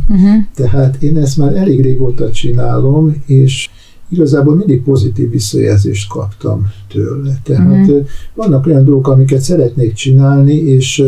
Uh-huh. 0.09 0.43
Tehát 0.55 1.03
én 1.03 1.17
ezt 1.17 1.37
már 1.37 1.55
elég 1.55 1.81
régóta 1.81 2.31
csinálom, 2.31 3.23
és 3.25 3.69
igazából 4.09 4.55
mindig 4.55 4.81
pozitív 4.83 5.29
visszajelzést 5.29 6.09
kaptam 6.09 6.67
tőle. 6.87 7.39
Tehát 7.43 7.87
uh-huh. 7.87 8.05
vannak 8.33 8.65
olyan 8.65 8.85
dolgok, 8.85 9.07
amiket 9.07 9.41
szeretnék 9.41 9.93
csinálni, 9.93 10.55
és 10.55 11.03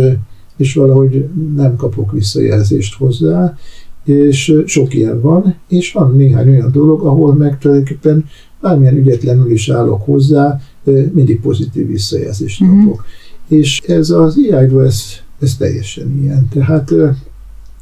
és 0.57 0.73
valahogy 0.73 1.27
nem 1.55 1.75
kapok 1.75 2.11
visszajelzést 2.11 2.95
hozzá, 2.95 3.57
és 4.03 4.63
sok 4.65 4.93
ilyen 4.93 5.21
van, 5.21 5.55
és 5.67 5.91
van 5.91 6.15
néhány 6.15 6.49
olyan 6.49 6.71
dolog, 6.71 7.05
ahol 7.05 7.35
meg 7.35 7.57
tulajdonképpen 7.57 8.25
bármilyen 8.61 8.97
ügyetlenül 8.97 9.51
is 9.51 9.69
állok 9.69 10.01
hozzá, 10.01 10.59
mindig 11.11 11.39
pozitív 11.39 11.87
visszajelzést 11.87 12.61
uh-huh. 12.61 12.83
kapok. 12.83 13.05
És 13.47 13.81
ez 13.87 14.09
az 14.09 14.37
IAIDO, 14.37 14.79
ez, 14.79 15.01
ez 15.39 15.57
teljesen 15.57 16.19
ilyen. 16.21 16.47
Tehát 16.49 16.93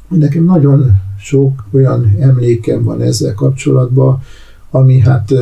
nekem 0.08 0.44
nagyon 0.44 0.92
sok 1.18 1.64
olyan 1.72 2.16
emlékem 2.20 2.84
van 2.84 3.00
ezzel 3.00 3.34
kapcsolatban, 3.34 4.22
ami 4.70 4.98
hát 4.98 5.32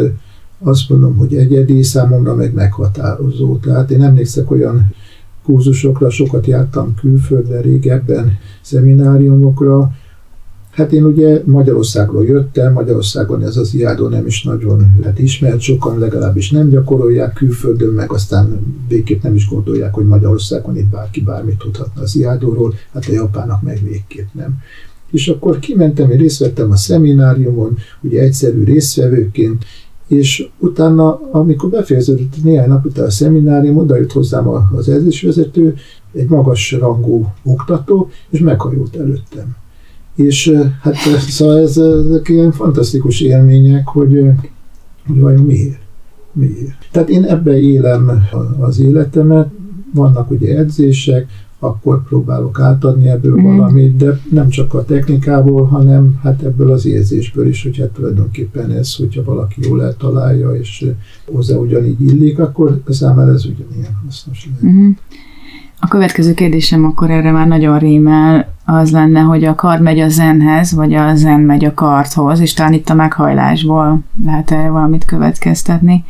azt 0.58 0.88
mondom, 0.88 1.16
hogy 1.16 1.34
egyedi, 1.34 1.82
számomra 1.82 2.34
meg 2.34 2.54
meghatározó. 2.54 3.56
Tehát 3.56 3.90
én 3.90 4.02
emlékszek 4.02 4.50
olyan 4.50 4.94
kurzusokra, 5.45 6.11
sokat 6.11 6.47
jártam 6.47 6.95
külföldre 6.95 7.61
régebben, 7.61 8.38
szemináriumokra, 8.62 9.90
Hát 10.72 10.93
én 10.93 11.05
ugye 11.05 11.43
Magyarországról 11.45 12.24
jöttem, 12.24 12.72
Magyarországon 12.72 13.43
ez 13.43 13.57
az 13.57 13.74
iádó 13.74 14.09
nem 14.09 14.26
is 14.26 14.43
nagyon 14.43 14.95
hát 15.03 15.18
ismert, 15.18 15.61
sokan 15.61 15.99
legalábbis 15.99 16.51
nem 16.51 16.68
gyakorolják 16.68 17.32
külföldön, 17.32 17.93
meg 17.93 18.12
aztán 18.12 18.76
végképp 18.88 19.22
nem 19.22 19.34
is 19.34 19.49
gondolják, 19.49 19.95
hogy 19.95 20.07
Magyarországon 20.07 20.76
itt 20.76 20.88
bárki 20.88 21.20
bármit 21.20 21.59
tudhatna 21.59 22.03
az 22.03 22.16
iádóról, 22.16 22.74
hát 22.93 23.07
a 23.09 23.12
japának 23.12 23.62
meg 23.62 23.80
végképp 23.84 24.26
nem. 24.32 24.59
És 25.11 25.28
akkor 25.28 25.59
kimentem, 25.59 26.11
én 26.11 26.18
részt 26.18 26.38
vettem 26.38 26.70
a 26.70 26.76
szemináriumon, 26.76 27.76
ugye 28.01 28.22
egyszerű 28.22 28.64
résztvevőként, 28.64 29.64
és 30.12 30.48
utána, 30.58 31.20
amikor 31.30 31.70
befejeződött 31.70 32.42
néhány 32.42 32.68
nap 32.68 32.84
után 32.84 33.04
a 33.04 33.10
szeminárium, 33.10 33.76
oda 33.76 33.96
jött 33.96 34.12
hozzám 34.12 34.48
az 34.48 34.88
edzésvezető, 34.88 35.74
egy 36.12 36.28
magas 36.28 36.72
rangú 36.72 37.26
oktató, 37.42 38.10
és 38.30 38.40
meghajolt 38.40 38.96
előttem. 38.96 39.56
És 40.16 40.58
hát 40.80 40.94
szóval 41.28 41.58
ez, 41.58 41.76
ezek 41.78 42.28
ilyen 42.28 42.52
fantasztikus 42.52 43.20
élmények, 43.20 43.86
hogy, 43.86 44.24
hogy 45.06 45.20
vajon 45.20 45.42
miért? 45.42 45.80
miért? 46.32 46.88
Tehát 46.90 47.08
én 47.08 47.24
ebbe 47.24 47.60
élem 47.60 48.28
az 48.60 48.80
életemet, 48.80 49.48
vannak 49.94 50.30
ugye 50.30 50.58
edzések, 50.58 51.26
akkor 51.64 52.02
próbálok 52.04 52.60
átadni 52.60 53.08
ebből 53.08 53.40
mm. 53.40 53.42
valamit, 53.42 53.96
de 53.96 54.20
nem 54.30 54.48
csak 54.48 54.74
a 54.74 54.84
technikából, 54.84 55.64
hanem 55.64 56.18
hát 56.22 56.42
ebből 56.42 56.70
az 56.70 56.86
érzésből 56.86 57.48
is, 57.48 57.62
hogy 57.62 57.78
hát 57.78 57.88
tulajdonképpen 57.88 58.70
ez, 58.70 58.94
hogyha 58.94 59.24
valaki 59.24 59.60
jól 59.68 59.82
eltalálja, 59.82 60.54
és 60.54 60.86
hozzá 61.32 61.56
ugyanígy 61.56 62.00
illik, 62.00 62.38
akkor 62.38 62.82
számára 62.88 63.32
ez 63.32 63.44
ugyanilyen 63.44 63.98
hasznos 64.04 64.48
lehet. 64.60 64.76
Mm. 64.76 64.90
A 65.84 65.88
következő 65.88 66.34
kérdésem 66.34 66.84
akkor 66.84 67.10
erre 67.10 67.30
már 67.30 67.46
nagyon 67.46 67.78
rímel, 67.78 68.54
az 68.64 68.90
lenne, 68.90 69.20
hogy 69.20 69.44
a 69.44 69.54
kard 69.54 69.82
megy 69.82 70.00
a 70.00 70.08
zenhez, 70.08 70.74
vagy 70.74 70.94
a 70.94 71.14
zen 71.14 71.40
megy 71.40 71.64
a 71.64 71.74
kardhoz, 71.74 72.40
és 72.40 72.52
talán 72.52 72.72
itt 72.72 72.88
a 72.88 72.94
meghajlásból 72.94 74.00
lehet 74.24 74.50
erre 74.50 74.68
valamit 74.68 75.04
következtetni. 75.04 76.04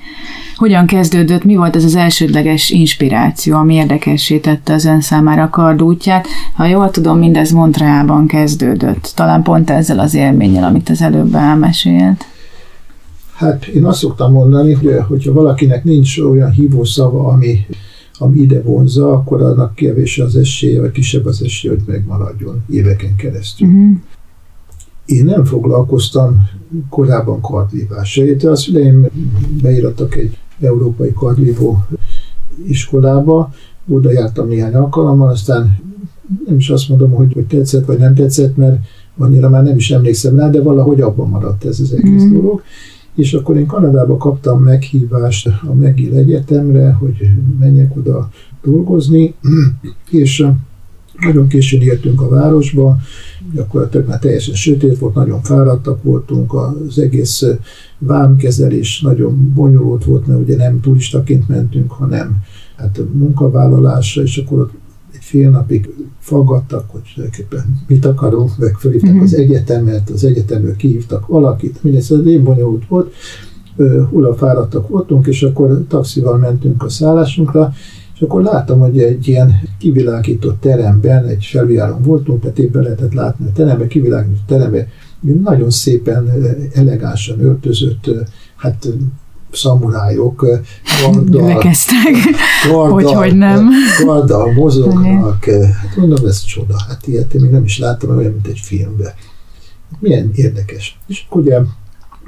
Hogyan 0.56 0.86
kezdődött, 0.86 1.44
mi 1.44 1.56
volt 1.56 1.76
ez 1.76 1.84
az 1.84 1.94
elsődleges 1.94 2.70
inspiráció, 2.70 3.56
ami 3.56 3.74
érdekessé 3.74 4.38
tette 4.38 4.72
az 4.72 4.84
ön 4.84 5.00
számára 5.00 5.42
a 5.42 5.50
kard 5.50 5.82
útját? 5.82 6.26
Ha 6.54 6.66
jól 6.66 6.90
tudom, 6.90 7.18
mindez 7.18 7.50
Montrealban 7.50 8.26
kezdődött, 8.26 9.12
talán 9.16 9.42
pont 9.42 9.70
ezzel 9.70 9.98
az 9.98 10.14
élménnyel, 10.14 10.64
amit 10.64 10.88
az 10.88 11.02
előbb 11.02 11.34
elmesélt. 11.34 12.24
Hát 13.34 13.64
én 13.64 13.84
azt 13.84 13.98
szoktam 13.98 14.32
mondani, 14.32 14.72
hogy 14.72 14.96
hogyha 15.08 15.32
valakinek 15.32 15.84
nincs 15.84 16.18
olyan 16.18 16.50
hívó 16.50 16.84
szava, 16.84 17.28
ami 17.28 17.66
ami 18.18 18.38
ide 18.38 18.62
vonza, 18.62 19.12
akkor 19.12 19.42
annak 19.42 19.74
kevés 19.74 20.18
az 20.18 20.36
esélye, 20.36 20.80
vagy 20.80 20.90
kisebb 20.90 21.26
az 21.26 21.42
esélye, 21.42 21.74
hogy 21.74 21.84
megmaradjon 21.86 22.62
éveken 22.70 23.16
keresztül. 23.16 23.68
Uh-huh. 23.68 23.96
Én 25.04 25.24
nem 25.24 25.44
foglalkoztam 25.44 26.48
korábban 26.88 27.40
kardvívással. 27.40 28.36
A 28.42 28.56
szüleim 28.56 29.06
beírattak 29.62 30.16
egy 30.16 30.38
európai 30.60 31.12
kardvívó 31.12 31.84
iskolába, 32.66 33.52
oda 33.88 34.12
jártam 34.12 34.48
néhány 34.48 34.74
alkalommal, 34.74 35.28
aztán 35.28 35.80
nem 36.46 36.56
is 36.56 36.70
azt 36.70 36.88
mondom, 36.88 37.10
hogy, 37.10 37.32
hogy 37.32 37.46
tetszett 37.46 37.84
vagy 37.84 37.98
nem 37.98 38.14
tetszett, 38.14 38.56
mert 38.56 38.80
annyira 39.18 39.48
már 39.48 39.62
nem 39.62 39.76
is 39.76 39.90
emlékszem 39.90 40.36
rá, 40.36 40.50
de 40.50 40.62
valahogy 40.62 41.00
abban 41.00 41.28
maradt 41.28 41.64
ez 41.64 41.80
az 41.80 41.92
egész 41.92 42.22
mm. 42.22 42.32
dolog 42.32 42.62
és 43.14 43.32
akkor 43.32 43.56
én 43.56 43.66
Kanadába 43.66 44.16
kaptam 44.16 44.62
meghívást 44.62 45.46
a 45.46 45.72
McGill 45.74 46.14
Egyetemre, 46.14 46.92
hogy 46.92 47.30
menjek 47.58 47.96
oda 47.96 48.30
dolgozni, 48.62 49.34
és 50.10 50.46
nagyon 51.20 51.46
későn 51.46 51.80
értünk 51.80 52.20
a 52.20 52.28
városba, 52.28 52.96
gyakorlatilag 53.54 54.08
már 54.08 54.18
teljesen 54.18 54.54
sötét 54.54 54.98
volt, 54.98 55.14
nagyon 55.14 55.42
fáradtak 55.42 56.02
voltunk, 56.02 56.54
az 56.54 56.98
egész 56.98 57.44
vámkezelés 57.98 59.00
nagyon 59.00 59.52
bonyolult 59.54 60.04
volt, 60.04 60.26
mert 60.26 60.40
ugye 60.40 60.56
nem 60.56 60.80
turistaként 60.80 61.48
mentünk, 61.48 61.90
hanem 61.90 62.36
hát 62.76 63.00
munkavállalásra, 63.12 64.22
és 64.22 64.36
akkor 64.36 64.58
ott 64.58 64.72
fél 65.20 65.50
napig 65.50 65.94
faggattak, 66.18 66.90
hogy 66.90 67.00
tulajdonképpen 67.14 67.82
mit 67.86 68.04
akarunk, 68.04 68.58
meg 68.58 68.74
fölhívták 68.78 69.10
uh-huh. 69.10 69.24
az 69.24 69.34
egyetemet, 69.34 70.10
az 70.10 70.24
egyetemről 70.24 70.76
kihívtak 70.76 71.26
valakit, 71.26 71.82
mindez 71.82 72.10
az 72.10 72.26
én 72.26 72.44
bonyolult 72.44 72.86
volt, 72.86 73.12
hula 74.10 74.34
fáradtak 74.34 74.88
voltunk, 74.88 75.26
és 75.26 75.42
akkor 75.42 75.84
taxival 75.88 76.38
mentünk 76.38 76.82
a 76.82 76.88
szállásunkra, 76.88 77.72
és 78.14 78.20
akkor 78.20 78.42
láttam, 78.42 78.78
hogy 78.78 79.00
egy 79.00 79.28
ilyen 79.28 79.52
kivilágított 79.78 80.60
teremben, 80.60 81.26
egy 81.26 81.44
felvijáron 81.44 82.02
voltunk, 82.02 82.40
tehát 82.40 82.58
éppen 82.58 82.82
lehetett 82.82 83.12
látni 83.12 83.46
a 83.46 83.52
teremben, 83.52 83.88
kivilágított 83.88 84.46
teremben, 84.46 84.86
nagyon 85.42 85.70
szépen, 85.70 86.30
elegánsan 86.74 87.40
öltözött, 87.40 88.10
hát 88.56 88.88
szamurájok 89.52 90.36
karddal, 91.02 91.62
karddal, 92.68 92.90
hogy, 92.90 93.12
hogy 93.12 93.36
nem. 93.36 93.68
karddal 94.04 94.52
mozognak. 94.52 95.44
Hát 95.44 95.96
mondom, 95.96 96.26
ez 96.26 96.42
csoda. 96.44 96.74
Hát 96.88 97.06
ilyet 97.06 97.34
én 97.34 97.40
még 97.40 97.50
nem 97.50 97.64
is 97.64 97.78
láttam, 97.78 98.16
olyan, 98.16 98.32
mint 98.32 98.46
egy 98.46 98.58
filmben. 98.58 99.12
Milyen 99.98 100.30
érdekes. 100.34 100.98
És 101.06 101.24
ugye 101.30 101.60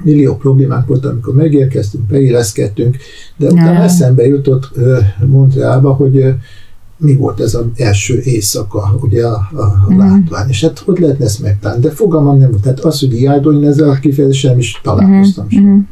millió 0.03 0.35
problémák 0.35 0.85
volt, 0.85 1.05
amikor 1.05 1.33
megérkeztünk, 1.33 2.03
beilleszkedtünk, 2.03 2.97
de 3.37 3.47
utána 3.47 3.83
eszembe 3.83 4.25
jutott 4.25 4.71
Montrealba, 5.25 5.93
hogy 5.93 6.35
mi 6.97 7.15
volt 7.15 7.39
ez 7.39 7.53
az 7.53 7.65
első 7.75 8.21
éjszaka, 8.23 8.95
ugye 9.01 9.25
a, 9.25 9.49
a, 9.53 9.93
mm. 9.93 9.97
látvány, 9.97 10.49
és 10.49 10.61
hát 10.61 10.79
hogy 10.79 10.99
lehetne 10.99 11.25
ezt 11.25 11.41
megtalálni, 11.41 11.81
de 11.81 11.91
fogalmam 11.91 12.37
nem 12.37 12.49
volt. 12.49 12.61
Tehát 12.61 12.79
az, 12.79 12.99
hogy 12.99 13.19
iádolni 13.19 13.65
ezzel 13.65 13.89
a 13.89 13.93
kifejezéssel 13.93 14.57
is 14.57 14.79
találkoztam 14.83 15.45
mm. 15.45 15.49
sem. 15.49 15.89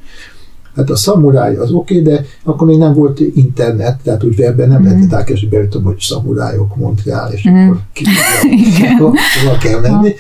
Hát 0.76 0.90
a 0.90 0.96
szamuráj 0.96 1.56
az 1.56 1.72
oké, 1.72 2.00
okay, 2.00 2.14
de 2.14 2.26
akkor 2.44 2.68
még 2.68 2.78
nem 2.78 2.94
volt 2.94 3.20
internet, 3.20 4.00
tehát 4.04 4.24
úgy 4.24 4.40
webben 4.40 4.70
nem 4.70 4.82
mm. 4.82 4.84
lehetett 4.84 5.12
elkezdeni, 5.12 5.52
beütöm, 5.52 5.84
hogy 5.84 6.00
szamurájok, 6.00 6.76
Montreal, 6.76 7.32
és 7.32 7.50
mm. 7.50 7.56
akkor 7.56 7.80
ki 7.94 8.06
hova 9.00 9.58
kell 9.62 9.80
menni. 9.80 10.14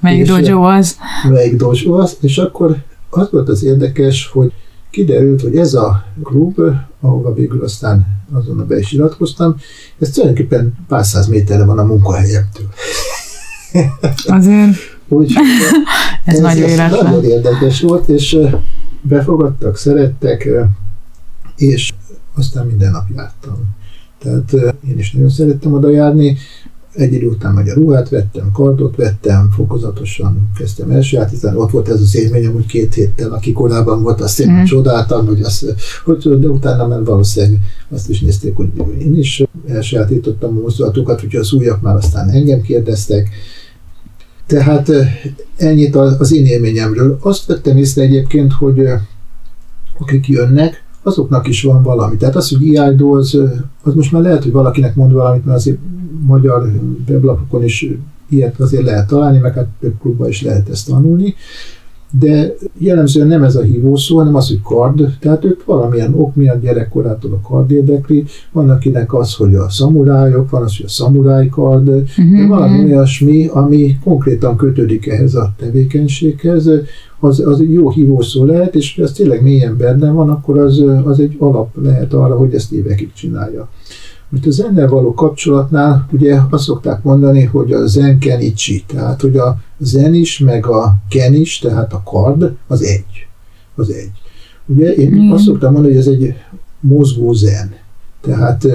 Melyik 0.00 0.26
dojo 0.26 0.62
az? 0.62 0.96
Melyik 1.28 1.56
dojo 1.56 1.92
az, 1.92 2.16
és 2.20 2.38
akkor 2.38 2.76
az 3.10 3.28
volt 3.30 3.48
az 3.48 3.64
érdekes, 3.64 4.30
hogy 4.32 4.52
kiderült, 4.90 5.40
hogy 5.40 5.56
ez 5.56 5.74
a 5.74 6.04
klub, 6.22 6.60
ahova 7.00 7.34
végül 7.34 7.64
aztán 7.64 8.06
azonnal 8.32 8.66
be 8.66 8.78
is 8.78 8.92
iratkoztam, 8.92 9.56
ez 9.98 10.10
tulajdonképpen 10.10 10.74
pár 10.88 11.04
száz 11.04 11.26
méterre 11.26 11.64
van 11.64 11.78
a 11.78 11.84
munkahelyemtől. 11.84 12.66
Azért 14.26 14.76
Úgy, 15.12 15.32
ez, 16.24 16.34
ez 16.34 16.40
nagyon 16.40 16.68
életlen. 16.68 17.04
Nagyon 17.04 17.24
érdekes 17.24 17.80
volt, 17.80 18.08
és 18.08 18.38
befogadtak, 19.02 19.76
szerettek, 19.76 20.48
és 21.56 21.92
aztán 22.34 22.66
minden 22.66 22.90
nap 22.90 23.04
jártam. 23.14 23.58
Tehát 24.18 24.52
én 24.88 24.98
is 24.98 25.12
nagyon 25.12 25.30
szerettem 25.30 25.72
oda 25.72 25.90
járni, 25.90 26.36
egy 26.94 27.12
idő 27.12 27.26
után 27.26 27.52
magyar 27.52 27.76
ruhát 27.76 28.08
vettem, 28.08 28.50
kardot 28.52 28.96
vettem, 28.96 29.50
fokozatosan 29.50 30.50
kezdtem 30.58 30.90
elsajátítani. 30.90 31.56
Ott 31.56 31.70
volt 31.70 31.88
ez 31.88 32.00
az 32.00 32.16
élményem, 32.16 32.52
hogy 32.52 32.66
két 32.66 32.94
héttel, 32.94 33.32
aki 33.32 33.52
korábban 33.52 34.02
volt, 34.02 34.20
azt 34.20 34.40
én 34.40 34.50
mm. 34.50 34.62
csodáltam, 34.62 35.26
hogy, 35.26 35.40
az, 35.40 35.74
hogy 36.04 36.38
de 36.38 36.46
utána 36.46 36.86
már 36.86 37.04
valószínűleg 37.04 37.60
azt 37.90 38.08
is 38.08 38.20
nézték, 38.20 38.56
hogy 38.56 38.68
én 39.00 39.18
is 39.18 39.42
elsajátítottam 39.66 40.56
a 40.56 40.60
mozdulatokat, 40.60 41.20
hogy 41.20 41.36
az 41.36 41.52
újak 41.52 41.80
már 41.80 41.96
aztán 41.96 42.28
engem 42.28 42.60
kérdeztek, 42.60 43.28
tehát 44.46 44.90
ennyit 45.56 45.96
az 45.96 46.32
én 46.32 46.46
élményemről. 46.46 47.18
Azt 47.20 47.46
vettem 47.46 47.76
észre 47.76 48.02
egyébként, 48.02 48.52
hogy 48.52 48.86
akik 49.98 50.28
jönnek, 50.28 50.84
azoknak 51.02 51.48
is 51.48 51.62
van 51.62 51.82
valami. 51.82 52.16
Tehát 52.16 52.36
az, 52.36 52.48
hogy 52.48 52.62
IIDO, 52.62 53.16
az, 53.16 53.38
az 53.82 53.94
most 53.94 54.12
már 54.12 54.22
lehet, 54.22 54.42
hogy 54.42 54.52
valakinek 54.52 54.94
mond 54.94 55.12
valamit, 55.12 55.44
mert 55.44 55.56
azért 55.58 55.78
magyar 56.26 56.72
weblapokon 57.08 57.64
is 57.64 57.86
ilyet 58.28 58.60
azért 58.60 58.84
lehet 58.84 59.08
találni, 59.08 59.38
meg 59.38 59.54
hát 59.54 59.68
klubban 60.00 60.28
is 60.28 60.42
lehet 60.42 60.68
ezt 60.68 60.86
tanulni. 60.86 61.34
De 62.18 62.54
jellemzően 62.78 63.26
nem 63.26 63.42
ez 63.42 63.56
a 63.56 63.62
hívószó, 63.62 64.16
hanem 64.16 64.34
az, 64.34 64.48
hogy 64.48 64.62
kard, 64.62 65.16
tehát 65.20 65.44
ők 65.44 65.64
valamilyen 65.64 66.14
ok 66.14 66.34
miatt 66.34 66.62
gyerekkorától 66.62 67.32
a 67.32 67.48
kard 67.48 67.70
érdekli, 67.70 68.24
van 68.52 68.70
akinek 68.70 69.14
az, 69.14 69.34
hogy 69.34 69.54
a 69.54 69.70
szamurájok, 69.70 70.50
van 70.50 70.62
az, 70.62 70.76
hogy 70.76 70.86
a 70.86 70.88
szamuráj 70.88 71.48
kard, 71.48 71.88
uh-huh. 71.88 72.38
de 72.38 72.46
valami 72.46 72.84
olyasmi, 72.84 73.46
ami 73.46 73.98
konkrétan 74.04 74.56
kötődik 74.56 75.06
ehhez 75.06 75.34
a 75.34 75.52
tevékenységhez, 75.58 76.70
az, 77.20 77.40
az 77.40 77.62
jó 77.68 77.90
hívószó 77.90 78.44
lehet, 78.44 78.74
és 78.74 78.98
ez 78.98 79.12
tényleg 79.12 79.42
mélyen 79.42 79.76
benne 79.76 80.10
van, 80.10 80.30
akkor 80.30 80.58
az, 80.58 80.84
az 81.04 81.18
egy 81.20 81.36
alap 81.38 81.76
lehet 81.82 82.12
arra, 82.12 82.36
hogy 82.36 82.54
ezt 82.54 82.72
évekig 82.72 83.12
csinálja. 83.12 83.68
Mert 84.32 84.46
a 84.46 84.50
zennel 84.50 84.88
való 84.88 85.14
kapcsolatnál 85.14 86.08
ugye 86.12 86.40
azt 86.50 86.64
szokták 86.64 87.02
mondani, 87.02 87.42
hogy 87.42 87.72
a 87.72 87.86
zen 87.86 88.18
kenichi, 88.18 88.84
tehát 88.86 89.20
hogy 89.20 89.36
a 89.36 89.58
zen 89.78 90.14
is, 90.14 90.38
meg 90.38 90.66
a 90.66 90.94
ken 91.08 91.34
is, 91.34 91.58
tehát 91.58 91.92
a 91.92 92.02
kard, 92.02 92.54
az 92.66 92.82
egy. 92.82 93.26
Az 93.74 93.90
egy. 93.90 94.10
Ugye 94.66 94.92
én 94.92 95.12
mm. 95.12 95.30
azt 95.30 95.44
szoktam 95.44 95.72
mondani, 95.72 95.94
hogy 95.94 96.06
ez 96.06 96.12
egy 96.12 96.34
mozgó 96.80 97.32
zen. 97.32 97.74
Tehát 98.20 98.66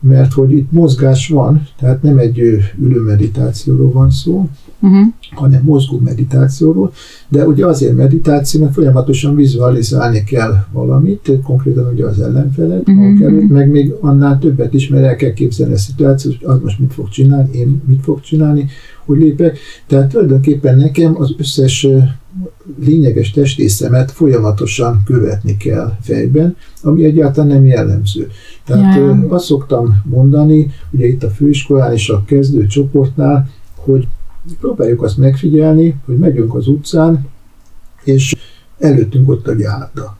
mert 0.00 0.32
hogy 0.32 0.52
itt 0.52 0.72
mozgás 0.72 1.28
van, 1.28 1.68
tehát 1.78 2.02
nem 2.02 2.18
egy 2.18 2.38
ülő 2.78 3.00
meditációról 3.00 3.92
van 3.92 4.10
szó, 4.10 4.48
uh-huh. 4.80 5.06
hanem 5.30 5.62
mozgó 5.62 6.00
meditációról, 6.04 6.92
de 7.28 7.46
ugye 7.46 7.66
azért 7.66 7.96
meditáció, 7.96 8.60
mert 8.60 8.72
folyamatosan 8.72 9.34
vizualizálni 9.34 10.24
kell 10.24 10.54
valamit, 10.72 11.30
konkrétan 11.42 11.92
ugye 11.92 12.04
az 12.04 12.20
ellenfelet, 12.20 12.88
uh-huh. 12.88 13.22
előtt, 13.22 13.48
meg 13.48 13.70
még 13.70 13.94
annál 14.00 14.38
többet 14.38 14.74
is, 14.74 14.88
mert 14.88 15.04
el 15.04 15.16
kell 15.16 15.32
képzelni 15.32 15.72
a 15.72 15.78
szituációt, 15.78 16.36
hogy 16.40 16.48
az 16.48 16.60
most 16.62 16.78
mit 16.78 16.92
fog 16.92 17.08
csinálni, 17.08 17.58
én 17.58 17.82
mit 17.86 18.02
fog 18.02 18.20
csinálni, 18.20 18.66
hogy 19.04 19.18
lépek. 19.18 19.58
Tehát 19.86 20.08
tulajdonképpen 20.08 20.76
nekem 20.76 21.16
az 21.18 21.34
összes 21.38 21.86
lényeges 22.84 23.30
testrészemet 23.30 24.10
folyamatosan 24.10 25.02
követni 25.04 25.56
kell 25.56 25.96
fejben, 26.00 26.56
ami 26.82 27.04
egyáltalán 27.04 27.50
nem 27.50 27.66
jellemző. 27.66 28.28
Tehát 28.64 28.96
yeah. 28.96 29.32
azt 29.32 29.44
szoktam 29.44 30.02
mondani, 30.04 30.70
ugye 30.90 31.06
itt 31.06 31.22
a 31.22 31.30
főiskolán 31.30 31.92
és 31.92 32.08
a 32.08 32.24
kezdő 32.26 32.66
csoportnál, 32.66 33.48
hogy 33.74 34.06
próbáljuk 34.60 35.02
azt 35.02 35.16
megfigyelni, 35.16 35.96
hogy 36.04 36.16
megyünk 36.16 36.54
az 36.54 36.68
utcán, 36.68 37.26
és 38.04 38.36
előttünk 38.78 39.28
ott 39.28 39.46
a 39.48 39.54
járda. 39.58 40.18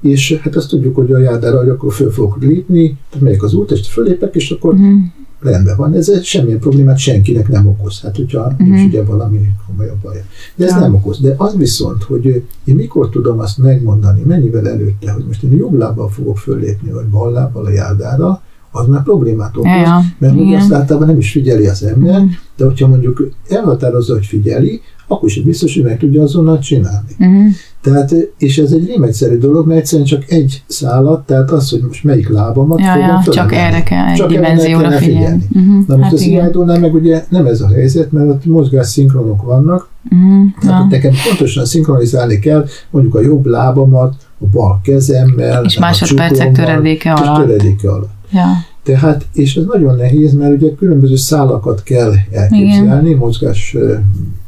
És 0.00 0.40
hát 0.42 0.56
azt 0.56 0.68
tudjuk, 0.68 0.94
hogy 0.94 1.12
a 1.12 1.18
járdára, 1.18 1.58
hogy 1.58 1.68
akkor 1.68 1.92
föl 1.92 2.10
fogok 2.10 2.42
lépni, 2.42 2.98
tehát 3.10 3.24
megyek 3.24 3.42
az 3.42 3.54
út, 3.54 3.70
és 3.70 3.88
fölépek, 3.88 4.34
és 4.34 4.50
akkor 4.50 4.74
mm 4.74 4.96
rendben 5.40 5.76
van, 5.76 5.94
ez 5.94 6.24
semmilyen 6.24 6.58
problémát 6.58 6.98
senkinek 6.98 7.48
nem 7.48 7.66
okoz. 7.66 8.00
Hát, 8.00 8.16
hogyha 8.16 8.40
uh-huh. 8.40 8.68
nincs 8.68 8.82
ugye 8.82 9.04
valami 9.04 9.40
komolyabb 9.66 9.98
baj. 10.02 10.24
De 10.54 10.64
ez 10.64 10.70
ja. 10.70 10.78
nem 10.78 10.94
okoz. 10.94 11.20
De 11.20 11.34
az 11.36 11.56
viszont, 11.56 12.02
hogy 12.02 12.44
én 12.64 12.74
mikor 12.74 13.08
tudom 13.08 13.38
azt 13.38 13.58
megmondani, 13.58 14.22
mennyivel 14.22 14.68
előtte, 14.68 15.12
hogy 15.12 15.24
most 15.26 15.42
én 15.42 15.56
jobb 15.56 15.72
lábbal 15.72 16.08
fogok 16.08 16.38
föllépni, 16.38 16.90
vagy 16.90 17.06
bal 17.06 17.32
lábbal 17.32 17.64
a 17.64 17.70
járdára, 17.70 18.42
az 18.78 18.86
már 18.86 19.02
problémát 19.02 19.56
okoz, 19.56 19.70
ja, 19.70 20.00
mert 20.18 20.34
ugye 20.34 20.56
azt 20.56 20.72
általában 20.72 21.08
nem 21.08 21.18
is 21.18 21.30
figyeli 21.30 21.66
az 21.66 21.82
ember, 21.82 22.14
uh-huh. 22.14 22.30
de 22.56 22.64
hogyha 22.64 22.88
mondjuk 22.88 23.28
elhatározza, 23.48 24.12
hogy 24.12 24.26
figyeli, 24.26 24.80
akkor 25.08 25.28
is 25.28 25.42
biztos, 25.42 25.74
hogy 25.74 25.84
meg 25.84 25.98
tudja 25.98 26.22
azonnal 26.22 26.58
csinálni. 26.58 27.16
Uh-huh. 27.18 27.46
Tehát, 27.82 28.14
és 28.38 28.58
ez 28.58 28.72
egy 28.72 28.86
rémegyszerű 28.86 29.36
dolog, 29.38 29.66
mert 29.66 29.80
egyszerűen 29.80 30.06
csak 30.06 30.24
egy 30.30 30.62
szállat, 30.66 31.26
tehát 31.26 31.50
az, 31.50 31.70
hogy 31.70 31.80
most 31.86 32.04
melyik 32.04 32.28
lábamat 32.28 32.80
ja, 32.80 32.92
fogom 32.92 33.08
ja, 33.08 33.22
Csak 33.30 33.52
erre 33.54 33.82
kell 33.82 34.06
egy 34.06 34.16
csak 34.16 34.28
dimenzióra 34.28 34.90
figyelni. 34.90 35.04
figyelni. 35.04 35.44
Uh-huh, 35.54 35.86
Na 35.86 35.96
most 35.96 36.02
hát 36.02 36.12
az 36.12 36.22
irányítónál 36.22 36.78
meg 36.78 36.94
ugye 36.94 37.24
nem 37.28 37.46
ez 37.46 37.60
a 37.60 37.68
helyzet, 37.68 38.12
mert 38.12 38.28
ott 38.28 38.44
mozgás 38.44 38.86
szinkronok 38.86 39.42
vannak, 39.42 39.88
uh-huh, 40.10 40.50
tehát 40.60 40.80
ja. 40.80 40.86
nekem 40.90 41.12
pontosan 41.28 41.64
szinkronizálni 41.64 42.38
kell 42.38 42.66
mondjuk 42.90 43.14
a 43.14 43.20
jobb 43.20 43.46
lábamat, 43.46 44.14
a 44.40 44.46
bal 44.46 44.80
kezemmel, 44.82 45.64
és 45.64 45.78
másodpercek 45.78 46.52
töredéke 46.52 47.12
alatt. 47.12 47.38
És 47.38 47.46
töredéke 47.46 47.90
alatt. 47.90 48.10
Ja. 48.32 48.46
Tehát, 48.88 49.26
és 49.32 49.56
ez 49.56 49.64
nagyon 49.64 49.96
nehéz, 49.96 50.34
mert 50.34 50.62
ugye 50.62 50.74
különböző 50.74 51.16
szálakat 51.16 51.82
kell 51.82 52.12
elképzelni, 52.30 53.08
Igen. 53.08 53.18
mozgás 53.18 53.76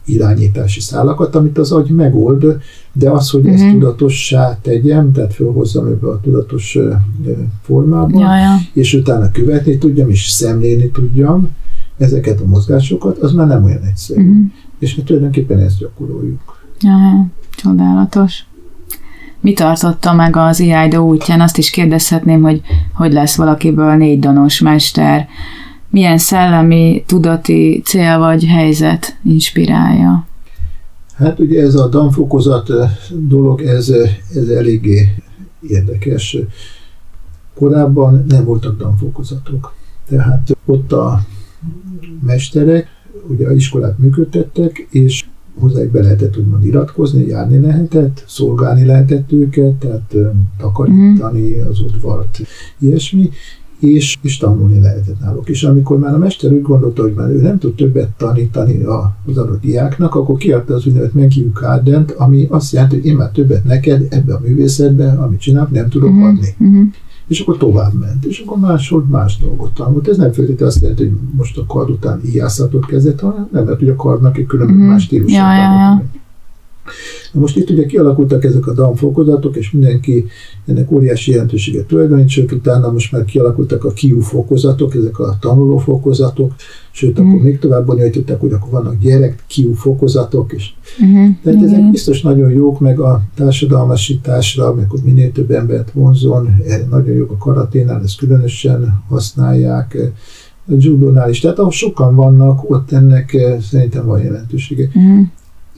irányítási 0.04 0.80
szálakat, 0.80 1.34
amit 1.34 1.58
az 1.58 1.72
agy 1.72 1.90
megold, 1.90 2.44
de 2.92 3.10
az, 3.10 3.30
hogy 3.30 3.46
ezt 3.46 3.62
uh-huh. 3.62 3.72
tudatossá 3.72 4.58
tegyem, 4.62 5.12
tehát 5.12 5.34
felhozzam 5.34 5.86
ebbe 5.86 6.08
a 6.08 6.20
tudatos 6.20 6.78
formában, 7.62 8.20
ja, 8.20 8.36
ja. 8.36 8.56
és 8.72 8.94
utána 8.94 9.30
követni 9.30 9.78
tudjam, 9.78 10.10
és 10.10 10.28
szemlélni 10.28 10.90
tudjam 10.90 11.50
ezeket 11.98 12.40
a 12.40 12.46
mozgásokat, 12.46 13.18
az 13.18 13.32
már 13.32 13.46
nem 13.46 13.64
olyan 13.64 13.82
egyszerű. 13.82 14.20
Uh-huh. 14.20 14.44
És 14.78 14.96
hát 14.96 15.04
tulajdonképpen 15.04 15.58
ezt 15.58 15.78
gyakoroljuk. 15.78 16.58
Ja, 16.80 16.90
ja. 16.90 17.26
csodálatos. 17.50 18.44
Mi 19.40 19.52
tartotta 19.52 20.12
meg 20.12 20.36
az 20.36 20.60
IIDO 20.60 20.98
útján? 20.98 21.40
Azt 21.40 21.58
is 21.58 21.70
kérdezhetném, 21.70 22.42
hogy 22.42 22.60
hogy 22.94 23.12
lesz 23.12 23.36
valakiből 23.36 23.94
négy 23.94 24.18
danos 24.18 24.60
mester, 24.60 25.28
milyen 25.90 26.18
szellemi, 26.18 27.04
tudati 27.06 27.82
cél 27.84 28.18
vagy 28.18 28.44
helyzet 28.44 29.16
inspirálja? 29.24 30.26
Hát 31.16 31.38
ugye 31.38 31.62
ez 31.62 31.74
a 31.74 31.88
danfokozat 31.88 32.70
eh, 32.70 32.90
dolog, 33.10 33.60
ez, 33.60 33.88
eh, 33.88 34.10
ez 34.34 34.48
eléggé 34.48 35.14
érdekes. 35.68 36.36
Korábban 37.54 38.24
nem 38.28 38.44
voltak 38.44 38.78
danfokozatok. 38.78 39.74
Tehát 40.08 40.56
ott 40.66 40.92
a 40.92 41.20
mesterek 42.22 42.88
ugye 43.28 43.48
a 43.48 43.52
iskolát 43.52 43.98
működtettek, 43.98 44.86
és 44.90 45.19
hozzájuk 45.60 45.92
be 45.92 46.02
lehetett 46.02 46.38
úgymond 46.38 46.64
iratkozni, 46.64 47.26
járni 47.26 47.58
lehetett, 47.58 48.24
szolgálni 48.26 48.84
lehetett 48.84 49.32
őket, 49.32 49.74
tehát 49.74 50.14
eh, 50.14 50.30
takarítani 50.58 51.60
az 51.60 51.80
udvart, 51.80 52.40
ilyesmi, 52.78 53.30
és, 53.80 54.16
és 54.22 54.36
tanulni 54.36 54.80
lehetett 54.80 55.20
náluk. 55.20 55.48
És 55.48 55.62
amikor 55.62 55.98
már 55.98 56.14
a 56.14 56.18
mester 56.18 56.52
úgy 56.52 56.62
gondolta, 56.62 57.02
hogy 57.02 57.12
már 57.14 57.28
ő 57.28 57.40
nem 57.40 57.58
tud 57.58 57.74
többet 57.74 58.08
tanítani 58.16 58.82
az 58.82 59.36
adott 59.38 59.60
diáknak, 59.60 60.14
akkor 60.14 60.36
kiadta 60.36 60.74
az 60.74 60.86
úgynevezett 60.86 61.14
Menkiu 61.14 61.52
Kárdent, 61.52 62.10
ami 62.10 62.46
azt 62.50 62.72
jelenti, 62.72 62.96
hogy 62.96 63.06
én 63.06 63.16
már 63.16 63.30
többet 63.30 63.64
neked 63.64 64.06
ebbe 64.10 64.34
a 64.34 64.40
művészetbe, 64.40 65.10
amit 65.10 65.40
csinálok, 65.40 65.70
nem 65.70 65.88
tudok 65.88 66.10
uh-huh, 66.10 66.26
adni. 66.26 66.48
Uh-huh. 66.58 66.86
És 67.30 67.40
akkor 67.40 67.56
tovább 67.56 67.92
ment, 67.92 68.24
és 68.24 68.42
akkor 68.46 68.58
máshol 68.58 69.06
más 69.10 69.38
dolgot 69.38 69.74
tanult. 69.74 70.08
Ez 70.08 70.16
nem 70.16 70.32
feltétlenül 70.32 70.66
azt 70.66 70.80
jelenti, 70.80 71.02
hogy 71.02 71.16
most 71.36 71.58
a 71.58 71.64
kard 71.66 71.90
után 71.90 72.20
íjászatot 72.24 72.86
kezdett, 72.86 73.20
hanem 73.20 73.48
nem, 73.52 73.64
mert 73.64 73.78
hogy 73.78 73.88
a 73.88 73.96
kardnak 73.96 74.38
egy 74.38 74.46
különböző 74.46 74.78
uh-huh. 74.78 74.92
más 74.92 75.02
stílusát 75.02 75.56
ja, 75.56 75.62
ja, 75.62 75.72
ja. 75.72 76.19
Na 77.32 77.40
most 77.40 77.56
itt 77.56 77.70
ugye 77.70 77.86
kialakultak 77.86 78.44
ezek 78.44 78.66
a 78.66 78.72
DAM 78.72 78.94
fokozatok, 78.94 79.56
és 79.56 79.70
mindenki 79.70 80.24
ennek 80.66 80.90
óriási 80.90 81.30
jelentőséget 81.30 81.86
tulajdonít, 81.86 82.28
sőt 82.28 82.52
utána 82.52 82.92
most 82.92 83.12
már 83.12 83.24
kialakultak 83.24 83.84
a 83.84 83.90
KIU 83.92 84.20
fokozatok, 84.20 84.94
ezek 84.94 85.18
a 85.18 85.36
tanuló 85.40 85.78
fokozatok, 85.78 86.52
sőt 86.90 87.20
mm. 87.20 87.28
akkor 87.28 87.42
még 87.42 87.58
tovább 87.58 87.86
bonyolították, 87.86 88.40
hogy 88.40 88.52
akkor 88.52 88.70
vannak 88.70 88.98
gyerek 88.98 89.44
KIU 89.46 89.72
fokozatok, 89.72 90.52
és 90.52 90.70
mm-hmm. 91.04 91.30
tehát 91.42 91.62
ezek 91.62 91.78
mm-hmm. 91.78 91.90
biztos 91.90 92.22
nagyon 92.22 92.50
jók, 92.50 92.80
meg 92.80 93.00
a 93.00 93.22
társadalmasításra, 93.34 94.74
meg 94.74 94.90
hogy 94.90 95.00
minél 95.04 95.32
több 95.32 95.50
embert 95.50 95.90
vonzon, 95.90 96.48
nagyon 96.90 97.14
jók 97.14 97.30
a 97.30 97.36
karaténál, 97.36 98.02
ezt 98.02 98.18
különösen 98.18 99.02
használják, 99.08 99.96
a 100.70 100.74
judónál 100.78 101.30
is. 101.30 101.40
Tehát 101.40 101.58
ahol 101.58 101.70
sokan 101.70 102.14
vannak, 102.14 102.70
ott 102.70 102.92
ennek 102.92 103.34
eh, 103.34 103.60
szerintem 103.60 104.06
van 104.06 104.22
jelentősége. 104.22 104.88
Mm. 104.98 105.22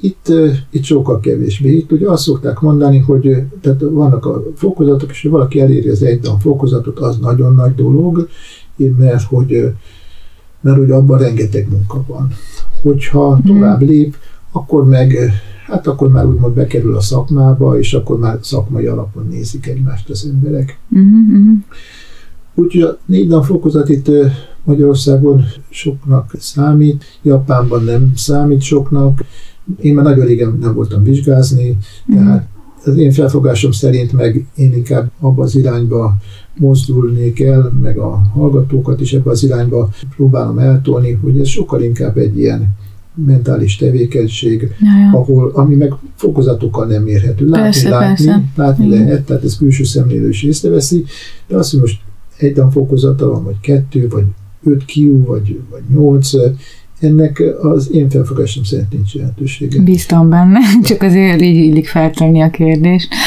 Itt, 0.05 0.33
itt 0.71 0.85
sokkal 0.85 1.21
kevésbé. 1.21 1.77
Itt 1.77 1.93
ugye 1.93 2.11
azt 2.11 2.23
szokták 2.23 2.61
mondani, 2.61 2.99
hogy 2.99 3.43
tehát 3.61 3.81
vannak 3.81 4.27
a 4.27 4.43
fokozatok, 4.55 5.11
és 5.11 5.23
ha 5.23 5.29
valaki 5.29 5.61
eléri 5.61 5.89
az 5.89 6.03
egydan 6.03 6.39
fokozatot, 6.39 6.99
az 6.99 7.19
nagyon 7.19 7.55
nagy 7.55 7.75
dolog, 7.75 8.29
mert 8.77 9.23
hogy, 9.23 9.73
mert 10.61 10.77
hogy 10.77 10.91
abban 10.91 11.19
rengeteg 11.19 11.69
munka 11.71 12.05
van. 12.07 12.29
Hogyha 12.83 13.37
mm. 13.37 13.47
tovább 13.47 13.81
lép, 13.81 14.17
akkor 14.53 14.87
meg 14.87 15.33
hát 15.67 15.87
akkor 15.87 16.09
már 16.09 16.27
úgymond 16.27 16.55
bekerül 16.55 16.97
a 16.97 17.01
szakmába, 17.01 17.79
és 17.79 17.95
akkor 17.95 18.19
már 18.19 18.39
szakmai 18.41 18.87
alapon 18.87 19.27
nézik 19.31 19.67
egymást 19.67 20.11
az 20.11 20.31
emberek. 20.33 20.79
Mm-hmm. 20.99 21.55
Úgyhogy 22.55 22.83
a 22.83 22.99
négy 23.07 23.29
nap 23.29 23.45
fokozat 23.45 23.89
itt 23.89 24.11
Magyarországon 24.65 25.45
soknak 25.71 26.35
számít, 26.39 27.05
Japánban 27.23 27.85
nem 27.85 28.13
számít 28.15 28.61
soknak, 28.61 29.25
én 29.81 29.95
már 29.95 30.05
nagyon 30.05 30.27
régen 30.27 30.59
nem 30.61 30.75
voltam 30.75 31.03
vizsgázni, 31.03 31.77
tehát 32.15 32.49
az 32.85 32.97
én 32.97 33.13
felfogásom 33.13 33.73
szerint 33.73 34.13
meg 34.13 34.47
én 34.57 34.73
inkább 34.73 35.11
abba 35.21 35.43
az 35.43 35.57
irányba 35.57 36.17
mozdulnék 36.57 37.41
el, 37.41 37.73
meg 37.83 37.99
a 37.99 38.23
hallgatókat 38.35 39.01
is 39.01 39.13
ebbe 39.13 39.31
az 39.31 39.43
irányba 39.43 39.91
próbálom 40.17 40.59
eltolni, 40.59 41.13
hogy 41.13 41.39
ez 41.39 41.47
sokkal 41.47 41.83
inkább 41.83 42.17
egy 42.17 42.39
ilyen 42.39 42.69
mentális 43.15 43.77
tevékenység, 43.77 44.61
ja, 44.61 44.99
ja. 44.99 45.19
ahol, 45.19 45.51
ami 45.55 45.75
meg 45.75 45.95
fokozatokkal 46.15 46.87
nem 46.87 47.07
érhető. 47.07 47.49
Látni, 47.49 47.63
persze, 47.63 47.89
látni, 47.89 48.25
persze. 48.25 48.43
látni 48.55 48.89
lehet, 48.89 49.25
tehát 49.25 49.45
ez 49.45 49.57
külső 49.57 49.85
szemlélő 49.85 50.29
is 50.29 50.43
észreveszi, 50.43 51.05
de 51.47 51.57
azt, 51.57 51.71
hogy 51.71 51.81
most 51.81 52.01
egy 52.37 52.63
fokozata 52.71 53.29
van, 53.29 53.45
vagy 53.45 53.61
kettő, 53.61 54.09
vagy 54.09 54.25
öt 54.65 54.85
kiú, 54.85 55.25
vagy, 55.25 55.61
vagy 55.71 55.83
nyolc, 55.89 56.31
ennek 57.03 57.43
az 57.63 57.91
én 57.93 58.09
felfogásom 58.09 58.65
szerint 58.65 58.93
nincs 58.93 59.15
jelentősége. 59.15 59.81
Bíztam 59.83 60.29
benne, 60.29 60.59
csak 60.89 61.03
azért 61.03 61.41
így 61.41 61.57
illik 61.57 61.89
feltenni 61.89 62.41
a 62.41 62.51
kérdést. 62.51 63.09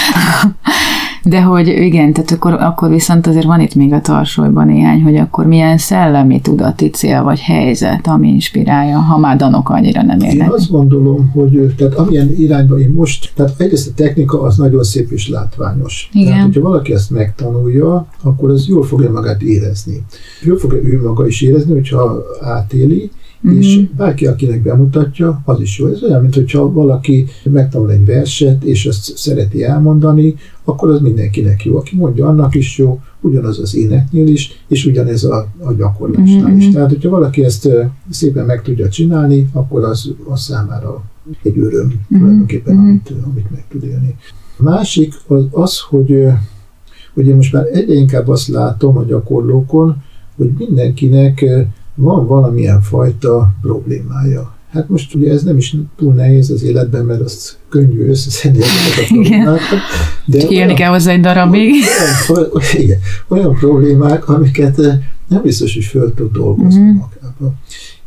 De 1.28 1.41
hogy 1.41 1.67
igen, 1.67 2.13
tehát 2.13 2.32
akkor, 2.32 2.53
akkor 2.53 2.89
viszont 2.89 3.28
azért 3.28 3.45
van 3.45 3.59
itt 3.59 3.76
még 3.76 3.93
a 3.93 4.01
tarsolyban 4.01 4.67
néhány, 4.67 5.01
hogy 5.01 5.15
akkor 5.15 5.45
milyen 5.45 5.78
szellemi 5.78 6.41
tudati 6.41 6.89
cél 6.89 7.23
vagy 7.23 7.39
helyzet, 7.39 8.07
ami 8.07 8.28
inspirálja, 8.28 8.97
ha 8.97 9.17
már 9.17 9.38
danok 9.38 9.69
annyira 9.69 10.01
nem 10.01 10.19
érnek. 10.19 10.47
Én 10.47 10.53
azt 10.53 10.71
gondolom, 10.71 11.30
hogy 11.34 11.73
tehát 11.78 11.93
amilyen 11.93 12.36
irányba 12.38 12.80
én 12.80 12.89
most, 12.89 13.32
tehát 13.36 13.53
egyrészt 13.57 13.88
a 13.88 13.91
technika 13.95 14.41
az 14.41 14.57
nagyon 14.57 14.84
szép 14.84 15.11
és 15.11 15.30
látványos. 15.30 16.09
Igen. 16.13 16.28
Tehát, 16.28 16.43
hogyha 16.43 16.61
valaki 16.61 16.93
ezt 16.93 17.09
megtanulja, 17.09 18.07
akkor 18.23 18.49
az 18.49 18.67
jól 18.67 18.84
fogja 18.84 19.11
magát 19.11 19.41
érezni. 19.41 20.03
Jól 20.43 20.57
fogja 20.57 20.80
ő 20.84 21.01
maga 21.01 21.28
is 21.28 21.41
érezni, 21.41 21.73
hogyha 21.73 22.23
átéli, 22.41 23.11
uh-huh. 23.46 23.66
és 23.66 23.88
bárki, 23.98 24.28
akinek 24.28 24.62
bemutatja, 24.62 25.41
az 25.46 25.60
is 25.60 25.80
jó. 25.80 25.88
Ez 25.88 26.04
olyan, 26.04 26.22
mint 26.22 26.36
hogyha 26.36 26.72
valaki 26.72 27.26
megtanul 27.43 27.91
egy 27.91 28.06
verset, 28.06 28.64
és 28.64 28.86
azt 28.86 29.18
szereti 29.18 29.64
elmondani, 29.64 30.36
akkor 30.64 30.89
az 30.89 31.00
mindenkinek 31.02 31.66
jó. 31.66 31.78
Aki 31.78 31.96
mondja, 31.96 32.28
annak 32.28 32.56
is 32.56 32.78
jó, 32.78 33.00
ugyanaz 33.22 33.60
az 33.60 33.76
éneknél 33.76 34.28
is, 34.28 34.64
és 34.68 34.86
ugyanez 34.86 35.24
a, 35.24 35.48
a 35.60 35.74
gyakorlásnál 35.74 36.43
uh-huh. 36.43 36.58
is. 36.58 36.70
Tehát, 36.70 36.89
hogyha 36.89 37.10
valaki 37.10 37.43
ezt 37.43 37.70
szépen 38.10 38.46
meg 38.46 38.62
tudja 38.62 38.89
csinálni, 38.89 39.50
akkor 39.54 39.84
az, 39.84 40.12
az 40.28 40.41
számára 40.41 41.04
egy 41.43 41.60
öröm 41.60 41.86
uh-huh. 41.86 42.20
tulajdonképpen, 42.20 42.74
uh-huh. 42.74 42.89
amit, 42.89 43.14
amit 43.26 43.52
meg 43.52 43.66
tud 43.70 43.84
élni. 43.84 44.16
A 44.58 44.64
másik 44.64 45.14
az, 45.28 45.43
az 45.52 45.80
hogy, 45.80 46.28
hogy 47.14 47.28
én 47.28 47.36
most 47.36 47.54
már 47.54 47.66
egyre 47.72 47.93
inkább 47.93 48.28
azt 48.28 48.48
látom 48.48 48.98
a 48.98 49.04
gyakorlókon, 49.04 50.04
hogy 50.36 50.52
mindenkinek 50.58 51.46
van 51.96 52.28
valamilyen 52.28 52.82
fajta 52.82 53.54
problémája. 53.62 54.54
Hát 54.72 54.89
most 54.89 55.16
ugye 55.16 55.32
ez 55.32 55.43
nem 55.43 55.58
is 55.58 55.76
túl 55.98 56.14
nehéz 56.14 56.50
az 56.50 56.64
életben, 56.64 57.06
mert 57.06 57.22
azt 57.22 57.58
könnyű 57.70 58.08
összeszedni 58.10 58.60
ezeket 58.64 59.04
a 59.04 59.14
problémákat. 59.14 59.80
De 60.26 60.39
Csak 60.39 60.52
élni 60.52 60.74
kell 60.74 60.89
hozzá 60.89 61.12
egy 61.12 61.22
darabig. 61.22 61.74
Olyan, 62.30 62.50
olyan, 62.54 62.82
igen, 62.84 63.00
olyan 63.28 63.54
problémák, 63.54 64.30
amiket 64.30 64.80
eh, 64.80 65.00
nem 65.28 65.41
biztos, 65.41 65.74
hogy 65.74 65.84
föl 65.84 66.14
tud 66.14 66.32
dolgozni 66.32 66.82
mm. 66.82 66.96
magába. 66.96 67.54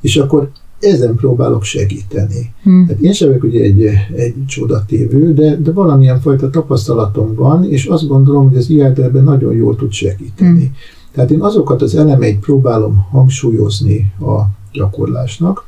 És 0.01 0.17
akkor 0.17 0.51
ezen 0.81 1.15
próbálok 1.15 1.65
segíteni. 1.65 2.53
Hmm. 2.63 2.87
Hát 2.89 2.99
én 3.01 3.13
sem 3.13 3.29
vagyok 3.29 3.45
ugye 3.45 3.63
egy, 3.63 3.83
egy 4.17 4.35
csodatévő, 4.47 5.35
de, 5.35 5.57
de 5.57 5.73
valamilyen 5.73 6.21
fajta 6.21 6.51
tapasztalatom 6.51 7.35
van, 7.35 7.65
és 7.65 7.87
azt 7.87 8.07
gondolom, 8.07 8.49
hogy 8.49 8.57
az 8.57 8.71
IAD 8.71 8.99
ebben 8.99 9.25
nagyon 9.25 9.55
jól 9.55 9.77
tud 9.77 9.93
segíteni. 9.93 10.65
Hmm. 10.65 10.75
Tehát 11.19 11.33
én 11.33 11.43
azokat 11.43 11.83
az 11.83 11.95
elemeit 11.95 12.39
próbálom 12.39 13.07
hangsúlyozni 13.11 14.13
a 14.21 14.43
gyakorlásnak, 14.73 15.67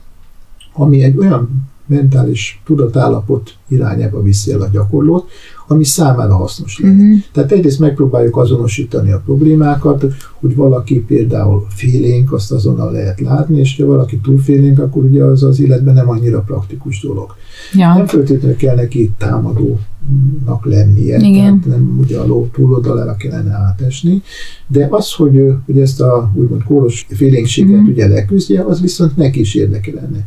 ami 0.72 1.02
egy 1.02 1.18
olyan 1.18 1.68
mentális 1.86 2.62
tudatállapot 2.64 3.56
irányába 3.68 4.22
viszi 4.22 4.52
el 4.52 4.60
a 4.60 4.68
gyakorlót, 4.68 5.30
ami 5.70 5.84
számára 5.84 6.36
hasznos 6.36 6.78
lehet. 6.78 6.96
Uh-huh. 6.96 7.18
Tehát 7.32 7.52
egyrészt 7.52 7.78
megpróbáljuk 7.78 8.36
azonosítani 8.36 9.10
a 9.10 9.22
problémákat, 9.24 10.04
hogy 10.40 10.54
valaki 10.54 11.00
például 11.00 11.66
félénk, 11.68 12.32
azt 12.32 12.52
azonnal 12.52 12.92
lehet 12.92 13.20
látni, 13.20 13.58
és 13.58 13.76
ha 13.76 13.86
valaki 13.86 14.18
túl 14.18 14.38
félénk, 14.38 14.78
akkor 14.78 15.04
ugye 15.04 15.24
az 15.24 15.42
az 15.42 15.60
életben 15.60 15.94
nem 15.94 16.08
annyira 16.08 16.40
praktikus 16.40 17.00
dolog. 17.00 17.34
Ja. 17.74 17.94
Nem 17.94 18.06
feltétlenül 18.06 18.56
kell 18.56 18.74
neki 18.74 19.10
támadónak 19.18 20.64
lennie, 20.64 21.18
Igen. 21.18 21.60
tehát 21.60 21.78
nem 21.78 21.98
ugye 22.00 22.18
a 22.18 22.26
ló 22.26 22.48
túloldalára 22.52 23.16
kellene 23.16 23.52
átesni, 23.52 24.22
de 24.66 24.88
az, 24.90 25.12
hogy, 25.12 25.54
hogy 25.66 25.80
ezt 25.80 26.00
a 26.00 26.32
úgymond 26.34 26.62
kóros 26.62 27.06
félénkséget 27.10 27.70
uh-huh. 27.70 27.88
ugye 27.88 28.08
leküzdje, 28.08 28.62
az 28.62 28.80
viszont 28.80 29.16
neki 29.16 29.40
is 29.40 29.54
érdeke 29.54 29.92
lenne. 29.94 30.26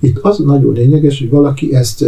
Itt 0.00 0.18
az 0.18 0.38
nagyon 0.38 0.72
lényeges, 0.72 1.18
hogy 1.18 1.30
valaki 1.30 1.74
ezt 1.74 2.04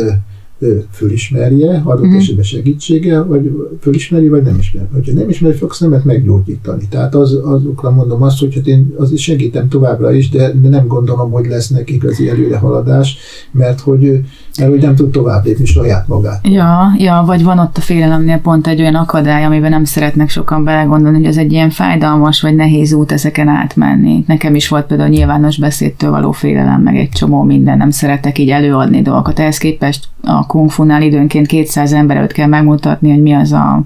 fölismerje, 0.90 1.82
adott 1.84 2.04
uh-huh. 2.04 2.16
esetben 2.16 2.44
segítsége, 2.44 3.20
vagy 3.20 3.50
fölismeri, 3.80 4.28
vagy 4.28 4.42
nem 4.42 4.58
ismeri. 4.58 4.86
Ha 4.92 4.98
nem 5.12 5.28
ismeri, 5.28 5.58
nem 5.78 5.90
lehet 5.90 6.04
meggyógyítani. 6.04 6.86
Tehát 6.90 7.14
az, 7.14 7.34
azokra 7.34 7.90
mondom 7.90 8.22
azt, 8.22 8.38
hogy 8.38 8.54
hát 8.54 8.66
én 8.66 8.94
az 8.96 9.18
segítem 9.18 9.68
továbbra 9.68 10.12
is, 10.12 10.28
de, 10.30 10.54
nem 10.68 10.86
gondolom, 10.86 11.30
hogy 11.30 11.46
lesznek 11.46 11.90
igazi 11.90 12.28
előrehaladás, 12.28 13.16
mert 13.52 13.80
hogy, 13.80 14.20
mert 14.58 14.70
hogy 14.70 14.80
nem 14.82 14.94
tud 14.94 15.10
tovább 15.10 15.44
lépni 15.44 15.64
saját 15.64 16.08
magát. 16.08 16.48
Ja, 16.48 16.92
ja, 16.96 17.22
vagy 17.26 17.44
van 17.44 17.58
ott 17.58 17.76
a 17.76 17.80
félelemnél 17.80 18.38
pont 18.38 18.66
egy 18.66 18.80
olyan 18.80 18.94
akadály, 18.94 19.44
amiben 19.44 19.70
nem 19.70 19.84
szeretnek 19.84 20.28
sokan 20.28 20.64
belegondolni, 20.64 21.16
hogy 21.16 21.26
ez 21.26 21.36
egy 21.36 21.52
ilyen 21.52 21.70
fájdalmas 21.70 22.42
vagy 22.42 22.54
nehéz 22.54 22.92
út 22.92 23.12
ezeken 23.12 23.48
átmenni. 23.48 24.24
Nekem 24.26 24.54
is 24.54 24.68
volt 24.68 24.86
például 24.86 25.08
nyilvános 25.08 25.58
beszédtől 25.58 26.10
való 26.10 26.32
félelem, 26.32 26.80
meg 26.80 26.96
egy 26.96 27.08
csomó 27.08 27.42
minden, 27.42 27.76
nem 27.76 27.90
szeretek 27.90 28.38
így 28.38 28.50
előadni 28.50 29.02
dolgokat. 29.02 29.38
Ehhez 29.38 29.58
képest 29.58 30.08
a 30.22 30.46
kungfunál 30.46 31.02
időnként 31.02 31.46
200 31.46 31.92
ember 31.92 32.16
előtt 32.16 32.32
kell 32.32 32.48
megmutatni, 32.48 33.10
hogy 33.10 33.22
mi 33.22 33.32
az 33.32 33.52
a 33.52 33.82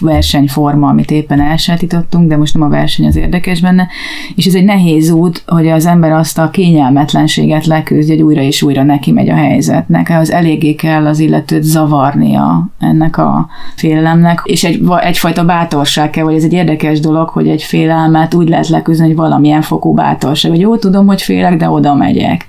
versenyforma, 0.00 0.88
amit 0.88 1.10
éppen 1.10 1.40
elsajátítottunk, 1.40 2.28
de 2.28 2.36
most 2.36 2.54
nem 2.54 2.62
a 2.62 2.68
verseny 2.68 3.06
az 3.06 3.16
érdekes 3.16 3.60
benne, 3.60 3.88
és 4.34 4.46
ez 4.46 4.54
egy 4.54 4.64
nehéz 4.64 5.10
út, 5.10 5.42
hogy 5.46 5.68
az 5.68 5.86
ember 5.86 6.12
azt 6.12 6.38
a 6.38 6.50
kényelmetlenséget 6.50 7.66
leküzdje, 7.66 8.14
hogy 8.14 8.24
újra 8.24 8.40
és 8.40 8.62
újra 8.62 8.82
neki 8.82 9.12
megy 9.12 9.28
a 9.28 9.34
helyzetnek, 9.34 10.10
az 10.10 10.30
eléggé 10.30 10.74
kell 10.74 11.06
az 11.06 11.18
illetőt 11.18 11.62
zavarnia 11.62 12.68
ennek 12.78 13.18
a 13.18 13.48
félelemnek, 13.74 14.40
és 14.44 14.64
egy, 14.64 14.82
egyfajta 15.00 15.44
bátorság 15.44 16.10
kell, 16.10 16.24
vagy 16.24 16.34
ez 16.34 16.44
egy 16.44 16.52
érdekes 16.52 17.00
dolog, 17.00 17.28
hogy 17.28 17.48
egy 17.48 17.62
félelmet 17.62 18.34
úgy 18.34 18.48
lehet 18.48 18.68
leküzdeni, 18.68 19.08
hogy 19.08 19.18
valamilyen 19.18 19.62
fokú 19.62 19.94
bátorság, 19.94 20.50
hogy 20.50 20.60
jó 20.60 20.76
tudom, 20.76 21.06
hogy 21.06 21.22
félek, 21.22 21.56
de 21.56 21.70
oda 21.70 21.94
megyek. 21.94 22.48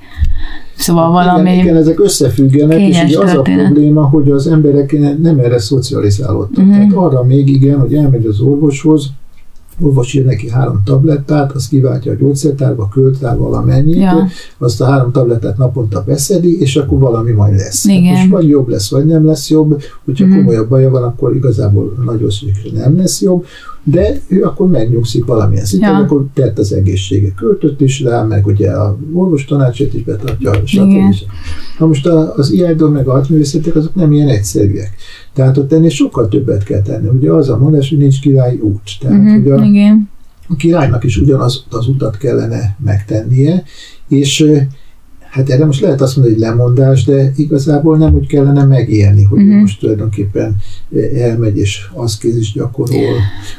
Szóval 0.77 1.11
valami 1.11 1.51
igen, 1.51 1.63
igen, 1.63 1.75
ezek 1.75 1.99
összefüggenek, 1.99 2.79
és 2.79 3.03
ugye 3.03 3.19
az 3.19 3.33
a 3.33 3.41
probléma, 3.41 4.05
hogy 4.05 4.31
az 4.31 4.47
emberek 4.47 4.97
nem 5.21 5.39
erre 5.39 5.59
szocializálódtak. 5.59 6.57
Uh-huh. 6.57 6.73
Tehát 6.73 6.93
arra 6.93 7.23
még 7.23 7.49
igen, 7.49 7.79
hogy 7.79 7.93
elmegy 7.93 8.25
az 8.25 8.39
orvoshoz, 8.39 9.09
orvos 9.79 10.13
ír 10.13 10.25
neki 10.25 10.49
három 10.49 10.81
tablettát, 10.85 11.51
azt 11.51 11.69
kiváltja 11.69 12.11
a 12.11 12.15
gyógyszertárba, 12.15 12.87
költ 12.87 13.21
rá 13.21 13.35
valamennyit, 13.35 13.95
ja. 13.95 14.27
azt 14.57 14.81
a 14.81 14.85
három 14.85 15.11
tablettát 15.11 15.57
naponta 15.57 16.03
beszedi, 16.05 16.59
és 16.59 16.75
akkor 16.75 16.99
valami 16.99 17.31
majd 17.31 17.55
lesz. 17.55 17.87
Hát 17.87 17.97
Igen. 17.97 18.15
Hát 18.15 18.17
most 18.17 18.29
vagy 18.29 18.47
jobb 18.47 18.67
lesz, 18.67 18.91
vagy 18.91 19.05
nem 19.05 19.25
lesz 19.25 19.49
jobb, 19.49 19.81
hogyha 20.05 20.25
mm. 20.25 20.35
komolyabb 20.35 20.69
baja 20.69 20.89
van, 20.89 21.03
akkor 21.03 21.35
igazából 21.35 22.03
nagyon 22.05 22.29
szükség 22.29 22.73
nem 22.73 22.97
lesz 22.97 23.21
jobb, 23.21 23.45
de 23.83 24.19
ő 24.27 24.43
akkor 24.43 24.69
megnyugszik 24.69 25.25
valamilyen 25.25 25.65
szinten, 25.65 25.91
ja. 25.91 25.97
akkor 25.97 26.25
tett 26.33 26.57
az 26.57 26.73
egészsége 26.73 27.31
költött 27.31 27.81
is 27.81 28.01
rá, 28.01 28.23
meg 28.23 28.45
ugye 28.45 28.71
a 28.71 28.97
orvos 29.13 29.45
tanácsát 29.45 29.93
is 29.93 30.03
betartja, 30.03 30.53
stb. 30.65 30.93
Na 31.79 31.85
most 31.85 32.07
az 32.07 32.51
IADO 32.51 32.89
meg 32.89 33.07
a 33.07 33.13
altművészetek 33.13 33.75
azok 33.75 33.95
nem 33.95 34.11
ilyen 34.11 34.27
egyszerűek. 34.27 34.95
Tehát 35.33 35.57
ott 35.57 35.73
ennél 35.73 35.89
sokkal 35.89 36.27
többet 36.27 36.63
kell 36.63 36.81
tenni. 36.81 37.07
Ugye 37.07 37.31
az 37.31 37.49
a 37.49 37.57
mondás, 37.57 37.89
hogy 37.89 37.97
nincs 37.97 38.19
királyi 38.19 38.57
út. 38.57 38.89
Tehát, 38.99 39.17
uh-huh, 39.17 39.43
hogy 39.43 39.51
a, 39.51 39.63
igen. 39.63 40.09
a 40.47 40.55
királynak 40.55 41.03
is 41.03 41.17
ugyanaz 41.17 41.65
az 41.69 41.87
utat 41.87 42.17
kellene 42.17 42.77
megtennie, 42.83 43.63
és 44.07 44.45
Hát 45.31 45.49
erre 45.49 45.65
most 45.65 45.81
lehet 45.81 46.01
azt 46.01 46.15
mondani, 46.15 46.37
hogy 46.37 46.47
lemondás, 46.47 47.03
de 47.03 47.31
igazából 47.35 47.97
nem 47.97 48.13
úgy 48.13 48.27
kellene 48.27 48.63
megélni, 48.63 49.23
hogy 49.23 49.41
uh-huh. 49.41 49.59
most 49.59 49.79
tulajdonképpen 49.79 50.55
elmegy 51.15 51.57
és 51.57 51.89
is 52.21 52.53
gyakorol, 52.53 53.15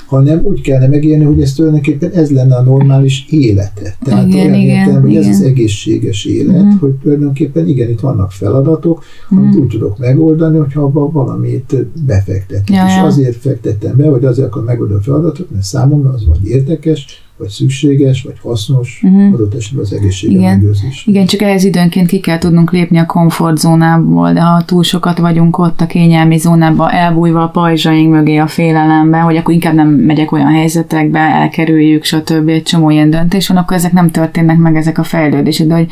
hanem 0.07 0.41
úgy 0.45 0.61
kellene 0.61 0.87
megélni, 0.87 1.25
hogy 1.25 1.43
ez 1.43 1.53
tulajdonképpen 1.53 2.11
ez 2.11 2.31
lenne 2.31 2.57
a 2.57 2.63
normális 2.63 3.27
élete. 3.31 3.97
Tehát 4.05 4.27
igen, 4.27 4.47
olyan 4.47 4.61
igen, 4.61 4.87
értem, 4.87 5.01
hogy 5.01 5.11
igen. 5.11 5.23
ez 5.23 5.29
az 5.29 5.43
egészséges 5.43 6.25
élet, 6.25 6.63
uh-huh. 6.63 6.81
hogy 6.81 6.93
tulajdonképpen 6.93 7.69
igen, 7.69 7.91
itt 7.91 8.01
vannak 8.01 8.33
feladatok, 8.33 9.05
amit 9.31 9.45
uh-huh. 9.45 9.63
úgy 9.63 9.69
tudok 9.69 9.99
megoldani, 9.99 10.59
hogyha 10.59 10.83
abban 10.83 11.13
valamit 11.13 11.77
befektetek. 12.07 12.71
Ja, 12.71 12.85
és 12.87 12.95
ja. 12.95 13.03
azért 13.03 13.37
fektettem 13.37 13.97
be, 13.97 14.11
vagy 14.11 14.25
azért 14.25 14.47
akar 14.47 14.65
megoldani 14.65 14.99
a 14.99 15.03
feladatot, 15.03 15.51
mert 15.51 15.65
számomra 15.65 16.11
az 16.11 16.27
vagy 16.27 16.49
érdekes, 16.49 17.07
vagy 17.43 17.51
szükséges, 17.51 18.23
vagy 18.23 18.39
hasznos, 18.43 19.01
uh-huh. 19.05 19.35
adott 19.35 19.55
esetben 19.55 19.85
az 19.85 19.93
egészségem 19.93 20.39
Igen. 20.39 20.59
megőrzés. 20.59 21.07
Igen, 21.07 21.27
csak 21.27 21.43
ehhez 21.43 21.65
időnként 21.65 22.09
ki 22.09 22.21
kell 22.21 22.39
tudnunk 22.39 22.73
lépni 22.73 22.99
a 22.99 23.07
komfortzónából, 23.07 24.33
de 24.33 24.41
ha 24.41 24.65
túl 24.65 24.83
sokat 24.83 25.19
vagyunk 25.19 25.59
ott 25.59 25.81
a 25.81 25.87
kényelmi 25.87 26.39
zónában, 26.39 26.91
elbújva 26.91 27.43
a 27.43 27.49
pajzsaink 27.49 28.13
mögé 28.13 28.37
a 28.37 28.47
félelembe, 28.47 29.19
hogy 29.19 29.37
akkor 29.37 29.55
inkább 29.55 29.75
nem 29.75 29.89
megyek 29.89 30.33
olyan 30.33 30.53
helyzetekbe, 30.53 31.19
elkerüljük, 31.19 32.05
stb. 32.05 32.49
egy 32.49 32.63
csomó 32.63 32.91
ilyen 32.91 33.11
döntés 33.11 33.49
van, 33.49 33.57
akkor 33.57 33.77
ezek 33.77 33.93
nem 33.93 34.11
történnek 34.11 34.59
meg, 34.59 34.77
ezek 34.77 34.99
a 34.99 35.05
fejlődések, 35.05 35.67
de 35.67 35.75
hogy 35.75 35.87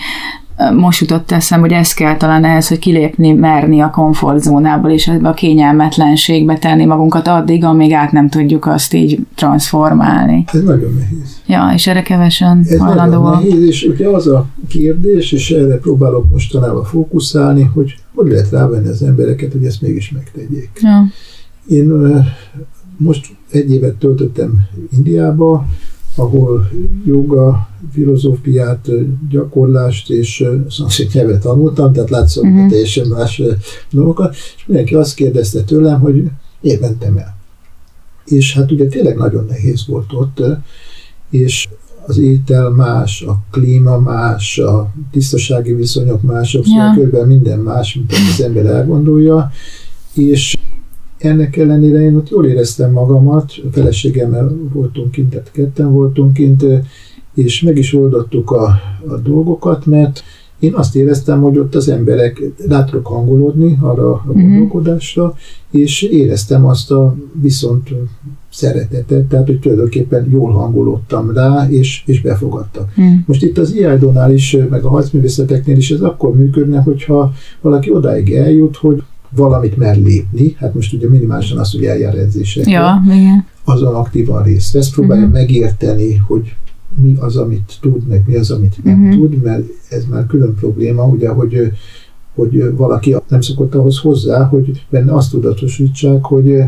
most 0.77 1.01
jutott 1.01 1.31
eszem, 1.31 1.61
hogy 1.61 1.73
ez 1.73 1.93
kell 1.95 2.17
talán 2.17 2.45
ehhez, 2.45 2.69
hogy 2.69 2.79
kilépni, 2.79 3.33
merni 3.33 3.81
a 3.81 3.91
komfortzónából, 3.91 4.91
és 4.91 5.09
ebbe 5.09 5.29
a 5.29 5.35
kényelmetlenségbe 5.35 6.59
tenni 6.59 6.85
magunkat 6.85 7.29
addig, 7.29 7.65
amíg 7.65 7.93
át 7.93 8.13
nem 8.13 8.29
tudjuk 8.29 8.67
azt 8.67 8.95
így 8.95 9.19
transformálni. 9.35 10.45
Ez 10.53 10.63
nagyon 10.63 10.93
nehéz. 10.99 11.41
Ja, 11.47 11.71
és 11.75 11.87
erre 11.87 12.03
kevesen 12.03 12.65
Ez 12.69 12.79
nagyon 12.79 13.31
nehéz, 13.31 13.63
és 13.63 13.83
ugye 13.83 14.09
az 14.09 14.27
a 14.27 14.47
kérdés, 14.69 15.33
és 15.33 15.51
erre 15.51 15.77
próbálok 15.77 16.29
mostanában 16.29 16.85
fókuszálni, 16.85 17.71
hogy 17.75 17.95
hogy 18.15 18.31
lehet 18.31 18.51
rávenni 18.51 18.89
az 18.89 19.03
embereket, 19.03 19.53
hogy 19.53 19.65
ezt 19.65 19.83
mégis 19.83 20.11
megtegyék. 20.11 20.71
Ja. 20.81 21.07
Én 21.67 21.93
most 22.97 23.27
egy 23.51 23.73
évet 23.73 23.95
töltöttem 23.95 24.53
Indiába, 24.97 25.67
ahol 26.21 26.71
joga, 27.05 27.69
filozófiát, 27.93 28.89
gyakorlást 29.31 30.11
és 30.11 30.45
szanszét 30.69 31.13
nyelvet 31.13 31.43
tanultam, 31.43 31.93
tehát 31.93 32.11
látszott 32.11 32.45
uh-huh. 32.45 32.69
teljesen 32.69 33.07
más 33.07 33.43
dolgokat, 33.91 34.35
és 34.57 34.65
mindenki 34.67 34.95
azt 34.95 35.15
kérdezte 35.15 35.63
tőlem, 35.63 36.01
hogy 36.01 36.25
miért 36.61 36.81
mentem 36.81 37.17
el. 37.17 37.37
És 38.25 38.55
hát 38.55 38.71
ugye 38.71 38.87
tényleg 38.87 39.17
nagyon 39.17 39.45
nehéz 39.49 39.87
volt 39.87 40.13
ott, 40.13 40.43
és 41.31 41.69
az 42.07 42.19
étel 42.19 42.69
más, 42.69 43.23
a 43.23 43.43
klíma 43.51 43.99
más, 43.99 44.59
a 44.59 44.91
tisztasági 45.11 45.75
viszonyok 45.75 46.23
mások, 46.23 46.65
szóval 46.65 46.97
ja. 46.97 47.05
kb. 47.05 47.27
minden 47.27 47.59
más, 47.59 47.95
mint 47.95 48.13
az 48.13 48.41
ember 48.43 48.67
elgondolja, 48.67 49.51
és 50.15 50.57
ennek 51.21 51.57
ellenére 51.57 52.01
én 52.01 52.17
ott 52.17 52.29
jól 52.29 52.47
éreztem 52.47 52.93
magamat, 52.93 53.53
a 53.65 53.73
feleségemmel 53.73 54.57
voltunk 54.73 55.11
kint, 55.11 55.31
tehát 55.31 55.51
ketten 55.53 55.93
voltunk 55.93 56.33
kint, 56.33 56.65
és 57.35 57.63
meg 57.63 57.79
is 57.79 57.95
oldottuk 57.95 58.51
a, 58.51 58.65
a 59.09 59.17
dolgokat, 59.23 59.87
mert 59.87 60.23
én 60.59 60.75
azt 60.75 60.97
éreztem, 60.97 61.41
hogy 61.41 61.59
ott 61.59 61.75
az 61.75 61.89
emberek 61.89 62.43
rá 62.69 62.85
tudok 62.85 63.07
hangolódni 63.07 63.79
arra 63.81 64.13
a 64.13 64.23
mhm. 64.27 64.41
gondolkodásra, 64.41 65.35
és 65.71 66.03
éreztem 66.03 66.67
azt 66.67 66.91
a 66.91 67.17
viszont 67.33 67.89
szeretetet, 68.51 69.25
tehát 69.25 69.47
hogy 69.47 69.61
tulajdonképpen 69.61 70.29
jól 70.31 70.53
hangolódtam 70.53 71.31
rá, 71.33 71.67
és, 71.69 72.03
és 72.07 72.21
befogadtak. 72.21 72.89
Uh-huh. 72.97 73.15
Most 73.27 73.43
itt 73.43 73.59
az 73.59 73.75
IAIDO-nál 73.75 74.33
is, 74.33 74.57
meg 74.71 74.85
a 74.85 74.89
harcművészeteknél 74.89 75.77
is 75.77 75.91
ez 75.91 76.01
akkor 76.01 76.37
működne, 76.37 76.81
hogyha 76.81 77.33
valaki 77.61 77.93
odáig 77.93 78.33
eljut, 78.33 78.77
hogy 78.77 79.03
valamit 79.31 79.77
mer 79.77 79.97
lépni, 79.97 80.55
hát 80.59 80.75
most 80.75 80.93
ugye 80.93 81.09
minimálisan 81.09 81.59
azt, 81.59 81.73
hogy 81.73 81.85
eljár 81.85 82.15
edzésekre, 82.15 82.71
ja, 82.71 83.03
igen. 83.05 83.47
azon 83.65 83.95
aktívan 83.95 84.43
részt 84.43 84.73
vesz, 84.73 84.91
próbálja 84.91 85.23
uh-huh. 85.23 85.39
megérteni, 85.39 86.17
hogy 86.17 86.55
mi 86.95 87.17
az, 87.21 87.37
amit 87.37 87.79
tud, 87.81 88.07
meg 88.09 88.23
mi 88.27 88.35
az, 88.35 88.51
amit 88.51 88.85
nem 88.85 89.03
uh-huh. 89.03 89.21
tud, 89.21 89.43
mert 89.43 89.63
ez 89.89 90.05
már 90.11 90.27
külön 90.27 90.55
probléma, 90.55 91.05
ugye, 91.05 91.29
hogy, 91.29 91.73
hogy 92.35 92.77
valaki 92.77 93.17
nem 93.29 93.41
szokott 93.41 93.75
ahhoz 93.75 93.99
hozzá, 93.99 94.45
hogy 94.45 94.85
benne 94.91 95.15
azt 95.15 95.31
tudatosítsák, 95.31 96.25
hogy 96.25 96.63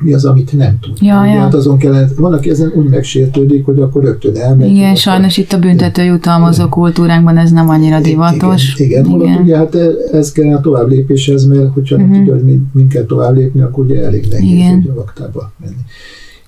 mi 0.00 0.12
az, 0.12 0.24
amit 0.24 0.52
nem 0.52 0.78
tud. 0.80 0.96
Ja, 1.00 1.24
ja. 1.24 1.38
Hát 1.38 1.54
azon 1.54 1.78
kellene, 1.78 2.08
van, 2.16 2.32
aki 2.32 2.50
ezen 2.50 2.72
úgy 2.74 2.88
megsértődik, 2.88 3.64
hogy 3.64 3.80
akkor 3.80 4.02
rögtön 4.02 4.36
elmegy. 4.36 4.70
Igen, 4.70 4.94
sajnos 4.94 5.36
itt 5.36 5.52
a 5.52 5.58
büntető 5.58 6.02
jutalmazó 6.02 6.68
kultúránkban 6.68 7.36
ez 7.36 7.50
nem 7.50 7.68
annyira 7.68 8.00
divatos. 8.00 8.74
Igen, 8.74 9.04
igen, 9.04 9.20
igen. 9.20 9.42
ugye 9.42 9.56
hát 9.56 9.76
ez 10.12 10.32
kellene 10.32 10.60
tovább 10.60 10.88
lépéshez, 10.88 11.44
mert 11.44 11.72
hogyha 11.72 11.96
uh-huh. 11.96 12.10
nem 12.10 12.18
tudja, 12.18 12.34
hogy 12.34 12.60
mind, 12.72 12.92
kell 12.92 13.04
tovább 13.04 13.36
lépni, 13.36 13.60
akkor 13.60 13.84
ugye 13.84 14.04
elég 14.04 14.26
nehéz 14.30 14.50
igen. 14.50 14.86
a 14.90 14.94
laktába 14.94 15.52
menni. 15.60 15.82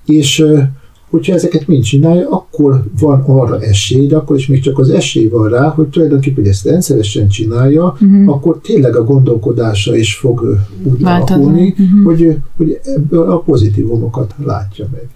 És 0.07 0.45
hogyha 1.13 1.35
ezeket 1.35 1.67
mind 1.67 1.83
csinálja, 1.83 2.31
akkor 2.31 2.85
van 3.01 3.23
arra 3.27 3.61
esély, 3.61 4.07
de 4.07 4.17
akkor 4.17 4.37
is 4.37 4.47
még 4.47 4.61
csak 4.61 4.79
az 4.79 4.91
esély 4.91 5.29
van 5.29 5.49
rá, 5.49 5.69
hogy 5.69 5.89
tulajdonképpen, 5.89 6.45
ezt 6.45 6.65
rendszeresen 6.65 7.29
csinálja, 7.29 7.85
uh-huh. 8.01 8.29
akkor 8.29 8.61
tényleg 8.63 8.97
a 8.97 9.05
gondolkodása 9.05 9.97
is 9.97 10.15
fog 10.15 10.59
úgy 10.83 11.05
alakulni, 11.05 11.75
uh-huh. 11.79 12.05
hogy, 12.05 12.37
hogy 12.57 12.81
ebből 12.83 13.31
a 13.31 13.39
pozitívumokat 13.39 14.35
látja 14.45 14.87
meg. 14.93 15.09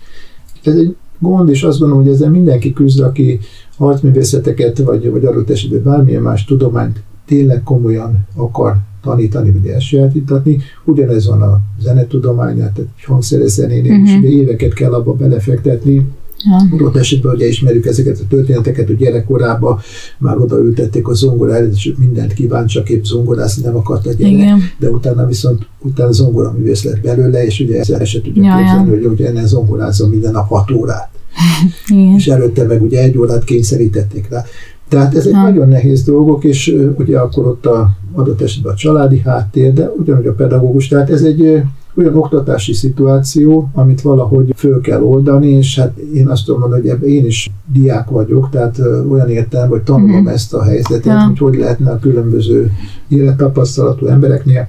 Ez 0.62 0.74
egy 0.74 0.96
gond, 1.18 1.48
és 1.48 1.62
azt 1.62 1.78
gondolom, 1.78 2.04
hogy 2.04 2.12
ezzel 2.12 2.30
mindenki 2.30 2.72
küzd, 2.72 3.00
aki 3.00 3.38
harcművészeteket, 3.76 4.78
vagy, 4.78 5.10
vagy 5.10 5.24
adott 5.24 5.50
esetben 5.50 5.82
bármilyen 5.82 6.22
más 6.22 6.44
tudományt 6.44 7.02
tényleg 7.26 7.62
komolyan 7.62 8.18
akar 8.34 8.76
tanítani, 9.06 9.50
vagy 9.50 9.66
elsajátítatni. 9.66 10.58
Ugyanez 10.84 11.26
van 11.26 11.42
a 11.42 11.60
zenetudományát, 11.80 12.72
tehát 12.72 12.90
hangszeres 13.06 13.50
zenénél 13.50 13.92
uh-huh. 13.92 14.06
is, 14.06 14.12
mhm. 14.12 14.24
ugye 14.24 14.28
éveket 14.28 14.72
kell 14.72 14.92
abba 14.92 15.12
belefektetni, 15.12 16.04
Ja. 16.44 16.86
Ott 16.86 16.96
esetben 16.96 17.34
ugye 17.34 17.46
ismerjük 17.46 17.86
ezeket 17.86 18.18
a 18.18 18.26
történeteket, 18.28 18.86
hogy 18.86 18.96
gyerekkorában 18.96 19.78
már 20.18 20.38
odaültették 20.38 21.08
a 21.08 21.14
zongorára, 21.14 21.66
és 21.66 21.92
mindent 21.98 22.32
kívánt, 22.32 22.68
csak 22.68 22.88
épp 22.88 23.04
zongorászni 23.04 23.62
nem 23.62 23.76
akart 23.76 24.06
a 24.06 24.12
gyerek, 24.12 24.32
Igen. 24.32 24.58
de 24.78 24.90
utána 24.90 25.26
viszont 25.26 25.66
utána 25.80 26.12
zongora 26.12 26.52
művész 26.52 26.84
lett 26.84 27.00
belőle, 27.00 27.44
és 27.44 27.60
ugye 27.60 27.78
ezzel 27.78 28.04
se 28.04 28.20
tudja 28.20 28.42
ja, 28.42 28.56
képzelni, 28.56 28.90
ja. 28.90 28.96
hogy 28.96 29.06
ugye 29.06 29.28
ennek 29.28 29.46
zongorázza 29.46 30.08
minden 30.08 30.32
nap 30.32 30.48
hat 30.48 30.70
órát. 30.70 31.08
Igen. 31.88 32.14
És 32.14 32.26
előtte 32.26 32.64
meg 32.64 32.82
ugye 32.82 33.02
egy 33.02 33.18
órát 33.18 33.44
kényszerítették 33.44 34.28
rá. 34.28 34.44
Tehát 34.88 35.14
ez 35.14 35.26
egy 35.26 35.34
ha. 35.34 35.42
nagyon 35.42 35.68
nehéz 35.68 36.02
dolgok, 36.02 36.44
és 36.44 36.76
ugye 36.98 37.18
akkor 37.18 37.46
ott 37.46 37.66
a 37.66 37.90
adott 38.12 38.40
esetben 38.40 38.72
a 38.72 38.76
családi 38.76 39.18
háttér, 39.18 39.72
de 39.72 39.90
ugyanúgy 39.96 40.26
a 40.26 40.34
pedagógus, 40.34 40.88
tehát 40.88 41.10
ez 41.10 41.22
egy 41.22 41.62
olyan 41.94 42.16
oktatási 42.16 42.72
szituáció, 42.72 43.70
amit 43.72 44.00
valahogy 44.00 44.52
föl 44.56 44.80
kell 44.80 45.02
oldani, 45.02 45.48
és 45.48 45.78
hát 45.78 45.98
én 45.98 46.28
azt 46.28 46.44
tudom 46.44 46.60
mondani, 46.60 46.80
hogy 46.80 46.90
ebben 46.90 47.08
én 47.08 47.26
is 47.26 47.50
diák 47.72 48.08
vagyok, 48.08 48.50
tehát 48.50 48.78
olyan 49.08 49.28
értem, 49.28 49.68
hogy 49.68 49.82
tanulom 49.82 50.16
mm-hmm. 50.16 50.28
ezt 50.28 50.54
a 50.54 50.62
helyzetet, 50.62 51.04
ja. 51.04 51.26
hogy 51.26 51.38
hogy 51.38 51.56
lehetne 51.56 51.90
a 51.90 51.98
különböző 51.98 52.70
élettapasztalatú 53.08 54.06
embereknél 54.06 54.68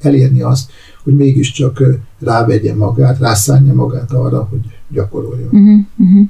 elérni 0.00 0.42
azt, 0.42 0.70
hogy 1.04 1.16
mégiscsak 1.16 1.82
rávegye 2.20 2.74
magát, 2.74 3.18
rászánja 3.18 3.74
magát 3.74 4.12
arra, 4.12 4.48
hogy 4.50 4.60
gyakoroljon. 4.88 5.48
Mm-hmm 5.56 6.20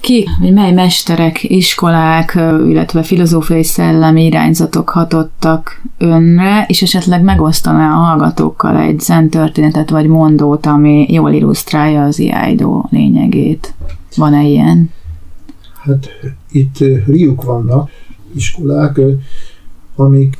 ki, 0.00 0.28
hogy 0.40 0.52
mely 0.52 0.72
mesterek, 0.72 1.42
iskolák, 1.42 2.34
illetve 2.68 3.02
filozófiai 3.02 3.64
szellemi 3.64 4.24
irányzatok 4.24 4.88
hatottak 4.88 5.82
önre, 5.98 6.64
és 6.68 6.82
esetleg 6.82 7.22
megosztaná 7.22 7.92
a 7.92 7.96
hallgatókkal 7.96 8.76
egy 8.76 9.00
zen 9.00 9.28
történetet 9.28 9.90
vagy 9.90 10.06
mondót, 10.06 10.66
ami 10.66 11.06
jól 11.08 11.32
illusztrálja 11.32 12.04
az 12.04 12.18
iájdó 12.18 12.88
lényegét. 12.90 13.74
Van-e 14.16 14.42
ilyen? 14.42 14.90
Hát 15.82 16.08
itt 16.50 16.78
riuk 17.06 17.42
vannak, 17.42 17.90
iskolák, 18.34 19.00
amik 19.96 20.38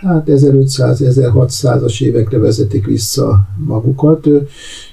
hát 0.00 0.24
1500-1600-as 0.26 2.02
évekre 2.02 2.38
vezetik 2.38 2.86
vissza 2.86 3.48
magukat. 3.66 4.28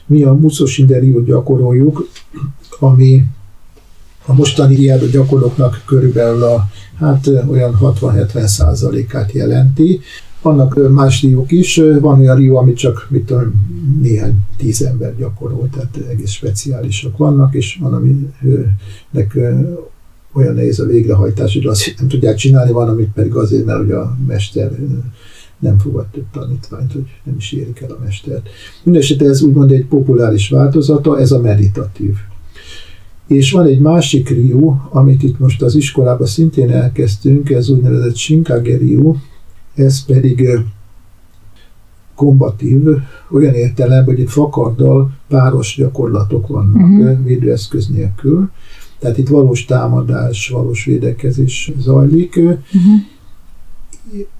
Mi 0.05 0.24
a 0.24 0.34
Muszosinde 0.34 0.99
gyakoroljuk, 1.26 2.07
ami 2.80 3.24
a 4.30 4.34
mostani 4.34 4.76
hiába 4.76 5.06
gyakorlóknak 5.06 5.84
körülbelül 5.86 6.44
a, 6.44 6.70
hát 6.96 7.28
olyan 7.48 7.78
60-70 7.82 8.46
százalékát 8.46 9.32
jelenti. 9.32 10.00
Vannak 10.42 10.92
más 10.92 11.22
riók 11.22 11.52
is, 11.52 11.82
van 12.00 12.20
olyan 12.20 12.36
rió, 12.36 12.58
amit 12.58 12.78
csak 12.78 13.08
mit 13.10 13.26
tudom, 13.26 13.54
néhány 14.02 14.38
tíz 14.58 14.82
ember 14.82 15.16
gyakorol, 15.16 15.70
tehát 15.72 15.98
egész 16.10 16.32
speciálisak 16.32 17.18
vannak, 17.18 17.54
és 17.54 17.78
van, 17.82 17.94
aminek 17.94 19.38
olyan 20.34 20.54
nehéz 20.56 20.80
a 20.80 20.86
végrehajtás, 20.86 21.54
hogy 21.54 21.66
azt 21.66 21.94
nem 21.98 22.08
tudják 22.08 22.36
csinálni, 22.36 22.72
van, 22.72 22.90
amit 22.90 23.12
pedig 23.14 23.34
azért, 23.34 23.66
mert 23.66 23.84
ugye 23.84 23.96
a 23.96 24.18
mester 24.28 24.72
nem 25.60 25.78
fogad 25.78 26.06
több 26.08 26.26
tanítványt, 26.32 26.92
hogy 26.92 27.06
nem 27.24 27.36
is 27.38 27.52
érik 27.52 27.82
el 27.82 27.92
a 27.92 28.04
mestert. 28.04 28.50
Mindenesetre 28.84 29.28
ez 29.28 29.42
úgymond 29.42 29.72
egy 29.72 29.86
populáris 29.86 30.50
változata, 30.50 31.20
ez 31.20 31.32
a 31.32 31.40
meditatív 31.40 32.16
és 33.30 33.52
van 33.52 33.66
egy 33.66 33.80
másik 33.80 34.30
riú, 34.30 34.82
amit 34.90 35.24
itt 35.24 35.40
most 35.40 35.62
az 35.62 35.76
iskolában 35.76 36.28
szintén 36.28 36.72
elkezdtünk, 36.72 37.50
ez 37.50 37.70
úgynevezett 37.70 38.16
Shinkage 38.16 38.78
riú, 38.78 39.16
ez 39.76 40.06
pedig 40.06 40.50
kombatív, 42.16 42.88
olyan 43.32 43.54
értelemben, 43.54 44.16
hogy 44.16 44.20
itt 44.20 44.30
fakarddal 44.30 45.12
páros 45.28 45.76
gyakorlatok 45.78 46.48
vannak 46.48 46.90
uh-huh. 46.90 47.24
védőeszköz 47.24 47.88
nélkül. 47.88 48.50
Tehát 49.00 49.18
itt 49.18 49.28
valós 49.28 49.66
támadás, 49.66 50.50
valós 50.50 50.86
védekezés 50.86 51.72
zajlik. 51.80 52.36
Uh-huh. 52.36 52.60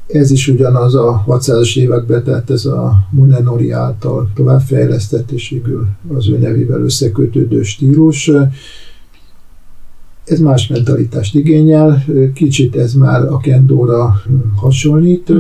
Ez 0.07 0.32
is 0.32 0.47
ugyanaz 0.47 0.95
a 0.95 1.24
600-as 1.28 1.78
években, 1.78 2.24
tehát 2.24 2.49
ez 2.49 2.65
a 2.65 3.07
Munenori 3.11 3.72
által 3.72 4.30
továbbfejlesztett 4.36 5.32
és 5.32 5.49
végül 5.49 5.88
az 6.07 6.30
ő 6.30 6.38
nevével 6.38 6.82
összekötődő 6.82 7.63
stílus. 7.63 8.32
Ez 10.24 10.39
más 10.39 10.67
mentalitást 10.67 11.36
igényel, 11.36 12.03
kicsit 12.34 12.76
ez 12.76 12.93
már 12.93 13.22
a 13.22 13.38
kendóra 13.38 14.22
hasonlít, 14.55 15.32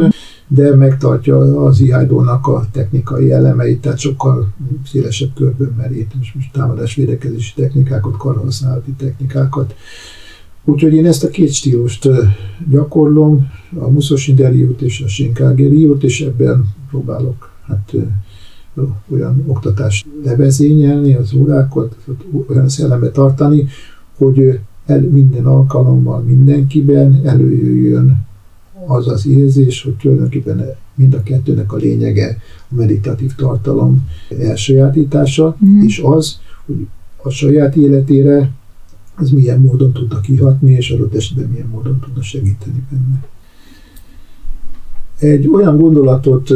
de 0.47 0.75
megtartja 0.75 1.65
az 1.65 1.81
ihajdónak 1.81 2.47
a 2.47 2.65
technikai 2.71 3.31
elemeit, 3.31 3.81
tehát 3.81 3.99
sokkal 3.99 4.53
szélesebb 4.85 5.33
körben 5.35 5.73
merít, 5.77 6.13
most, 6.17 6.35
most 6.35 6.51
támadás 6.51 6.95
védekezési 6.95 7.53
technikákat, 7.55 8.17
karhasználati 8.17 8.91
technikákat. 8.97 9.75
Úgyhogy 10.69 10.93
én 10.93 11.05
ezt 11.05 11.23
a 11.23 11.29
két 11.29 11.51
stílust 11.51 12.09
gyakorlom, 12.69 13.47
a 13.79 13.89
Muszosinderiút 13.89 14.81
és 14.81 15.01
a 15.01 15.07
Sinkágériút, 15.07 16.03
és 16.03 16.21
ebben 16.21 16.65
próbálok 16.89 17.51
hát, 17.67 17.95
olyan 19.11 19.43
oktatást 19.47 20.05
levezényelni, 20.23 21.13
az 21.13 21.33
órákat, 21.33 21.95
olyan 22.47 22.69
szellembe 22.69 23.11
tartani, 23.11 23.67
hogy 24.17 24.59
el, 24.85 25.01
minden 25.01 25.45
alkalommal 25.45 26.21
mindenkiben 26.21 27.21
előjöjjön 27.25 28.27
az 28.87 29.07
az 29.07 29.27
érzés, 29.27 29.83
hogy 29.83 29.95
tulajdonképpen 29.95 30.65
mind 30.95 31.13
a 31.13 31.23
kettőnek 31.23 31.73
a 31.73 31.77
lényege 31.77 32.37
a 32.71 32.75
meditatív 32.75 33.35
tartalom 33.35 34.07
elsajátítása, 34.39 35.57
mm. 35.65 35.81
és 35.81 36.01
az, 36.03 36.39
hogy 36.65 36.87
a 37.23 37.29
saját 37.29 37.75
életére, 37.75 38.51
az 39.19 39.29
milyen 39.29 39.59
módon 39.59 39.91
tudna 39.91 40.19
kihatni, 40.19 40.71
és 40.71 40.89
adott 40.89 41.15
esetben 41.15 41.49
milyen 41.49 41.67
módon 41.67 41.99
tudna 41.99 42.21
segíteni 42.21 42.83
benne. 42.91 43.23
Egy 45.19 45.47
olyan 45.47 45.77
gondolatot 45.77 46.49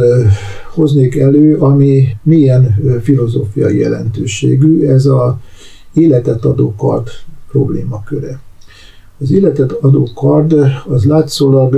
hoznék 0.74 1.16
elő, 1.16 1.58
ami 1.58 2.08
milyen 2.24 2.76
filozófiai 3.02 3.78
jelentőségű, 3.78 4.86
ez 4.86 5.06
a 5.06 5.40
életet 5.94 6.46
adó 6.46 6.74
kard 6.78 7.08
problémaköre. 7.52 8.40
Az 9.20 9.32
életet 9.32 9.72
adó 9.72 10.10
kard 10.16 10.56
az 10.88 11.06
látszólag 11.06 11.76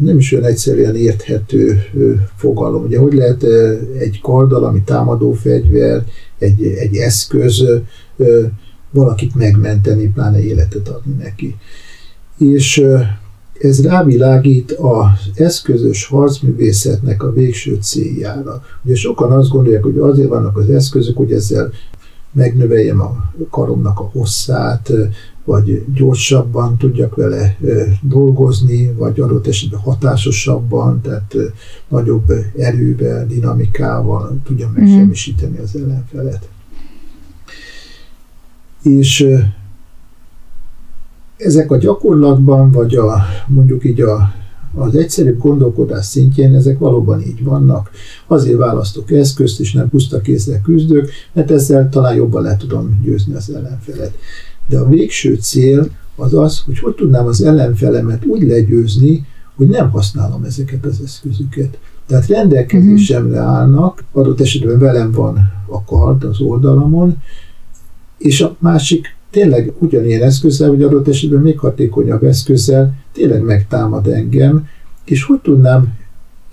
nem 0.00 0.18
is 0.18 0.32
olyan 0.32 0.44
egyszerűen 0.44 0.96
érthető 0.96 1.78
fogalom. 2.36 2.82
Ugye 2.82 2.98
hogy 2.98 3.12
lehet 3.12 3.42
egy 3.98 4.20
karddal, 4.20 4.64
ami 4.64 4.82
támadó 4.82 5.32
fegyver, 5.32 6.04
egy, 6.38 6.62
egy 6.62 6.96
eszköz, 6.96 7.64
valakit 8.94 9.34
megmenteni, 9.34 10.08
pláne 10.08 10.42
életet 10.42 10.88
adni 10.88 11.12
neki. 11.12 11.56
És 12.38 12.86
ez 13.60 13.82
rávilágít 13.82 14.72
az 14.72 15.30
eszközös 15.34 16.06
harcművészetnek 16.06 17.22
a 17.22 17.32
végső 17.32 17.78
céljára. 17.80 18.62
Ugye 18.84 18.94
sokan 18.94 19.32
azt 19.32 19.48
gondolják, 19.48 19.82
hogy 19.82 19.98
azért 19.98 20.28
vannak 20.28 20.56
az 20.56 20.70
eszközök, 20.70 21.16
hogy 21.16 21.32
ezzel 21.32 21.70
megnöveljem 22.32 23.00
a 23.00 23.32
karomnak 23.50 23.98
a 24.00 24.10
hosszát, 24.12 24.92
vagy 25.44 25.84
gyorsabban 25.94 26.76
tudjak 26.76 27.14
vele 27.14 27.56
dolgozni, 28.02 28.92
vagy 28.92 29.20
adott 29.20 29.46
esetben 29.46 29.80
hatásosabban, 29.80 31.00
tehát 31.00 31.34
nagyobb 31.88 32.32
erővel, 32.56 33.26
dinamikával 33.26 34.36
tudjam 34.44 34.70
mhm. 34.70 34.80
megsemmisíteni 34.80 35.58
az 35.58 35.76
ellenfelet. 35.76 36.48
És 38.84 39.26
ezek 41.36 41.70
a 41.70 41.76
gyakorlatban, 41.76 42.70
vagy 42.70 42.94
a, 42.94 43.22
mondjuk 43.46 43.84
így 43.84 44.00
a, 44.00 44.32
az 44.74 44.94
egyszerűbb 44.94 45.38
gondolkodás 45.38 46.06
szintjén 46.06 46.54
ezek 46.54 46.78
valóban 46.78 47.20
így 47.20 47.44
vannak. 47.44 47.90
Azért 48.26 48.58
választok 48.58 49.10
eszközt, 49.10 49.60
és 49.60 49.72
nem 49.72 49.88
puszta 49.88 50.20
kézzel 50.20 50.60
küzdök, 50.60 51.10
mert 51.32 51.50
ezzel 51.50 51.88
talán 51.88 52.14
jobban 52.14 52.42
le 52.42 52.56
tudom 52.56 53.00
győzni 53.02 53.34
az 53.34 53.54
ellenfelet. 53.54 54.18
De 54.68 54.78
a 54.78 54.88
végső 54.88 55.34
cél 55.34 55.88
az 56.16 56.34
az, 56.34 56.62
hogy 56.64 56.78
hogy 56.78 56.94
tudnám 56.94 57.26
az 57.26 57.42
ellenfelemet 57.42 58.24
úgy 58.24 58.42
legyőzni, 58.42 59.26
hogy 59.56 59.68
nem 59.68 59.90
használom 59.90 60.44
ezeket 60.44 60.84
az 60.84 61.00
eszközöket. 61.04 61.78
Tehát 62.06 62.26
rendelkezésemre 62.26 63.38
állnak, 63.38 64.04
adott 64.12 64.40
esetben 64.40 64.78
velem 64.78 65.12
van 65.12 65.38
a 65.66 65.84
kard 65.84 66.24
az 66.24 66.40
oldalamon, 66.40 67.16
és 68.24 68.40
a 68.40 68.56
másik 68.58 69.16
tényleg 69.30 69.72
ugyanilyen 69.78 70.22
eszközzel, 70.22 70.68
vagy 70.68 70.82
adott 70.82 71.08
esetben 71.08 71.40
még 71.40 71.58
hatékonyabb 71.58 72.24
eszközzel 72.24 72.94
tényleg 73.12 73.42
megtámad 73.42 74.06
engem, 74.06 74.66
és 75.04 75.24
hogy 75.24 75.40
tudnám 75.40 75.92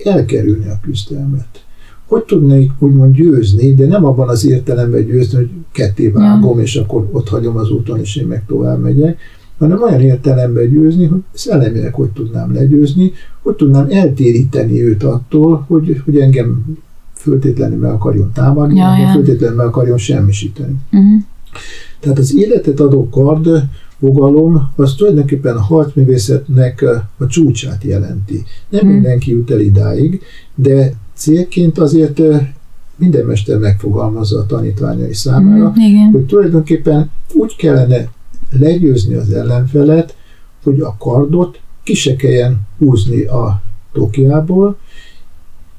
elkerülni 0.04 0.68
a 0.68 0.80
küzdelmet? 0.82 1.64
Hogy 2.06 2.24
tudnék 2.24 2.72
úgymond 2.80 3.16
győzni, 3.16 3.74
de 3.74 3.86
nem 3.86 4.06
abban 4.06 4.30
az 4.30 4.46
értelemben 4.46 5.06
győzni, 5.06 5.38
hogy 5.38 5.50
ketté 5.72 6.08
vágom, 6.08 6.58
ja. 6.58 6.64
és 6.64 6.76
akkor 6.76 7.10
ott 7.12 7.30
hagyom 7.30 7.58
az 7.58 7.72
úton, 7.72 8.00
és 8.00 8.16
én 8.16 8.28
meg 8.28 8.46
tovább 8.46 8.82
megyek, 8.82 9.20
hanem 9.58 9.82
olyan 9.82 10.02
értelemben 10.02 10.70
győzni, 10.70 11.06
hogy 11.06 11.22
szellemileg 11.34 11.94
hogy 11.94 12.10
tudnám 12.10 12.54
legyőzni, 12.54 13.12
hogy 13.42 13.56
tudnám 13.56 13.88
eltéríteni 13.90 14.84
őt 14.84 15.04
attól, 15.04 15.66
hogy, 15.68 16.02
hogy 16.06 16.18
engem 16.18 16.78
föltétlenül 17.14 17.78
meg 17.78 17.92
akarjon 17.92 18.32
támadni, 18.34 18.80
ja, 18.80 18.98
ja. 18.98 19.12
föltétlenül 19.12 19.56
meg 19.56 19.66
akarjon 19.66 19.98
semmisíteni. 19.98 20.76
Uh-huh. 20.92 21.22
Tehát 22.00 22.18
az 22.18 22.36
életet 22.36 22.80
adó 22.80 23.10
kard 23.10 23.50
fogalom, 24.00 24.72
az 24.76 24.94
tulajdonképpen 24.94 25.56
a 25.56 25.62
harcművészetnek 25.62 26.86
a 27.18 27.28
csúcsát 27.28 27.84
jelenti. 27.84 28.44
Nem 28.70 28.82
hmm. 28.82 28.92
mindenki 28.92 29.32
jut 29.32 29.52
el 29.52 29.60
idáig, 29.60 30.22
de 30.56 30.94
célként 31.14 31.78
azért 31.78 32.22
minden 32.96 33.26
mester 33.26 33.58
megfogalmazza 33.58 34.40
a 34.40 34.46
tanítványai 34.46 35.14
számára, 35.14 35.72
hmm, 35.72 36.12
hogy 36.12 36.26
tulajdonképpen 36.26 37.10
úgy 37.34 37.56
kellene 37.56 38.10
legyőzni 38.52 39.14
az 39.14 39.32
ellenfelet, 39.32 40.16
hogy 40.64 40.80
a 40.80 40.96
kardot 41.00 41.60
ki 41.84 41.94
se 41.94 42.16
kelljen 42.16 42.62
húzni 42.78 43.24
a 43.24 43.62
tokjából, 43.94 44.78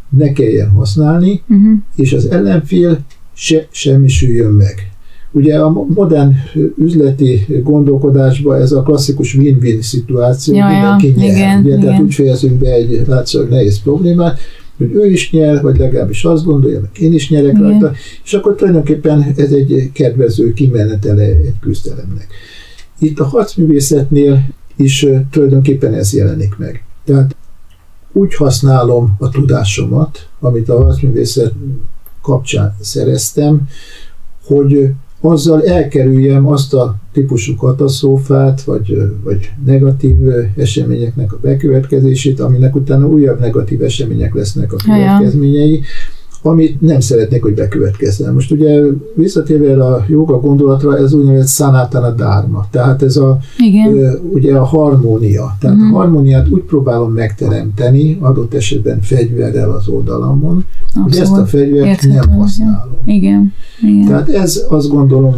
ne 0.09 0.33
kelljen 0.33 0.71
használni, 0.71 1.43
uh-huh. 1.49 1.79
és 1.95 2.13
az 2.13 2.27
ellenfél 2.27 2.99
se 3.33 3.67
semmisüljön 3.71 4.53
meg. 4.53 4.92
Ugye 5.33 5.59
a 5.59 5.71
modern 5.71 6.33
üzleti 6.79 7.47
gondolkodásban 7.63 8.61
ez 8.61 8.73
a 8.73 8.83
klasszikus 8.83 9.35
win-win 9.35 9.83
szituáció, 9.83 10.55
ja, 10.55 10.67
mindenki 10.67 11.07
ja, 11.07 11.15
nyer. 11.17 11.37
Igen, 11.37 11.61
ugye, 11.61 11.69
igen. 11.69 11.81
Tehát 11.81 12.01
úgy 12.01 12.15
fejezünk 12.15 12.59
be 12.59 12.73
egy 12.73 13.03
látszólag 13.07 13.49
nehéz 13.49 13.83
problémát, 13.83 14.39
hogy 14.77 14.93
ő 14.95 15.11
is 15.11 15.31
nyer, 15.33 15.63
vagy 15.63 15.79
legalábbis 15.79 16.25
azt 16.25 16.45
gondolja, 16.45 16.81
hogy 16.81 17.03
én 17.03 17.13
is 17.13 17.31
nyerek 17.31 17.53
igen. 17.53 17.63
rajta, 17.63 17.93
és 18.25 18.35
akkor 18.35 18.55
tulajdonképpen 18.55 19.33
ez 19.37 19.53
egy 19.53 19.91
kedvező 19.93 20.53
kimenetele 20.53 21.23
egy 21.23 21.59
küzdelemnek. 21.61 22.27
Itt 22.99 23.19
a 23.19 23.25
harcművészetnél 23.25 24.49
is 24.77 25.07
tulajdonképpen 25.31 25.95
ez 25.95 26.15
jelenik 26.15 26.57
meg. 26.59 26.85
Tehát 27.05 27.37
úgy 28.13 28.35
használom 28.35 29.15
a 29.19 29.29
tudásomat, 29.29 30.29
amit 30.41 30.69
a 30.69 30.83
harcművészet 30.83 31.53
kapcsán 32.23 32.77
szereztem, 32.81 33.69
hogy 34.45 34.91
azzal 35.23 35.65
elkerüljem 35.65 36.47
azt 36.47 36.75
a 36.75 36.97
típusú 37.13 37.55
katasztrófát, 37.55 38.63
vagy, 38.63 38.97
vagy 39.25 39.51
negatív 39.65 40.17
eseményeknek 40.57 41.33
a 41.33 41.39
bekövetkezését, 41.43 42.41
aminek 42.41 42.75
utána 42.75 43.07
újabb 43.07 43.41
negatív 43.41 43.83
események 43.83 44.35
lesznek 44.35 44.73
a 44.73 44.77
következményei, 44.77 45.81
amit 46.43 46.81
nem 46.81 47.01
szeretnék, 47.01 47.43
hogy 47.43 47.55
bekövetkezzen. 47.55 48.35
Most 48.35 48.51
ugye 48.51 48.81
visszatérve 49.15 49.85
a 49.85 50.05
joga 50.09 50.41
gondolatra, 50.41 50.99
ez 50.99 51.13
úgynevezett 51.13 51.49
sanatana 51.49 52.11
dharma, 52.11 52.67
tehát 52.71 53.03
ez 53.03 53.17
a, 53.17 53.39
Igen. 53.59 54.21
ugye 54.33 54.57
a 54.57 54.65
harmónia. 54.65 55.57
Tehát 55.61 55.77
mm. 55.77 55.93
a 55.93 55.97
harmóniát 55.97 56.49
úgy 56.49 56.63
próbálom 56.63 57.13
megteremteni, 57.13 58.19
adott 58.21 58.55
esetben 58.55 59.01
fegyverrel 59.01 59.71
az 59.71 59.89
oldalamon, 59.89 60.65
Abszolút. 60.87 61.13
hogy 61.13 61.19
ezt 61.19 61.37
a 61.37 61.47
fegyvert 61.47 61.87
Érthetem, 61.87 62.31
nem 62.31 62.39
használom. 62.39 62.97
Igen. 63.05 63.53
Igen. 63.83 64.07
Tehát 64.07 64.29
ez 64.29 64.65
azt 64.69 64.89
gondolom 64.89 65.35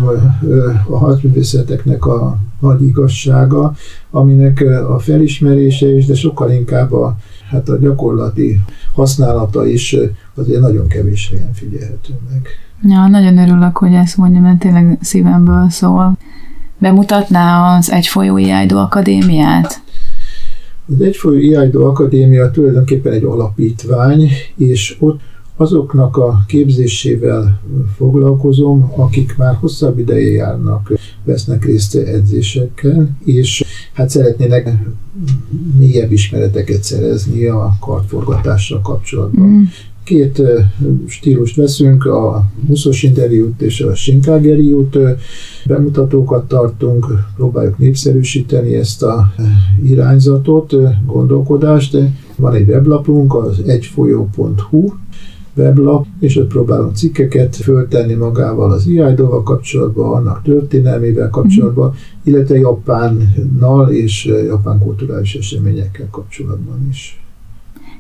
a 0.91 0.97
harcművészeteknek 0.97 2.07
a 2.07 2.39
nagy 2.61 2.83
igazsága, 2.83 3.75
aminek 4.11 4.65
a 4.89 4.99
felismerése 4.99 5.97
is, 5.97 6.07
de 6.07 6.15
sokkal 6.15 6.51
inkább 6.51 6.93
a, 6.93 7.17
hát 7.55 7.69
a 7.69 7.79
gyakorlati 7.79 8.61
használata 8.93 9.67
is 9.67 9.97
azért 10.35 10.61
nagyon 10.61 10.87
kevés 10.87 11.31
helyen 11.33 11.53
figyelhető 11.53 12.15
meg. 12.31 12.47
Ja, 12.83 13.07
nagyon 13.07 13.39
örülök, 13.39 13.77
hogy 13.77 13.93
ezt 13.93 14.17
mondja, 14.17 14.41
mert 14.41 14.59
tényleg 14.59 14.99
szívemből 15.01 15.71
szól. 15.71 16.17
Bemutatná 16.79 17.77
az 17.77 17.91
Egyfolyó 17.91 18.37
Iájdó 18.37 18.79
Akadémiát? 18.79 19.83
Az 20.95 21.01
Egyfolyó 21.01 21.39
Iájdó 21.39 21.85
Akadémia 21.85 22.51
tulajdonképpen 22.51 23.13
egy 23.13 23.25
alapítvány, 23.25 24.31
és 24.57 24.97
ott 24.99 25.21
azoknak 25.57 26.17
a 26.17 26.45
képzésével 26.47 27.61
foglalkozom, 27.97 28.93
akik 28.97 29.37
már 29.37 29.55
hosszabb 29.55 29.99
ideje 29.99 30.31
járnak, 30.31 30.93
vesznek 31.25 31.65
részt 31.65 31.95
edzéseken, 31.95 33.19
és 33.25 33.65
hát 33.93 34.11
szeretnének 34.11 34.73
mélyebb 35.79 36.13
ismereteket 36.13 36.83
szerezni 36.83 37.47
a 37.47 37.77
kartforgatással 37.81 38.81
kapcsolatban. 38.81 39.47
Mm. 39.47 39.63
Két 40.05 40.43
stílust 41.07 41.57
veszünk, 41.57 42.05
a 42.05 42.45
muszos 42.67 43.03
interjút 43.03 43.63
és 43.63 43.81
a 43.81 43.95
sinkageriút 43.95 44.99
bemutatókat 45.67 46.49
tartunk, 46.49 47.07
próbáljuk 47.37 47.79
népszerűsíteni 47.79 48.75
ezt 48.75 49.03
a 49.03 49.33
irányzatot, 49.85 50.75
gondolkodást. 51.07 51.97
Van 52.37 52.55
egy 52.55 52.69
weblapunk, 52.69 53.35
az 53.35 53.61
egyfolyó.hu, 53.67 54.93
weblap, 55.55 56.07
és 56.21 56.37
ott 56.37 56.49
próbálom 56.49 56.95
cikkeket 56.95 57.57
föltenni 57.57 58.15
magával 58.15 58.73
az 58.73 58.87
IIDO-val 58.87 59.43
kapcsolatban, 59.43 60.17
annak 60.17 60.43
történelmével 60.43 61.31
kapcsolatban, 61.31 61.95
illetve 62.25 62.59
Japánnal 62.59 63.91
és 63.91 64.25
japán 64.25 64.79
kulturális 64.79 65.35
eseményekkel 65.35 66.09
kapcsolatban 66.11 66.87
is. 66.91 67.25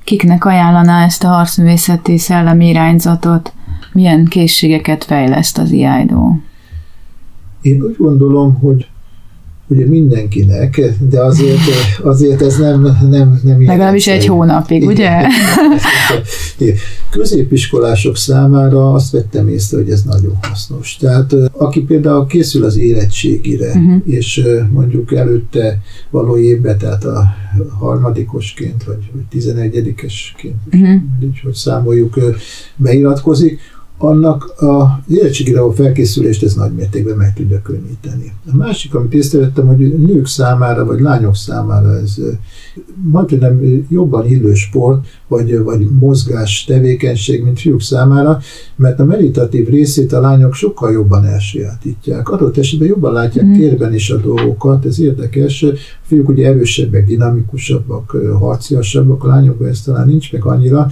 Kiknek 0.04 0.44
ajánlaná 0.44 1.04
ezt 1.04 1.24
a 1.24 1.28
harcművészeti 1.28 2.18
szellemi 2.18 2.68
irányzatot? 2.68 3.52
Milyen 3.92 4.24
készségeket 4.24 5.04
fejleszt 5.04 5.58
az 5.58 5.70
IIDO? 5.70 6.36
Én 7.62 7.82
úgy 7.82 7.96
gondolom, 7.98 8.54
hogy 8.54 8.88
ugye 9.68 9.86
mindenkinek, 9.86 10.80
de 11.08 11.20
azért, 11.20 11.60
azért 12.02 12.42
ez 12.42 12.56
nem, 12.56 12.82
nem, 13.10 13.40
nem 13.42 13.64
Legalábbis 13.64 14.06
egy 14.06 14.26
hónapig, 14.26 14.82
igen, 14.82 14.94
ugye? 14.94 15.10
Igen. 16.58 16.76
Középiskolások 17.10 18.16
számára 18.16 18.92
azt 18.92 19.10
vettem 19.10 19.48
észre, 19.48 19.76
hogy 19.76 19.90
ez 19.90 20.02
nagyon 20.02 20.38
hasznos. 20.42 20.96
Tehát 20.96 21.34
aki 21.52 21.80
például 21.80 22.26
készül 22.26 22.64
az 22.64 22.76
érettségire, 22.76 23.68
uh-huh. 23.68 24.02
és 24.04 24.46
mondjuk 24.72 25.12
előtte 25.12 25.80
való 26.10 26.38
évbe, 26.38 26.76
tehát 26.76 27.04
a 27.04 27.34
harmadikosként, 27.78 28.84
vagy, 28.84 29.10
vagy 29.12 29.22
tizenegyedikesként, 29.30 30.54
uh-huh. 30.72 31.00
hogy 31.42 31.54
számoljuk, 31.54 32.18
beiratkozik, 32.76 33.60
annak 34.04 34.44
a 34.60 35.02
érettségére 35.08 35.60
a 35.60 35.72
felkészülést 35.72 36.42
ez 36.42 36.54
nagy 36.54 36.72
mértékben 36.72 37.16
meg 37.16 37.34
tudja 37.34 37.62
könnyíteni. 37.62 38.32
A 38.52 38.56
másik, 38.56 38.94
amit 38.94 39.14
észrevettem, 39.14 39.66
hogy 39.66 39.98
nők 39.98 40.26
számára, 40.26 40.84
vagy 40.84 41.00
lányok 41.00 41.36
számára 41.36 41.98
ez 41.98 42.16
majdnem 43.02 43.84
jobban 43.88 44.26
illő 44.26 44.54
sport, 44.54 45.06
vagy, 45.28 45.58
vagy 45.58 45.88
mozgás 46.00 46.64
tevékenység, 46.64 47.42
mint 47.42 47.60
fiúk 47.60 47.82
számára, 47.82 48.38
mert 48.76 49.00
a 49.00 49.04
meditatív 49.04 49.68
részét 49.68 50.12
a 50.12 50.20
lányok 50.20 50.54
sokkal 50.54 50.92
jobban 50.92 51.24
elsajátítják. 51.24 52.28
Adott 52.28 52.58
esetben 52.58 52.88
jobban 52.88 53.12
látják 53.12 53.46
mm. 53.46 53.52
térben 53.52 53.94
is 53.94 54.10
a 54.10 54.16
dolgokat, 54.16 54.84
ez 54.84 55.00
érdekes. 55.00 55.62
A 55.62 55.72
fiúk 56.02 56.28
ugye 56.28 56.46
erősebbek, 56.46 57.06
dinamikusabbak, 57.06 58.16
harciasabbak, 58.38 59.24
a 59.24 59.28
lányokban 59.28 59.68
ez 59.68 59.80
talán 59.80 60.06
nincs 60.06 60.32
meg 60.32 60.44
annyira, 60.44 60.88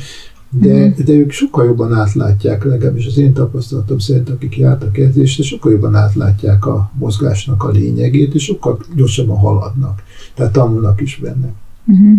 de, 0.60 0.86
mm. 0.86 1.04
de 1.04 1.12
ők 1.12 1.30
sokkal 1.30 1.64
jobban 1.64 1.92
átlátják, 1.92 2.64
legalábbis 2.64 3.06
az 3.06 3.18
én 3.18 3.32
tapasztalatom 3.32 3.98
szerint, 3.98 4.30
akik 4.30 4.56
jártak 4.56 4.98
edzésre, 4.98 5.42
sokkal 5.42 5.72
jobban 5.72 5.94
átlátják 5.94 6.66
a 6.66 6.90
mozgásnak 6.98 7.62
a 7.62 7.70
lényegét, 7.70 8.34
és 8.34 8.44
sokkal 8.44 8.78
gyorsabban 8.96 9.36
haladnak. 9.36 10.02
Tehát 10.34 10.52
tanulnak 10.52 11.00
is 11.00 11.20
benne. 11.22 11.52
Mm. 11.92 12.14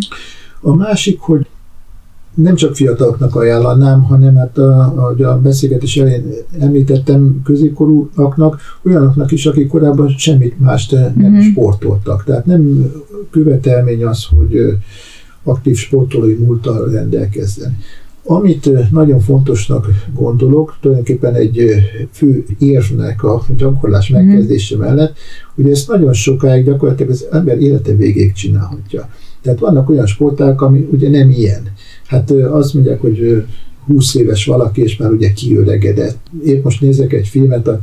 A 0.61 0.75
másik, 0.75 1.19
hogy 1.19 1.47
nem 2.33 2.55
csak 2.55 2.75
fiataloknak 2.75 3.35
ajánlanám, 3.35 4.03
hanem 4.03 4.35
hát 4.35 4.57
a, 4.57 4.79
a, 4.79 5.23
a 5.23 5.39
beszélgetés 5.39 5.97
elején 5.97 6.33
említettem 6.59 7.41
középkorúaknak, 7.43 8.59
olyanoknak 8.83 9.31
is, 9.31 9.45
akik 9.45 9.67
korábban 9.67 10.07
semmit 10.17 10.59
mást 10.59 10.91
nem 10.91 11.13
mm-hmm. 11.17 11.39
sportoltak. 11.39 12.23
Tehát 12.23 12.45
nem 12.45 12.91
követelmény 13.31 14.05
az, 14.05 14.25
hogy 14.25 14.77
aktív 15.43 15.75
sportolói 15.77 16.33
múltal 16.35 16.89
rendelkezzen. 16.89 17.77
Amit 18.25 18.91
nagyon 18.91 19.19
fontosnak 19.19 19.87
gondolok, 20.13 20.77
tulajdonképpen 20.81 21.33
egy 21.33 21.65
fő 22.11 22.45
érvnek 22.59 23.23
a 23.23 23.45
gyakorlás 23.57 24.09
mhm. 24.09 24.25
megkezdése 24.25 24.77
mellett, 24.77 25.17
hogy 25.55 25.69
ezt 25.69 25.87
nagyon 25.87 26.13
sokáig 26.13 26.65
gyakorlatilag 26.65 27.11
az 27.11 27.27
ember 27.31 27.61
élete 27.61 27.95
végéig 27.95 28.33
csinálhatja. 28.33 29.09
Tehát 29.41 29.59
vannak 29.59 29.89
olyan 29.89 30.05
sporták, 30.05 30.61
ami 30.61 30.87
ugye 30.91 31.09
nem 31.09 31.29
ilyen. 31.29 31.63
Hát 32.05 32.31
azt 32.31 32.73
mondják, 32.73 33.01
hogy 33.01 33.45
20 33.87 34.15
éves 34.15 34.45
valaki, 34.45 34.81
és 34.81 34.97
már 34.97 35.11
ugye 35.11 35.33
kiöregedett. 35.33 36.17
Épp 36.45 36.63
most 36.63 36.81
nézek 36.81 37.13
egy 37.13 37.27
filmet, 37.27 37.67
a, 37.67 37.79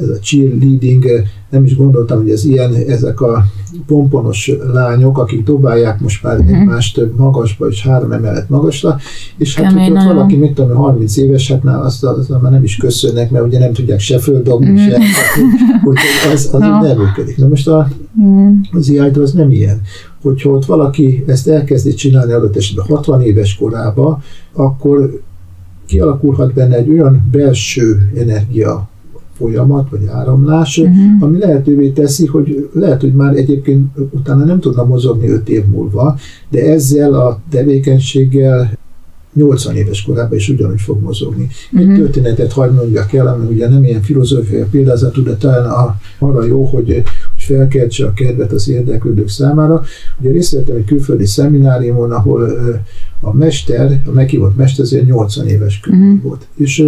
ez 0.00 0.08
a 0.08 0.18
cheerleading, 0.18 1.04
nem 1.50 1.64
is 1.64 1.76
gondoltam, 1.76 2.18
hogy 2.18 2.30
ez 2.30 2.44
ilyen, 2.44 2.74
ezek 2.74 3.20
a 3.20 3.44
pomponos 3.86 4.52
lányok, 4.72 5.18
akik 5.18 5.44
dobálják 5.44 6.00
most 6.00 6.22
már 6.22 6.38
uh-huh. 6.38 6.58
egymást 6.58 7.00
magasba, 7.16 7.68
és 7.68 7.82
három 7.82 8.12
emelet 8.12 8.48
magasra, 8.48 8.96
és 9.36 9.54
hát, 9.54 9.66
Kemény, 9.66 9.90
hogyha 9.90 10.14
valaki, 10.14 10.36
mit 10.36 10.54
tudom, 10.54 10.76
30 10.76 11.16
éves, 11.16 11.50
hát 11.50 11.62
már 11.62 11.80
azt, 11.80 12.04
azt, 12.04 12.28
már 12.28 12.52
nem 12.52 12.62
is 12.62 12.76
köszönnek, 12.76 13.30
mert 13.30 13.44
ugye 13.44 13.58
nem 13.58 13.72
tudják 13.72 14.00
se 14.00 14.18
földobni, 14.18 14.70
uh-huh. 14.70 14.88
se, 14.88 14.98
hogy 15.84 15.96
ez 16.32 16.48
az 16.52 16.60
no. 16.60 16.80
nem 16.80 16.98
működik. 16.98 17.36
Na 17.36 17.48
most 17.48 17.68
a, 17.68 17.88
uh-huh. 18.16 18.52
az 18.72 18.88
IID 18.88 19.16
az 19.16 19.32
nem 19.32 19.50
ilyen 19.50 19.80
hogyha 20.22 20.50
ott 20.50 20.64
valaki 20.64 21.24
ezt 21.26 21.48
elkezdi 21.48 21.94
csinálni 21.94 22.32
adott 22.32 22.56
esetben 22.56 22.86
60 22.86 23.22
éves 23.22 23.56
korába, 23.56 24.22
akkor 24.52 25.20
kialakulhat 25.90 26.52
benne 26.54 26.76
egy 26.76 26.90
olyan 26.90 27.28
belső 27.30 28.10
energia 28.16 28.88
folyamat, 29.36 29.90
vagy 29.90 30.06
áramlás, 30.06 30.78
uh-huh. 30.78 31.22
ami 31.22 31.38
lehetővé 31.38 31.88
teszi, 31.88 32.26
hogy 32.26 32.68
lehet, 32.72 33.00
hogy 33.00 33.12
már 33.12 33.36
egyébként 33.36 33.98
utána 34.10 34.44
nem 34.44 34.60
tudna 34.60 34.84
mozogni 34.84 35.28
5 35.28 35.48
év 35.48 35.64
múlva, 35.64 36.16
de 36.50 36.70
ezzel 36.70 37.14
a 37.14 37.40
tevékenységgel 37.50 38.78
80 39.34 39.76
éves 39.76 40.02
korában 40.02 40.36
is 40.36 40.48
ugyanúgy 40.48 40.80
fog 40.80 41.02
mozogni. 41.02 41.48
Uh-huh. 41.72 41.80
Egy 41.80 41.86
mhm. 41.86 41.96
történetet 41.96 42.52
hagyd 42.52 42.74
mondjak 42.74 43.12
el, 43.12 43.26
ami 43.26 43.46
ugye 43.46 43.68
nem 43.68 43.84
ilyen 43.84 44.02
filozófiai 44.02 44.64
példázatú, 44.70 45.22
de 45.22 45.34
talán 45.34 45.70
a, 45.70 45.96
arra 46.18 46.44
jó, 46.44 46.64
hogy 46.64 47.02
felkeltse 47.54 48.06
a 48.06 48.12
kedvet 48.12 48.52
az 48.52 48.68
érdeklődők 48.68 49.28
számára. 49.28 49.82
Ugye 50.20 50.30
részt 50.30 50.52
vettem 50.52 50.76
egy 50.76 50.84
külföldi 50.84 51.26
szemináriumon, 51.26 52.12
ahol 52.12 52.50
a 53.20 53.34
mester, 53.34 54.02
a 54.06 54.10
meghívott 54.10 54.56
mester 54.56 54.84
azért 54.84 55.06
80 55.06 55.46
éves 55.46 55.80
körül 55.80 56.00
uh-huh. 56.00 56.22
volt. 56.22 56.46
És 56.56 56.84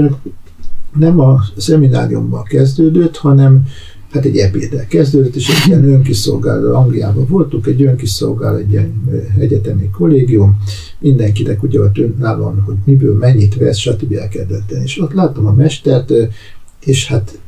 nem 0.99 1.21
a 1.21 1.41
szemináriumban 1.57 2.43
kezdődött, 2.43 3.17
hanem 3.17 3.67
hát 4.11 4.25
egy 4.25 4.37
ebéddel 4.37 4.87
kezdődött, 4.87 5.35
és 5.35 5.49
egy 5.49 5.69
ilyen 5.69 5.85
önkiszolgáló, 5.85 6.75
Angliában 6.75 7.27
voltunk, 7.27 7.67
egy 7.67 7.83
önkiszolgáló, 7.83 8.57
egy 8.57 8.71
ilyen 8.71 8.93
egyetemi 9.39 9.91
kollégium, 9.91 10.59
mindenkinek 10.99 11.63
ugye 11.63 11.81
ott 11.81 11.99
önállóan, 11.99 12.61
hogy 12.61 12.75
miből 12.85 13.17
mennyit 13.17 13.57
vesz, 13.57 13.79
stb. 13.79 14.13
el 14.13 14.29
kell 14.29 14.45
dönteni. 14.45 14.83
És 14.83 15.01
ott 15.01 15.13
láttam 15.13 15.47
a 15.47 15.53
mestert, 15.53 16.13
és 16.85 17.07
hát 17.07 17.39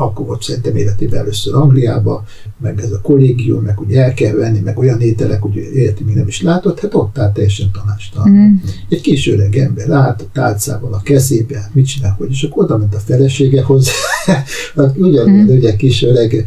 akkor 0.00 0.26
volt 0.26 0.42
szerintem 0.42 0.76
életében 0.76 1.18
először 1.18 1.54
Angliába, 1.54 2.24
meg 2.60 2.80
ez 2.80 2.92
a 2.92 3.00
kollégium, 3.00 3.62
meg 3.62 3.80
ugye 3.80 4.02
el 4.02 4.14
kell 4.14 4.34
venni, 4.34 4.58
meg 4.58 4.78
olyan 4.78 5.00
ételek, 5.00 5.42
hogy 5.42 5.56
életi 5.56 6.04
még 6.04 6.14
nem 6.14 6.26
is 6.26 6.42
látott, 6.42 6.80
hát 6.80 6.94
ott 6.94 7.18
áll 7.18 7.32
teljesen 7.32 7.70
tanástalan. 7.72 8.30
Mm. 8.30 8.54
Egy 8.88 9.00
kis 9.00 9.28
öreg 9.28 9.56
ember 9.56 9.90
állt 9.90 10.20
a 10.20 10.24
tálcával 10.32 10.92
a 10.92 11.00
kezébe, 11.02 11.58
hát 11.58 11.74
mit 11.74 11.86
csinál, 11.86 12.14
hogy 12.18 12.30
és 12.30 12.42
akkor 12.42 12.64
oda 12.64 12.76
ment 12.78 12.94
a 12.94 12.98
felesége 12.98 13.62
hozzá, 13.62 13.92
hát 14.76 14.96
ugyanúgy 14.98 15.52
mm. 15.52 15.56
ugye 15.56 15.76
kis 15.76 16.02
öreg 16.02 16.44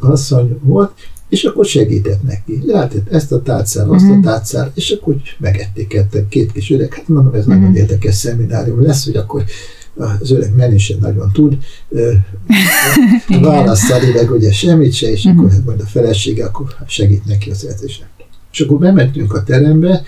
asszony 0.00 0.58
volt, 0.62 0.92
és 1.28 1.44
akkor 1.44 1.64
segített 1.64 2.22
neki. 2.22 2.62
Látett 2.66 3.12
ezt 3.12 3.32
a 3.32 3.42
tárcát, 3.42 3.88
azt 3.88 4.10
a 4.10 4.18
tárcát, 4.22 4.70
és 4.74 4.90
akkor 4.90 5.16
megették 5.38 6.00
két 6.28 6.52
kis 6.52 6.70
öreg. 6.70 6.92
Hát 6.92 7.08
mondom, 7.08 7.34
ez 7.34 7.46
uh-huh. 7.46 7.60
nagyon 7.60 7.76
érdekes 7.76 8.14
szeminárium 8.14 8.82
lesz, 8.82 9.04
hogy 9.04 9.16
akkor 9.16 9.44
az 9.98 10.30
öreg 10.30 10.54
menni 10.56 10.78
sem 10.78 10.98
nagyon 11.00 11.30
tud 11.32 11.58
választani, 13.40 14.12
meg 14.14 14.30
ugye 14.30 14.52
semmit 14.52 14.92
se, 14.92 15.10
és 15.10 15.24
akkor 15.24 15.50
hát 15.50 15.64
majd 15.64 15.80
a 15.80 15.84
felesége 15.84 16.44
akkor 16.44 16.66
segít 16.86 17.24
neki 17.24 17.50
az 17.50 17.66
edzésnek. 17.66 18.08
És 18.52 18.60
akkor 18.60 18.78
bementünk 18.78 19.34
a 19.34 19.42
terembe, 19.42 20.02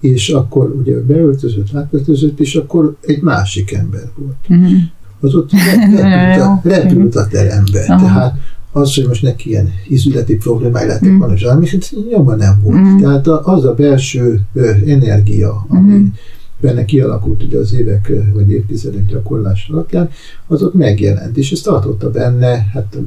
és 0.00 0.28
akkor 0.28 0.74
ugye 0.80 1.00
beöltözött, 1.00 1.74
átköltözött, 1.74 2.40
és 2.40 2.54
akkor 2.54 2.96
egy 3.00 3.20
másik 3.20 3.72
ember 3.72 4.10
volt. 4.16 4.36
Uh-huh. 4.48 4.78
Az 5.20 5.34
ott 5.34 5.50
repült 5.68 6.40
a, 6.40 6.60
repült 6.64 7.14
a 7.14 7.26
terembe. 7.26 7.80
Uh-huh. 7.80 8.00
Tehát 8.00 8.34
az, 8.72 8.94
hogy 8.94 9.06
most 9.06 9.22
neki 9.22 9.48
ilyen 9.48 9.72
ízületi 9.88 10.36
problémái 10.36 10.86
lettek 10.86 11.08
mm. 11.08 11.18
van, 11.18 11.32
és 11.32 11.46
nyomban 12.10 12.38
nem 12.38 12.60
volt. 12.62 12.78
Mm. 12.78 12.96
Tehát 12.96 13.26
az 13.26 13.64
a 13.64 13.74
belső 13.74 14.40
energia, 14.86 15.66
ami, 15.68 15.92
mm 15.92 16.06
benne 16.62 16.84
kialakult 16.84 17.42
ugye 17.42 17.58
az 17.58 17.74
évek 17.74 18.12
vagy 18.34 18.50
évtizedek 18.50 19.06
gyakorlás 19.06 19.68
alapján, 19.72 20.10
az 20.46 20.62
ott 20.62 20.74
megjelent, 20.74 21.36
és 21.36 21.52
ez 21.52 21.60
tartotta 21.60 22.10
benne, 22.10 22.66
hát 22.72 22.98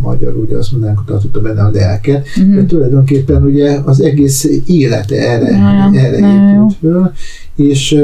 magyarul 0.00 0.44
ugye 0.44 0.56
azt 0.56 0.72
mondanánk, 0.72 0.98
hogy 0.98 1.06
tartotta 1.06 1.40
benne 1.40 1.62
a 1.62 1.70
lelket, 1.70 2.26
uh-huh. 2.36 2.54
de 2.54 2.66
tulajdonképpen 2.66 3.42
ugye 3.42 3.80
az 3.84 4.00
egész 4.00 4.48
élete 4.66 5.16
erre, 5.16 5.50
ja, 5.50 6.00
erre 6.00 6.16
épült 6.16 6.74
föl, 6.80 7.12
és 7.56 8.02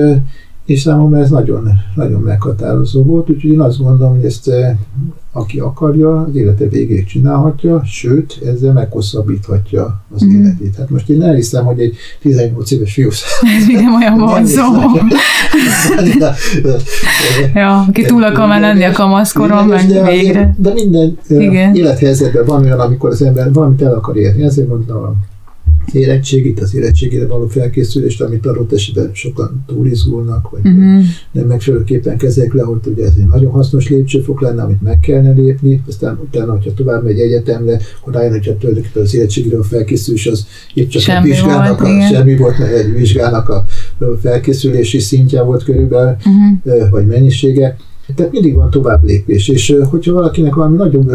és 0.65 0.81
számomra 0.81 1.19
ez 1.19 1.31
nagyon, 1.31 1.69
nagyon 1.95 2.21
meghatározó 2.21 3.03
volt, 3.03 3.31
úgyhogy 3.31 3.51
én 3.51 3.61
azt 3.61 3.79
gondolom, 3.79 4.15
hogy 4.15 4.25
ezt 4.25 4.51
aki 5.33 5.59
akarja, 5.59 6.21
az 6.21 6.35
élete 6.35 6.69
végéig 6.69 7.07
csinálhatja, 7.07 7.83
sőt, 7.85 8.41
ezzel 8.47 8.73
meghosszabbíthatja 8.73 10.05
az 10.15 10.25
mm. 10.25 10.31
életét. 10.31 10.77
Hát 10.77 10.91
most 10.91 11.09
én 11.09 11.23
elhiszem, 11.23 11.65
hogy 11.65 11.81
egy 11.81 11.97
18 12.21 12.71
éves 12.71 12.93
fiú 12.93 13.09
Ez 13.59 13.67
még 13.67 13.77
nem 13.77 13.95
olyan 13.95 14.19
vonzó. 14.19 14.63
ja, 17.55 17.81
aki 17.89 18.03
túl 18.03 18.25
akar 18.25 18.49
már 18.49 18.61
lenni 18.61 18.85
a 18.85 18.93
kamaszkoron, 18.93 19.67
meg 19.67 19.87
de, 19.87 20.11
végre. 20.11 20.55
De 20.59 20.73
minden 20.73 21.19
Igen. 21.29 21.75
élethelyzetben 21.75 22.45
van 22.45 22.65
olyan, 22.65 22.81
amikor 22.81 23.11
az 23.11 23.23
ember 23.23 23.53
valamit 23.53 23.83
el 23.83 23.95
akar 23.95 24.17
érni. 24.17 24.43
Ezért 24.43 24.69
mondtam, 24.69 25.17
érettségit, 25.93 26.61
az 26.61 26.75
érettségére 26.75 27.27
való 27.27 27.47
felkészülést, 27.47 28.21
amit 28.21 28.47
adott 28.47 28.73
esetben 28.73 29.11
sokan 29.13 29.65
túlizgulnak, 29.67 30.51
vagy 30.51 30.61
uh-huh. 30.65 31.05
nem 31.33 31.47
megfelelőképpen 31.47 32.17
kezelik 32.17 32.53
le, 32.53 32.63
hogy 32.63 32.79
ugye 32.85 33.05
ez 33.05 33.15
egy 33.19 33.27
nagyon 33.27 33.51
hasznos 33.51 33.89
lépcsőfok 33.89 34.41
lenne, 34.41 34.63
amit 34.63 34.83
meg 34.83 35.01
kellene 35.01 35.31
lépni, 35.31 35.83
aztán 35.89 36.19
utána, 36.23 36.53
hogyha 36.53 36.75
tovább 36.75 37.05
megy 37.05 37.21
egyetemre, 37.21 37.81
akkor 38.01 38.13
rájön, 38.15 38.33
hogyha 38.33 38.57
tulajdonképpen 38.57 39.03
az 39.03 39.15
érettségére 39.15 39.59
a 39.59 39.63
felkészülés 39.63 40.27
az 40.27 40.47
épp 40.75 40.89
csak 40.89 41.03
semmi 41.03 41.19
a 41.19 41.23
vizsgának, 41.23 41.81
volt, 41.81 42.03
a, 42.03 42.15
semmi 42.15 42.37
volt, 42.37 42.59
mert 42.59 42.73
egy 42.73 42.93
vizsgának 42.93 43.49
a 43.49 43.65
felkészülési 44.21 44.99
szintje 44.99 45.43
volt 45.43 45.65
körülbelül, 45.65 46.17
uh-huh. 46.19 46.91
vagy 46.91 47.07
mennyisége, 47.07 47.77
Tehát 48.17 48.33
mindig 48.33 48.55
van 48.55 48.71
tovább 48.71 49.05
lépés, 49.05 49.49
és 49.49 49.77
hogyha 49.91 50.13
valakinek 50.13 50.55
valami 50.55 50.77
nagyobb 50.77 51.13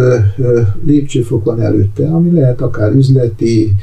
lépcsőfok 0.86 1.46
van 1.46 1.62
előtte, 1.62 2.08
ami 2.08 2.32
lehet 2.32 2.62
akár 2.62 2.92
üzleti, 2.92 3.74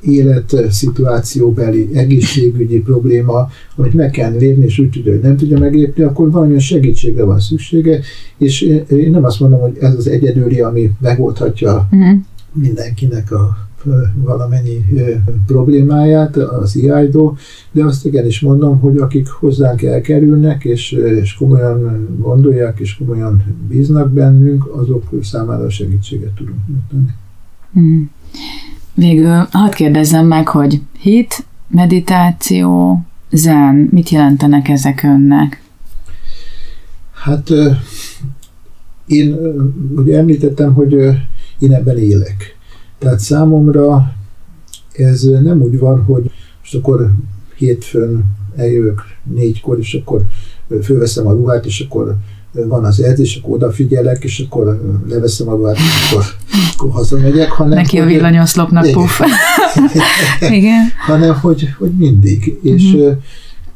életszituációbeli, 0.00 1.88
egészségügyi 1.94 2.80
probléma, 2.80 3.48
amit 3.76 3.94
meg 3.94 4.10
kell 4.10 4.32
lépni, 4.32 4.64
és 4.64 4.78
úgy 4.78 4.90
tudja, 4.90 5.12
hogy 5.12 5.22
nem 5.22 5.36
tudja 5.36 5.58
meglépni, 5.58 6.02
akkor 6.02 6.30
valamilyen 6.30 6.60
segítségre 6.60 7.24
van 7.24 7.40
szüksége, 7.40 8.00
és 8.38 8.60
én 8.90 9.10
nem 9.10 9.24
azt 9.24 9.40
mondom, 9.40 9.60
hogy 9.60 9.76
ez 9.80 9.94
az 9.94 10.06
egyedüli, 10.06 10.60
ami 10.60 10.90
megoldhatja 11.00 11.88
uh-huh. 11.90 12.20
mindenkinek 12.52 13.32
a 13.32 13.68
valamennyi 14.14 14.84
problémáját, 15.46 16.36
az 16.36 16.76
IAIDO, 16.76 17.34
de 17.72 17.84
azt 17.84 18.06
igenis 18.06 18.40
mondom, 18.40 18.80
hogy 18.80 18.96
akik 18.96 19.28
hozzánk 19.28 19.82
elkerülnek, 19.82 20.64
és, 20.64 20.92
és 20.92 21.34
komolyan 21.34 22.08
gondolják, 22.18 22.78
és 22.78 22.96
komolyan 22.96 23.42
bíznak 23.68 24.12
bennünk, 24.12 24.66
azok 24.76 25.08
számára 25.22 25.70
segítséget 25.70 26.32
tudunk 26.32 26.58
nyújtani. 26.68 27.14
Mm. 27.78 28.02
Végül 29.00 29.46
hadd 29.50 29.70
kérdezzem 29.70 30.26
meg, 30.26 30.48
hogy 30.48 30.80
hit, 30.98 31.46
meditáció, 31.68 33.00
zen, 33.30 33.88
mit 33.90 34.08
jelentenek 34.08 34.68
ezek 34.68 35.02
önnek? 35.02 35.62
Hát 37.12 37.48
én 39.06 39.36
ugye 39.96 40.18
említettem, 40.18 40.74
hogy 40.74 40.92
én 41.58 41.72
ebben 41.72 41.98
élek. 41.98 42.56
Tehát 42.98 43.18
számomra 43.18 44.14
ez 44.92 45.22
nem 45.22 45.60
úgy 45.60 45.78
van, 45.78 46.04
hogy 46.04 46.30
most 46.60 46.74
akkor 46.74 47.12
hétfőn 47.56 48.24
eljövök 48.56 49.02
négykor, 49.34 49.78
és 49.78 49.94
akkor 49.94 50.24
fölveszem 50.82 51.26
a 51.26 51.32
ruhát, 51.32 51.66
és 51.66 51.80
akkor 51.80 52.16
van 52.52 52.84
az 52.84 53.02
edzés, 53.02 53.36
akkor 53.36 53.54
odafigyelek, 53.54 54.24
és 54.24 54.44
akkor 54.48 54.80
leveszem 55.08 55.48
a 55.48 55.54
ruhát, 55.54 55.76
akkor, 56.10 56.24
akkor 56.74 56.90
hazamegyek. 56.90 57.50
Hanem, 57.50 57.78
Neki 57.78 57.98
a 57.98 58.04
villanyoszlopnak 58.04 58.90
puff. 58.90 59.20
Igen. 60.50 60.88
hanem, 61.06 61.34
hogy, 61.34 61.68
hogy 61.78 61.90
mindig. 61.90 62.58
Uh-huh. 62.62 62.72
És 62.72 62.92
uh, 62.92 63.12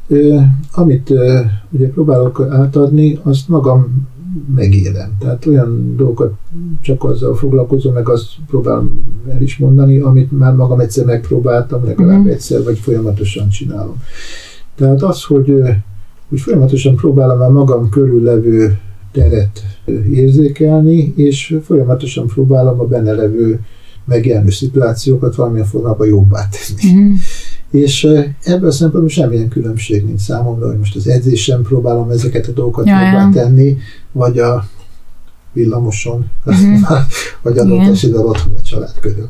uh, 0.07 0.41
amit 0.71 1.09
uh, 1.09 1.39
ugye 1.69 1.89
próbálok 1.89 2.47
átadni, 2.51 3.19
azt 3.23 3.47
magam 3.47 4.07
megélem. 4.55 5.17
Tehát 5.19 5.45
olyan 5.45 5.95
dolgokat 5.95 6.33
csak 6.81 7.03
azzal 7.03 7.35
foglalkozom, 7.35 7.93
meg 7.93 8.09
azt 8.09 8.27
próbálom 8.47 9.03
el 9.29 9.41
is 9.41 9.57
mondani, 9.57 9.99
amit 9.99 10.31
már 10.31 10.53
magam 10.53 10.79
egyszer 10.79 11.05
megpróbáltam, 11.05 11.85
legalább 11.85 12.17
uh-huh. 12.17 12.33
egyszer, 12.33 12.63
vagy 12.63 12.79
folyamatosan 12.79 13.49
csinálom. 13.49 14.03
Tehát 14.75 15.01
az, 15.01 15.23
hogy, 15.23 15.63
hogy 16.35 16.43
folyamatosan 16.43 16.95
próbálom 16.95 17.41
a 17.41 17.49
magam 17.49 17.89
körül 17.89 18.23
levő 18.23 18.79
teret 19.11 19.63
érzékelni, 20.11 21.13
és 21.15 21.57
folyamatosan 21.63 22.27
próbálom 22.27 22.79
a 22.79 22.83
benne 22.83 23.11
levő 23.11 23.59
megjelenő 24.05 24.49
szituációkat 24.49 25.35
valamilyen 25.35 25.65
formában 25.65 26.07
jobbá 26.07 26.47
tenni. 26.49 26.93
Uh-huh. 26.93 27.17
És 27.71 28.07
ebből 28.43 28.69
a 28.69 28.71
szempontból 28.71 29.09
semmilyen 29.09 29.47
különbség 29.47 30.05
nincs 30.05 30.19
számomra, 30.19 30.67
hogy 30.67 30.77
most 30.77 30.95
az 30.95 31.07
edzésen 31.07 31.61
próbálom 31.61 32.09
ezeket 32.09 32.47
a 32.47 32.51
dolgokat 32.51 32.85
ja, 32.85 33.05
jobbá 33.05 33.29
tenni, 33.33 33.77
vagy 34.11 34.39
a 34.39 34.67
villamoson, 35.53 36.25
uh-huh. 36.45 36.99
vagy 37.43 37.57
adott 37.57 37.87
esetben 37.91 38.25
otthon 38.25 38.53
a 38.57 38.61
család 38.61 38.99
körül. 38.99 39.29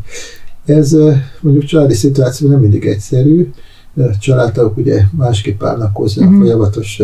Ez 0.66 0.96
mondjuk 1.42 1.66
családi 1.66 1.94
szituáció 1.94 2.50
nem 2.50 2.60
mindig 2.60 2.86
egyszerű, 2.86 3.52
családtagok 4.20 4.78
ugye 4.78 5.04
másképp 5.18 5.64
állnak 5.64 5.96
hozzá 5.96 6.26
uh-huh. 6.26 6.38
a 6.38 6.42
folyamatos 6.42 7.02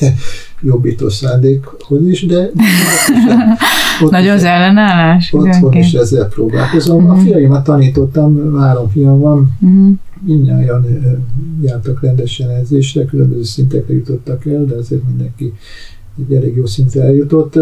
jobbító 0.62 1.08
szándékhoz 1.08 2.06
is, 2.06 2.26
de 2.26 2.50
Nagy 4.10 4.28
az 4.28 4.44
ellenállás. 4.44 5.32
Otthon 5.32 5.72
is 5.72 5.92
ezzel 5.92 6.28
próbálkozom. 6.28 6.96
Uh-huh. 6.96 7.10
A 7.10 7.14
mhm. 7.14 7.24
fiaimat 7.24 7.64
tanítottam, 7.64 8.58
három 8.58 8.88
fiam 8.88 9.20
van, 9.20 9.56
uh-huh. 9.60 9.92
mindnyáján 10.20 10.86
jártak 11.62 12.02
rendesen 12.02 12.50
edzésre, 12.50 13.04
különböző 13.04 13.42
szintekre 13.42 13.94
jutottak 13.94 14.46
el, 14.46 14.64
de 14.64 14.74
azért 14.74 15.02
mindenki 15.06 15.52
egy 16.18 16.36
elég 16.36 16.56
jó 16.56 16.66
szintre 16.66 17.02
eljutott, 17.02 17.58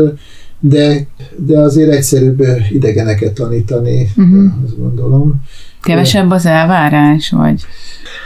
de, 0.60 1.06
de 1.36 1.58
azért 1.58 1.90
egyszerűbb 1.90 2.42
idegeneket 2.70 3.32
tanítani, 3.32 4.08
uh-huh. 4.16 4.52
azt 4.64 4.78
gondolom. 4.78 5.42
Kevesebb 5.82 6.30
az 6.30 6.46
elvárás, 6.46 7.30
vagy 7.30 7.64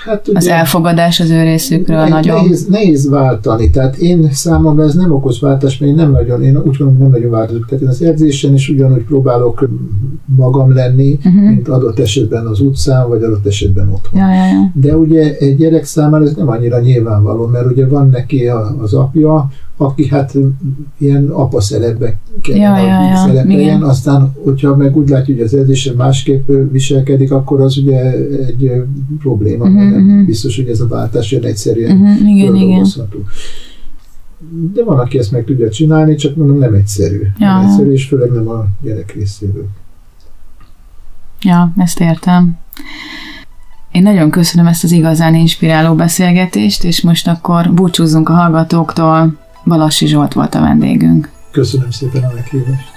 hát 0.07 0.29
ugye, 0.29 0.39
az 0.39 0.47
elfogadás 0.47 1.21
az 1.21 1.31
ő 1.31 1.43
részükről 1.43 1.97
ne, 1.97 2.09
nagyobb? 2.09 2.37
Nehéz, 2.37 2.67
nehéz 2.67 3.09
váltani, 3.09 3.71
tehát 3.71 3.97
én 3.97 4.29
számomra 4.33 4.85
ez 4.85 4.95
nem 4.95 5.13
okoz 5.13 5.41
váltást, 5.41 5.81
mert 5.81 5.93
én 5.93 5.99
nem 5.99 6.11
nagyon, 6.11 6.43
én 6.43 6.57
úgy 6.57 6.63
gondolom, 6.63 6.99
nem 6.99 7.11
nagyon 7.11 7.31
változok. 7.31 7.67
Tehát 7.67 7.85
én 7.85 7.89
az 7.89 8.03
edzésen 8.03 8.55
is 8.55 8.69
ugyanúgy 8.69 9.05
próbálok 9.05 9.69
magam 10.25 10.75
lenni, 10.75 11.13
uh-huh. 11.13 11.43
mint 11.43 11.69
adott 11.69 11.99
esetben 11.99 12.47
az 12.47 12.61
utcán, 12.61 13.09
vagy 13.09 13.23
adott 13.23 13.47
esetben 13.47 13.89
otthon. 13.89 14.21
Ja, 14.21 14.35
ja, 14.35 14.45
ja. 14.45 14.71
De 14.75 14.97
ugye 14.97 15.37
egy 15.37 15.57
gyerek 15.57 15.85
számára 15.85 16.25
ez 16.25 16.35
nem 16.35 16.49
annyira 16.49 16.81
nyilvánvaló, 16.81 17.47
mert 17.47 17.67
ugye 17.67 17.87
van 17.87 18.09
neki 18.09 18.47
az 18.83 18.95
apja, 18.95 19.49
aki 19.77 20.09
hát 20.09 20.35
ilyen 20.99 21.29
apa 21.29 21.61
szerepbe 21.61 22.17
kell, 22.43 22.57
ja, 22.57 22.79
ja, 22.79 23.09
ja. 23.09 23.17
szerepeljen, 23.17 23.83
aztán 23.83 24.33
hogyha 24.45 24.77
meg 24.77 24.97
úgy 24.97 25.09
látja, 25.09 25.35
hogy 25.35 25.43
az 25.43 25.55
edzésen 25.55 25.95
másképp 25.95 26.51
viselkedik, 26.71 27.33
akkor 27.33 27.61
az 27.61 27.77
ugye 27.77 28.01
egy 28.47 28.73
probléma, 29.19 29.65
uh-huh, 29.65 29.79
mert 29.79 29.91
nem 29.91 30.09
uh-huh. 30.09 30.27
biztos, 30.27 30.57
hogy 30.57 30.69
ez 30.69 30.81
a 30.81 30.87
váltás 30.87 31.33
olyan 31.33 31.45
egyszerűen 31.45 32.01
uh-huh, 32.01 32.29
igen, 32.29 32.55
igen. 32.55 32.87
De 34.75 34.85
van, 34.85 34.99
aki 34.99 35.19
ezt 35.19 35.33
meg 35.33 35.45
tudja 35.45 35.71
csinálni, 35.71 36.15
csak 36.15 36.37
mondom, 36.37 36.59
nem 36.59 36.75
egyszerű. 36.75 37.21
Ja. 37.39 37.57
Nem 37.57 37.67
egyszerű, 37.67 37.93
és 37.93 38.07
főleg 38.07 38.31
nem 38.31 38.49
a 38.49 38.67
gyerek 38.83 39.15
részéről. 39.15 39.67
Ja, 41.43 41.73
ezt 41.77 42.01
értem. 42.01 42.59
Én 43.93 44.03
nagyon 44.03 44.31
köszönöm 44.31 44.67
ezt 44.67 44.85
az 44.85 44.93
igazán 44.93 45.35
inspiráló 45.35 45.95
beszélgetést, 45.95 46.85
és 46.85 47.03
most 47.03 47.29
akkor 47.29 47.73
búcsúzzunk 47.75 48.29
a 48.29 48.33
hallgatóktól. 48.33 49.37
Balassi 49.67 50.07
Zsolt 50.07 50.33
volt 50.33 50.55
a 50.55 50.61
vendégünk. 50.61 51.31
Köszönöm 51.51 51.91
szépen 51.91 52.25
a 52.25 52.33
meghívást. 52.35 52.96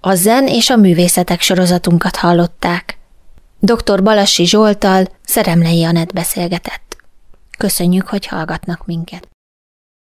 A 0.00 0.14
Zen 0.14 0.46
és 0.46 0.70
a 0.70 0.76
művészetek 0.76 1.40
sorozatunkat 1.40 2.16
hallották. 2.16 2.98
Dr. 3.58 4.02
Balassi 4.02 4.46
Zsoltal 4.46 5.06
Szeremlei 5.24 5.84
Anett 5.84 6.12
beszélgetett. 6.12 6.96
Köszönjük, 7.58 8.08
hogy 8.08 8.26
hallgatnak 8.26 8.86
minket. 8.86 9.28